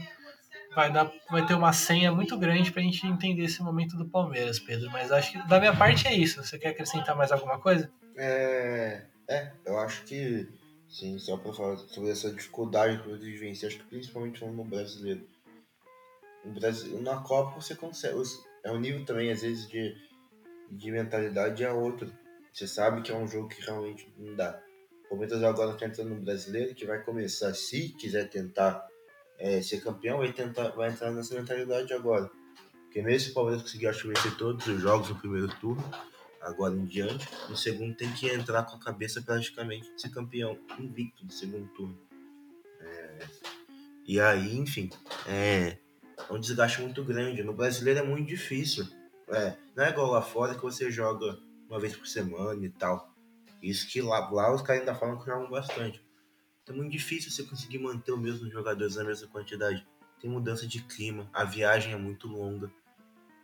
vai, 0.75 0.91
dar, 0.91 1.11
vai 1.29 1.45
ter 1.45 1.53
uma 1.53 1.73
senha 1.73 2.11
muito 2.11 2.37
grande 2.37 2.71
para 2.71 2.81
a 2.81 2.83
gente 2.83 3.05
entender 3.05 3.43
esse 3.43 3.61
momento 3.61 3.97
do 3.97 4.09
Palmeiras, 4.09 4.59
Pedro. 4.59 4.89
Mas 4.91 5.11
acho 5.11 5.31
que 5.31 5.47
da 5.47 5.59
minha 5.59 5.75
parte 5.75 6.07
é 6.07 6.13
isso. 6.13 6.43
Você 6.43 6.57
quer 6.57 6.69
acrescentar 6.69 7.15
mais 7.15 7.31
alguma 7.31 7.59
coisa? 7.59 7.91
É, 8.17 9.03
é 9.27 9.51
eu 9.65 9.79
acho 9.79 10.03
que 10.05 10.47
sim, 10.87 11.17
só 11.19 11.37
para 11.37 11.53
falar 11.53 11.77
sobre 11.77 12.11
essa 12.11 12.31
dificuldade 12.31 13.01
que 13.01 13.09
eles 13.09 13.39
vencer, 13.39 13.69
acho 13.69 13.79
que 13.79 13.85
principalmente 13.85 14.43
no 14.43 14.63
brasileiro. 14.63 15.25
No 16.45 16.53
Brasil, 16.53 17.01
na 17.01 17.17
Copa 17.17 17.59
você 17.59 17.75
consegue. 17.75 18.15
É 18.63 18.71
um 18.71 18.79
nível 18.79 19.05
também, 19.05 19.31
às 19.31 19.41
vezes, 19.41 19.67
de 19.69 19.95
de 20.71 20.91
mentalidade 20.91 21.63
é 21.63 21.71
outro. 21.71 22.11
Você 22.53 22.67
sabe 22.67 23.01
que 23.01 23.11
é 23.11 23.15
um 23.15 23.27
jogo 23.27 23.47
que 23.47 23.61
realmente 23.61 24.11
não 24.17 24.35
dá. 24.35 24.61
O 25.05 25.09
Palmeiras 25.09 25.43
agora 25.43 25.73
está 25.73 25.85
entrando 25.85 26.09
no 26.09 26.21
brasileiro, 26.21 26.75
que 26.75 26.85
vai 26.85 27.01
começar, 27.01 27.53
se 27.53 27.89
quiser 27.89 28.29
tentar 28.29 28.87
é, 29.39 29.61
ser 29.61 29.81
campeão, 29.81 30.17
vai, 30.17 30.33
tentar, 30.33 30.69
vai 30.69 30.89
entrar 30.89 31.11
nessa 31.11 31.33
mentalidade 31.33 31.93
agora. 31.93 32.29
Porque 32.83 33.01
mesmo 33.01 33.27
se 33.27 33.31
o 33.31 33.33
Palmeiras 33.33 33.61
conseguir, 33.61 33.87
acho 33.87 34.07
vencer 34.07 34.35
todos 34.35 34.67
os 34.67 34.81
jogos 34.81 35.09
no 35.09 35.15
primeiro 35.15 35.47
turno, 35.59 35.83
agora 36.41 36.75
em 36.75 36.85
diante, 36.85 37.27
no 37.49 37.55
segundo 37.55 37.95
tem 37.95 38.11
que 38.11 38.27
entrar 38.27 38.63
com 38.63 38.75
a 38.75 38.79
cabeça 38.79 39.21
praticamente 39.21 39.93
de 39.93 40.01
ser 40.01 40.09
campeão 40.09 40.57
invicto 40.77 41.23
no 41.23 41.31
segundo 41.31 41.67
turno. 41.69 41.97
É, 42.81 43.19
e 44.05 44.19
aí, 44.19 44.57
enfim, 44.57 44.89
é, 45.27 45.77
é 46.17 46.33
um 46.33 46.39
desgaste 46.39 46.81
muito 46.81 47.03
grande. 47.03 47.43
No 47.43 47.53
brasileiro 47.53 47.99
é 47.99 48.03
muito 48.03 48.27
difícil. 48.27 48.87
É, 49.29 49.55
não 49.75 49.85
é 49.85 49.89
igual 49.89 50.11
lá 50.11 50.21
fora 50.21 50.55
que 50.55 50.61
você 50.61 50.89
joga 50.89 51.37
uma 51.69 51.79
vez 51.79 51.95
por 51.95 52.07
semana 52.07 52.65
e 52.65 52.69
tal. 52.69 53.13
Isso 53.61 53.87
que 53.87 54.01
lá, 54.01 54.29
lá 54.29 54.53
os 54.53 54.61
caras 54.61 54.81
ainda 54.81 54.95
falam 54.95 55.19
que 55.19 55.25
jogam 55.25 55.49
bastante. 55.49 56.01
É 56.69 56.71
muito 56.71 56.91
difícil 56.91 57.31
você 57.31 57.43
conseguir 57.43 57.79
manter 57.79 58.11
os 58.11 58.19
mesmos 58.19 58.53
jogadores 58.53 58.95
na 58.95 59.03
mesma 59.03 59.27
quantidade. 59.27 59.85
Tem 60.21 60.29
mudança 60.29 60.67
de 60.67 60.83
clima, 60.83 61.27
a 61.33 61.43
viagem 61.43 61.93
é 61.93 61.97
muito 61.97 62.27
longa. 62.27 62.71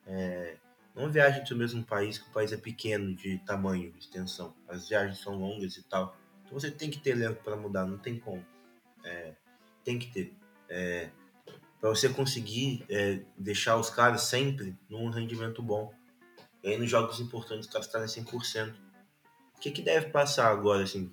É, 0.06 0.58
não 0.96 1.10
viagem 1.10 1.42
entre 1.42 1.56
o 1.56 1.58
mesmo 1.58 1.84
país, 1.84 2.20
que 2.20 2.30
o 2.30 2.32
país 2.32 2.52
é 2.52 2.58
pequeno 2.58 3.16
de 3.16 3.40
tamanho, 3.40 3.92
de 3.92 3.98
extensão. 3.98 4.56
As 4.68 4.88
viagens 4.88 5.20
são 5.20 5.36
longas 5.36 5.76
e 5.76 5.84
tal. 5.84 6.16
Então 6.46 6.60
você 6.60 6.70
tem 6.70 6.92
que 6.92 7.00
ter 7.00 7.12
elenco 7.12 7.44
para 7.44 7.56
mudar, 7.56 7.88
não 7.88 7.98
tem 7.98 8.20
como. 8.20 8.46
É, 9.04 9.34
tem 9.84 9.98
que 9.98 10.12
ter. 10.12 10.38
É, 10.70 11.10
para 11.82 11.90
você 11.90 12.08
conseguir 12.10 12.86
é, 12.88 13.22
deixar 13.36 13.76
os 13.78 13.90
caras 13.90 14.22
sempre 14.22 14.78
num 14.88 15.10
rendimento 15.10 15.64
bom. 15.64 15.92
E 16.64 16.70
aí 16.70 16.78
nos 16.78 16.90
jogos 16.90 17.20
importantes 17.20 17.66
os 17.66 17.74
caras 17.74 17.88
estarem 17.88 18.08
100%. 18.08 18.76
O 19.56 19.60
que, 19.60 19.72
que 19.72 19.82
deve 19.82 20.10
passar 20.10 20.52
agora, 20.52 20.84
assim? 20.84 21.12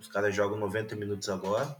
Os 0.00 0.08
caras 0.08 0.34
jogam 0.34 0.58
90 0.58 0.96
minutos 0.96 1.28
agora 1.28 1.76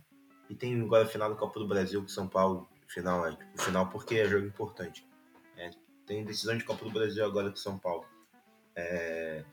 e 0.49 0.55
tem 0.55 0.79
agora 0.81 1.05
a 1.05 1.09
final 1.09 1.31
do 1.31 1.37
Copa 1.37 1.59
do 1.59 1.67
Brasil 1.67 2.03
com 2.03 2.09
São 2.09 2.29
Paulo. 2.29 2.69
Final, 2.87 3.27
é, 3.27 3.31
tipo, 3.31 3.63
final 3.63 3.89
porque 3.89 4.17
é 4.17 4.29
jogo 4.29 4.47
importante. 4.47 5.09
É, 5.57 5.71
tem 6.05 6.25
decisão 6.25 6.57
de 6.57 6.65
Copa 6.65 6.85
do 6.85 6.91
Brasil 6.91 7.25
agora 7.25 7.49
com 7.49 7.57
São 7.57 7.79
Paulo. 7.79 8.05
É, 8.77 9.45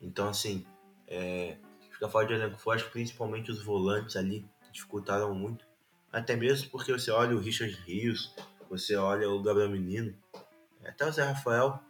então, 0.00 0.28
assim, 0.28 0.66
é, 1.06 1.56
fica 1.90 2.08
fora 2.08 2.26
de 2.26 2.34
elenco 2.34 2.58
forte, 2.58 2.84
principalmente 2.90 3.50
os 3.50 3.62
volantes 3.62 4.16
ali 4.16 4.44
dificultaram 4.72 5.32
muito. 5.34 5.64
Até 6.12 6.34
mesmo 6.34 6.70
porque 6.70 6.92
você 6.92 7.10
olha 7.10 7.36
o 7.36 7.40
Richard 7.40 7.74
Rios, 7.86 8.34
você 8.68 8.96
olha 8.96 9.30
o 9.30 9.42
Gabriel 9.42 9.70
Menino, 9.70 10.16
até 10.84 11.06
o 11.06 11.12
Zé 11.12 11.22
Rafael, 11.22 11.80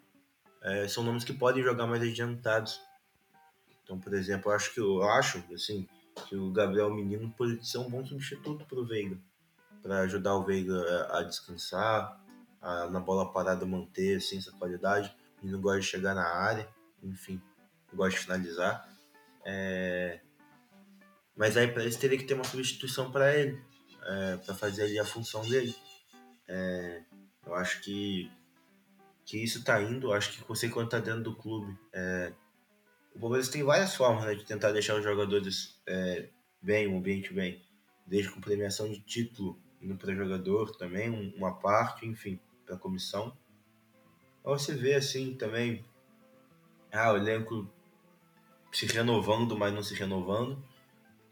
é, 0.62 0.86
são 0.88 1.02
nomes 1.02 1.24
que 1.24 1.32
podem 1.32 1.62
jogar 1.62 1.86
mais 1.86 2.02
adiantados. 2.02 2.80
Então, 3.82 3.98
por 3.98 4.12
exemplo, 4.14 4.50
eu 4.50 4.56
acho 4.56 4.72
que 4.72 4.80
eu 4.80 5.02
acho 5.02 5.44
assim 5.52 5.86
que 6.28 6.36
o 6.36 6.50
Gabriel 6.52 6.94
Menino 6.94 7.30
pode 7.36 7.66
ser 7.66 7.78
um 7.78 7.88
bom 7.88 8.04
substituto 8.04 8.64
para 8.64 8.78
o 8.78 8.86
Veiga, 8.86 9.18
para 9.82 10.00
ajudar 10.00 10.34
o 10.36 10.44
Veiga 10.44 11.08
a, 11.10 11.22
descansar, 11.22 12.20
a, 12.60 12.88
na 12.88 13.00
bola 13.00 13.32
parada 13.32 13.66
manter 13.66 14.16
assim, 14.16 14.38
essa 14.38 14.52
qualidade. 14.52 15.14
Ele 15.42 15.52
não 15.52 15.60
gosta 15.60 15.80
de 15.80 15.86
chegar 15.86 16.14
na 16.14 16.26
área, 16.26 16.68
enfim, 17.02 17.40
gosta 17.92 18.18
de 18.18 18.24
finalizar. 18.24 18.88
É... 19.44 20.20
Mas 21.36 21.56
aí 21.56 21.68
para 21.68 21.84
isso 21.84 21.98
teria 21.98 22.16
que 22.16 22.24
ter 22.24 22.34
uma 22.34 22.44
substituição 22.44 23.10
para 23.10 23.36
ele 23.36 23.60
é, 24.04 24.36
para 24.36 24.54
fazer 24.54 24.84
ali 24.84 24.98
a 24.98 25.04
função 25.04 25.42
dele. 25.42 25.74
É, 26.46 27.02
eu 27.46 27.54
acho 27.54 27.80
que, 27.82 28.30
que 29.24 29.42
isso 29.42 29.58
está 29.58 29.80
indo, 29.82 30.12
acho 30.12 30.32
que 30.32 30.48
você 30.48 30.68
quando 30.68 30.86
está 30.86 30.98
dentro 30.98 31.22
do 31.22 31.36
clube, 31.36 31.76
é, 31.92 32.32
o 33.14 33.18
Palmeiras 33.20 33.48
tem 33.48 33.62
várias 33.62 33.94
formas 33.94 34.24
né, 34.24 34.34
de 34.34 34.44
tentar 34.44 34.72
deixar 34.72 34.96
os 34.96 35.04
jogadores 35.04 35.80
é, 35.86 36.28
bem, 36.60 36.86
o 36.86 36.98
ambiente 36.98 37.32
bem, 37.32 37.62
desde 38.06 38.30
com 38.30 38.40
premiação 38.40 38.88
de 38.88 39.00
título 39.00 39.58
indo 39.80 39.96
para 39.96 40.14
jogador 40.14 40.74
também, 40.76 41.10
um, 41.10 41.32
uma 41.36 41.54
parte, 41.54 42.06
enfim, 42.06 42.40
para 42.64 42.76
comissão. 42.76 43.36
Mas 44.42 44.62
você 44.62 44.74
vê 44.74 44.94
assim 44.94 45.34
também, 45.34 45.84
ah, 46.90 47.12
o 47.12 47.16
elenco 47.16 47.70
se 48.72 48.86
renovando, 48.86 49.56
mas 49.56 49.72
não 49.72 49.82
se 49.82 49.94
renovando 49.94 50.62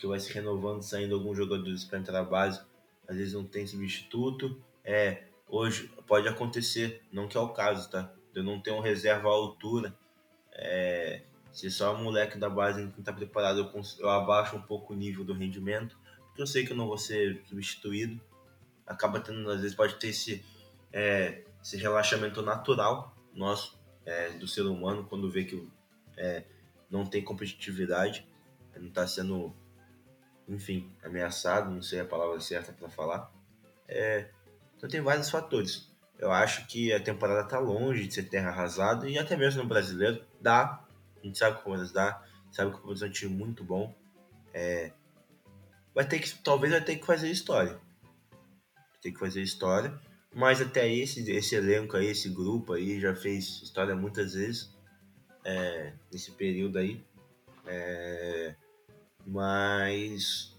que 0.03 0.07
vai 0.09 0.19
se 0.19 0.33
renovando, 0.33 0.83
saindo 0.83 1.15
alguns 1.15 1.37
jogadores 1.37 1.85
para 1.85 2.01
entrar 2.01 2.25
na 2.25 2.25
base, 2.25 2.61
às 3.07 3.17
vezes 3.17 3.35
não 3.35 3.45
tem 3.45 3.65
substituto. 3.69 4.61
É, 4.85 5.23
hoje 5.47 5.93
pode 6.09 6.27
acontecer, 6.27 7.05
não 7.13 7.29
que 7.29 7.37
é 7.37 7.41
o 7.41 7.51
caso, 7.51 7.89
tá? 7.89 8.13
de 8.33 8.41
eu 8.41 8.43
não 8.43 8.61
ter 8.61 8.73
um 8.73 8.81
reserva 8.81 9.29
à 9.29 9.31
altura. 9.31 9.97
É, 10.51 11.23
se 11.53 11.71
só 11.71 11.95
o 11.95 12.03
moleque 12.03 12.39
da 12.39 12.49
base 12.49 12.83
não 12.83 12.91
está 12.99 13.13
preparado, 13.13 13.59
eu, 13.61 13.83
eu 13.99 14.11
abaixo 14.11 14.57
um 14.57 14.63
pouco 14.63 14.93
o 14.93 14.97
nível 14.97 15.25
do 15.25 15.35
rendimento, 15.35 15.99
porque 16.27 16.43
eu 16.43 16.47
sei 16.47 16.65
que 16.65 16.73
eu 16.73 16.77
não 16.77 16.87
vou 16.87 16.99
ser 16.99 17.43
substituído. 17.47 18.21
Acaba 18.87 19.21
tendo, 19.21 19.49
às 19.51 19.61
vezes, 19.61 19.77
pode 19.77 19.97
ter 19.97 20.09
esse, 20.09 20.45
é, 20.93 21.43
esse 21.63 21.77
relaxamento 21.77 22.43
natural 22.43 23.15
nosso, 23.35 23.79
é, 24.05 24.31
do 24.31 24.49
ser 24.49 24.63
humano, 24.63 25.05
quando 25.05 25.31
vê 25.31 25.45
que 25.45 25.69
é, 26.17 26.45
não 26.91 27.07
tem 27.07 27.23
competitividade, 27.23 28.27
não 28.77 28.89
está 28.89 29.07
sendo, 29.07 29.55
enfim, 30.49 30.91
ameaçado, 31.03 31.71
não 31.71 31.83
sei 31.83 32.01
a 32.01 32.05
palavra 32.05 32.41
certa 32.41 32.73
para 32.73 32.89
falar. 32.89 33.31
É, 33.87 34.29
então 34.77 34.89
tem 34.89 35.01
vários 35.01 35.31
fatores. 35.31 35.91
Eu 36.19 36.31
acho 36.31 36.67
que 36.67 36.93
a 36.93 37.01
temporada 37.01 37.43
está 37.43 37.59
longe 37.59 38.07
de 38.07 38.15
ser 38.15 38.25
terra 38.25 38.51
arrasada 38.51 39.09
e 39.09 39.19
até 39.19 39.37
mesmo 39.37 39.63
no 39.63 39.69
brasileiro 39.69 40.25
dá. 40.41 40.82
A 41.23 41.27
gente 41.27 41.39
sabe 41.39 41.57
que 41.57 41.61
o 41.61 41.65
Palmeiras 41.65 41.93
dá, 41.93 42.23
sabe 42.51 42.71
que 42.71 42.77
o 42.77 42.81
Palmeiras 42.81 43.03
é 43.03 43.07
um 43.07 43.11
time 43.11 43.35
muito 43.35 43.63
bom. 43.63 43.95
É, 44.53 44.93
vai 45.95 46.07
ter 46.07 46.19
que, 46.19 46.35
talvez 46.43 46.73
vai 46.73 46.83
ter 46.83 46.97
que 46.97 47.07
fazer 47.07 47.31
história. 47.31 47.79
Tem 49.01 49.13
que 49.13 49.21
fazer 49.21 49.43
história. 49.43 49.99
Mas 50.35 50.61
até 50.61 50.91
esse, 50.93 51.31
esse 51.31 51.55
elenco 51.55 51.97
aí, 51.97 52.07
esse 52.07 52.29
grupo 52.29 52.73
aí, 52.73 53.01
já 53.01 53.15
fez 53.15 53.63
história 53.63 53.95
muitas 53.95 54.35
vezes 54.35 54.75
é, 55.45 55.93
nesse 56.11 56.33
período 56.33 56.79
aí. 56.79 57.05
É, 57.67 58.55
mas 59.27 60.57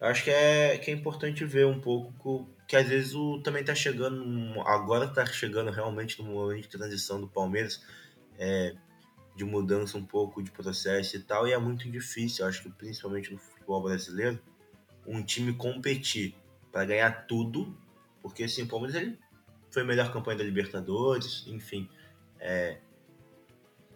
acho 0.00 0.24
que 0.24 0.30
é, 0.30 0.78
que 0.78 0.90
é 0.90 0.94
importante 0.94 1.44
ver 1.44 1.66
um 1.66 1.80
pouco 1.80 2.48
que 2.66 2.76
às 2.76 2.86
vezes 2.86 3.14
o, 3.14 3.40
também 3.42 3.64
tá 3.64 3.74
chegando, 3.74 4.60
agora 4.60 5.08
tá 5.08 5.24
chegando 5.24 5.70
realmente 5.70 6.22
no 6.22 6.30
momento 6.30 6.62
de 6.62 6.68
transição 6.68 7.18
do 7.20 7.26
Palmeiras, 7.26 7.82
é, 8.38 8.74
de 9.38 9.44
mudança 9.44 9.96
um 9.96 10.04
pouco 10.04 10.42
de 10.42 10.50
processo 10.50 11.16
e 11.16 11.20
tal, 11.20 11.46
e 11.46 11.52
é 11.52 11.58
muito 11.58 11.88
difícil, 11.88 12.44
acho 12.44 12.60
que 12.62 12.70
principalmente 12.70 13.32
no 13.32 13.38
futebol 13.38 13.80
brasileiro, 13.80 14.38
um 15.06 15.22
time 15.22 15.54
competir 15.54 16.34
para 16.72 16.84
ganhar 16.84 17.26
tudo, 17.26 17.72
porque 18.20 18.42
assim, 18.42 18.62
o 18.64 18.66
Palmeiras 18.66 19.00
ele 19.00 19.16
foi 19.70 19.82
a 19.82 19.84
melhor 19.84 20.12
campanha 20.12 20.38
da 20.38 20.44
Libertadores, 20.44 21.44
enfim, 21.46 21.88
é, 22.40 22.78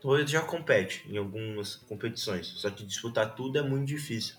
ele 0.05 0.27
já 0.27 0.43
compete 0.43 1.05
em 1.09 1.17
algumas 1.17 1.75
competições, 1.75 2.47
só 2.47 2.71
que 2.71 2.87
disputar 2.87 3.35
tudo 3.35 3.59
é 3.59 3.63
muito 3.63 3.89
difícil. 3.89 4.37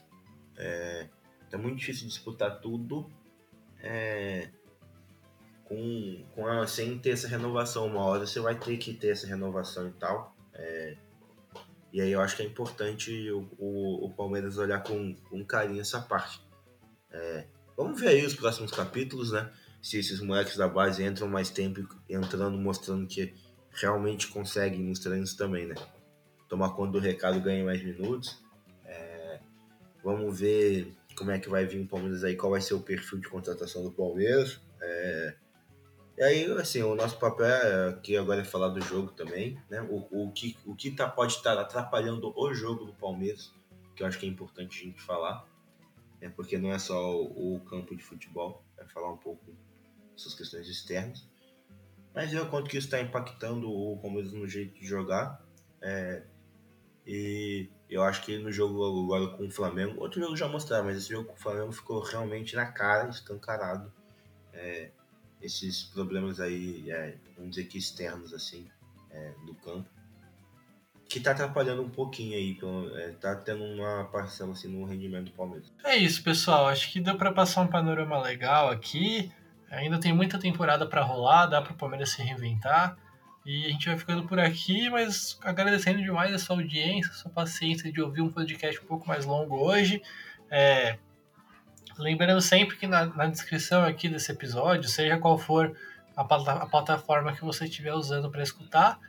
É, 0.56 1.10
é 1.52 1.58
muito 1.58 1.80
difícil 1.80 2.08
disputar 2.08 2.62
tudo 2.62 3.12
é, 3.82 4.50
com, 5.66 6.26
com 6.34 6.48
a, 6.48 6.66
sem 6.66 6.98
ter 6.98 7.12
essa 7.12 7.28
renovação. 7.28 7.88
Uma 7.88 8.04
hora 8.06 8.26
você 8.26 8.40
vai 8.40 8.58
ter 8.58 8.78
que 8.78 8.94
ter 8.94 9.10
essa 9.10 9.28
renovação 9.28 9.88
e 9.88 9.92
tal. 9.94 10.33
É, 10.56 10.98
e 11.92 12.02
aí 12.02 12.12
eu 12.12 12.22
acho 12.22 12.36
que 12.36 12.42
é 12.42 12.46
importante 12.46 13.32
o, 13.32 13.48
o, 13.58 14.06
o 14.06 14.14
Palmeiras 14.14 14.58
olhar 14.58 14.82
com, 14.82 15.14
com 15.30 15.46
carinho 15.46 15.82
essa 15.82 16.02
parte. 16.02 16.42
É, 17.12 17.46
vamos 17.78 18.00
ver 18.00 18.10
aí 18.10 18.26
os 18.26 18.34
próximos 18.34 18.72
capítulos, 18.72 19.32
né? 19.32 19.52
Se 19.82 20.00
esses 20.00 20.20
moleques 20.20 20.58
da 20.58 20.68
base 20.68 21.04
entram 21.04 21.28
mais 21.28 21.50
tempo 21.50 21.88
entrando, 22.10 22.58
mostrando 22.58 23.06
que 23.06 23.34
realmente 23.72 24.28
conseguem 24.28 24.82
nos 24.82 25.00
treinos 25.00 25.36
também, 25.36 25.68
né? 25.68 25.76
Tomar 26.50 26.72
conta 26.72 26.94
do 26.94 27.00
recado, 27.00 27.40
ganha 27.40 27.64
mais 27.64 27.84
minutos. 27.84 28.44
É, 28.86 29.40
vamos 30.04 30.40
ver 30.40 30.96
como 31.16 31.32
é 31.32 31.38
que 31.38 31.50
vai 31.50 31.66
vir 31.66 31.82
o 31.82 31.88
Palmeiras 31.88 32.24
aí, 32.24 32.36
qual 32.36 32.52
vai 32.52 32.62
ser 32.62 32.74
o 32.74 32.82
perfil 32.82 33.20
de 33.20 33.28
contratação 33.28 33.84
do 33.84 33.92
Palmeiras. 33.92 34.60
É, 34.82 35.36
e 36.18 36.24
aí, 36.24 36.52
assim, 36.54 36.82
o 36.84 36.96
nosso 36.96 37.18
papel 37.18 37.46
é 37.46 37.90
aqui 37.90 38.16
agora 38.16 38.42
é 38.42 38.44
falar 38.44 38.70
do 38.70 38.82
jogo 38.82 39.12
também, 39.12 39.60
né? 39.70 39.82
O, 39.82 40.26
o 40.26 40.32
que, 40.32 40.58
o 40.66 40.76
que 40.76 40.92
tá, 40.92 41.08
pode 41.10 41.34
estar 41.34 41.58
atrapalhando 41.58 42.32
o 42.36 42.54
jogo 42.54 42.86
do 42.86 42.94
Palmeiras, 42.94 43.52
que 43.96 44.04
eu 44.04 44.08
acho 44.08 44.20
que 44.20 44.26
é 44.26 44.30
importante 44.30 44.80
a 44.80 44.86
gente 44.86 45.02
falar, 45.02 45.46
é 46.22 46.30
porque 46.30 46.58
não 46.58 46.72
é 46.72 46.80
só 46.80 47.16
o, 47.16 47.56
o 47.56 47.60
campo 47.62 47.96
de 47.96 48.04
futebol, 48.04 48.64
é 48.78 48.86
falar 48.86 49.12
um 49.12 49.18
pouco 49.18 49.44
dessas 50.16 50.36
questões 50.36 50.68
externas. 50.70 51.28
Mas 52.14 52.32
ver 52.32 52.42
o 52.42 52.50
quanto 52.50 52.70
que 52.70 52.78
isso 52.78 52.88
está 52.88 53.02
impactando 53.02 53.70
o 53.72 53.98
Palmeiras 53.98 54.32
no 54.34 54.48
jeito 54.48 54.80
de 54.80 54.86
jogar. 54.86 55.44
É, 55.82 56.24
e 57.06 57.70
eu 57.90 58.04
acho 58.04 58.24
que 58.24 58.38
no 58.38 58.52
jogo 58.52 58.86
agora 58.86 59.36
com 59.36 59.48
o 59.48 59.52
Flamengo, 59.52 60.00
outro 60.00 60.22
jogo 60.22 60.36
já 60.36 60.48
mostrava, 60.48 60.84
mas 60.84 60.98
esse 60.98 61.10
jogo 61.10 61.30
com 61.30 61.34
o 61.34 61.40
Flamengo 61.40 61.72
ficou 61.72 62.02
realmente 62.02 62.56
na 62.56 62.66
cara, 62.66 63.10
escancarado. 63.10 63.92
É, 64.54 64.92
esses 65.44 65.84
problemas 65.84 66.40
aí, 66.40 66.90
é, 66.90 67.16
vamos 67.36 67.52
dizer 67.52 67.68
que 67.68 67.78
externos, 67.78 68.34
assim, 68.34 68.66
é, 69.12 69.34
do 69.46 69.54
campo. 69.56 69.88
Que 71.08 71.20
tá 71.20 71.32
atrapalhando 71.32 71.84
um 71.84 71.90
pouquinho 71.90 72.36
aí, 72.36 72.58
é, 72.96 73.10
tá 73.12 73.36
tendo 73.36 73.64
uma 73.64 74.06
parcela 74.06 74.54
assim 74.54 74.68
no 74.68 74.86
rendimento 74.86 75.26
do 75.26 75.32
Palmeiras. 75.32 75.72
É 75.84 75.96
isso, 75.96 76.24
pessoal. 76.24 76.68
Acho 76.68 76.92
que 76.92 77.00
deu 77.00 77.16
para 77.16 77.32
passar 77.32 77.62
um 77.62 77.68
panorama 77.68 78.20
legal 78.22 78.70
aqui. 78.70 79.32
Ainda 79.70 80.00
tem 80.00 80.14
muita 80.14 80.40
temporada 80.40 80.88
para 80.88 81.04
rolar, 81.04 81.48
dá 81.48 81.62
para 81.62 81.74
o 81.74 81.76
Palmeiras 81.76 82.12
se 82.12 82.22
reinventar. 82.22 82.98
E 83.46 83.66
a 83.66 83.70
gente 83.70 83.88
vai 83.88 83.98
ficando 83.98 84.26
por 84.26 84.40
aqui, 84.40 84.90
mas 84.90 85.38
agradecendo 85.42 86.02
demais 86.02 86.34
a 86.34 86.40
sua 86.40 86.56
audiência, 86.56 87.12
a 87.12 87.16
sua 87.16 87.32
paciência 87.32 87.92
de 87.92 88.02
ouvir 88.02 88.22
um 88.22 88.32
podcast 88.32 88.82
um 88.82 88.88
pouco 88.88 89.08
mais 89.08 89.26
longo 89.26 89.58
hoje. 89.58 90.02
É, 90.50 90.98
lembrando 91.98 92.42
sempre 92.42 92.78
que 92.78 92.88
na, 92.88 93.06
na, 93.06 93.28
descrição 93.28 93.84
aqui 93.84 94.10
desse 94.10 94.32
episódio, 94.32 94.90
seja 94.90 95.18
qual 95.18 95.38
for 95.38 95.76
a, 96.16 96.22
a 96.22 96.66
plataforma 96.66 97.34
que 97.34 97.44
você 97.44 97.66
estiver 97.66 97.94
usando 97.94 98.30
para 98.30 98.44
escutar, 98.44 99.00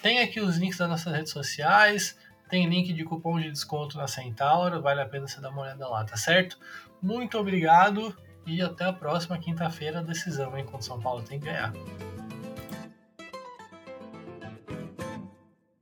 tem 0.00 0.20
aqui 0.20 0.40
os 0.40 0.56
links 0.56 0.78
das 0.78 0.88
nossas 0.88 1.12
redes 1.12 1.32
sociais, 1.32 2.18
tem 2.48 2.68
link 2.68 2.92
de 2.92 3.04
cupom 3.04 3.40
de 3.40 3.50
desconto 3.50 3.96
na 3.96 4.06
Centauro, 4.06 4.82
vale 4.82 5.00
a 5.00 5.06
pena 5.06 5.26
você 5.26 5.40
dar 5.40 5.50
uma 5.50 5.62
olhada 5.62 5.88
lá, 5.88 6.04
tá 6.04 6.16
certo? 6.16 6.58
Muito 7.00 7.38
obrigado 7.38 8.14
e 8.44 8.60
até 8.60 8.84
a 8.84 8.92
próxima 8.92 9.38
quinta-feira, 9.38 10.02
decisão, 10.02 10.56
enquanto 10.58 10.84
São 10.84 11.00
Paulo 11.00 11.22
tem 11.22 11.38
que 11.38 11.46
ganhar. 11.46 11.72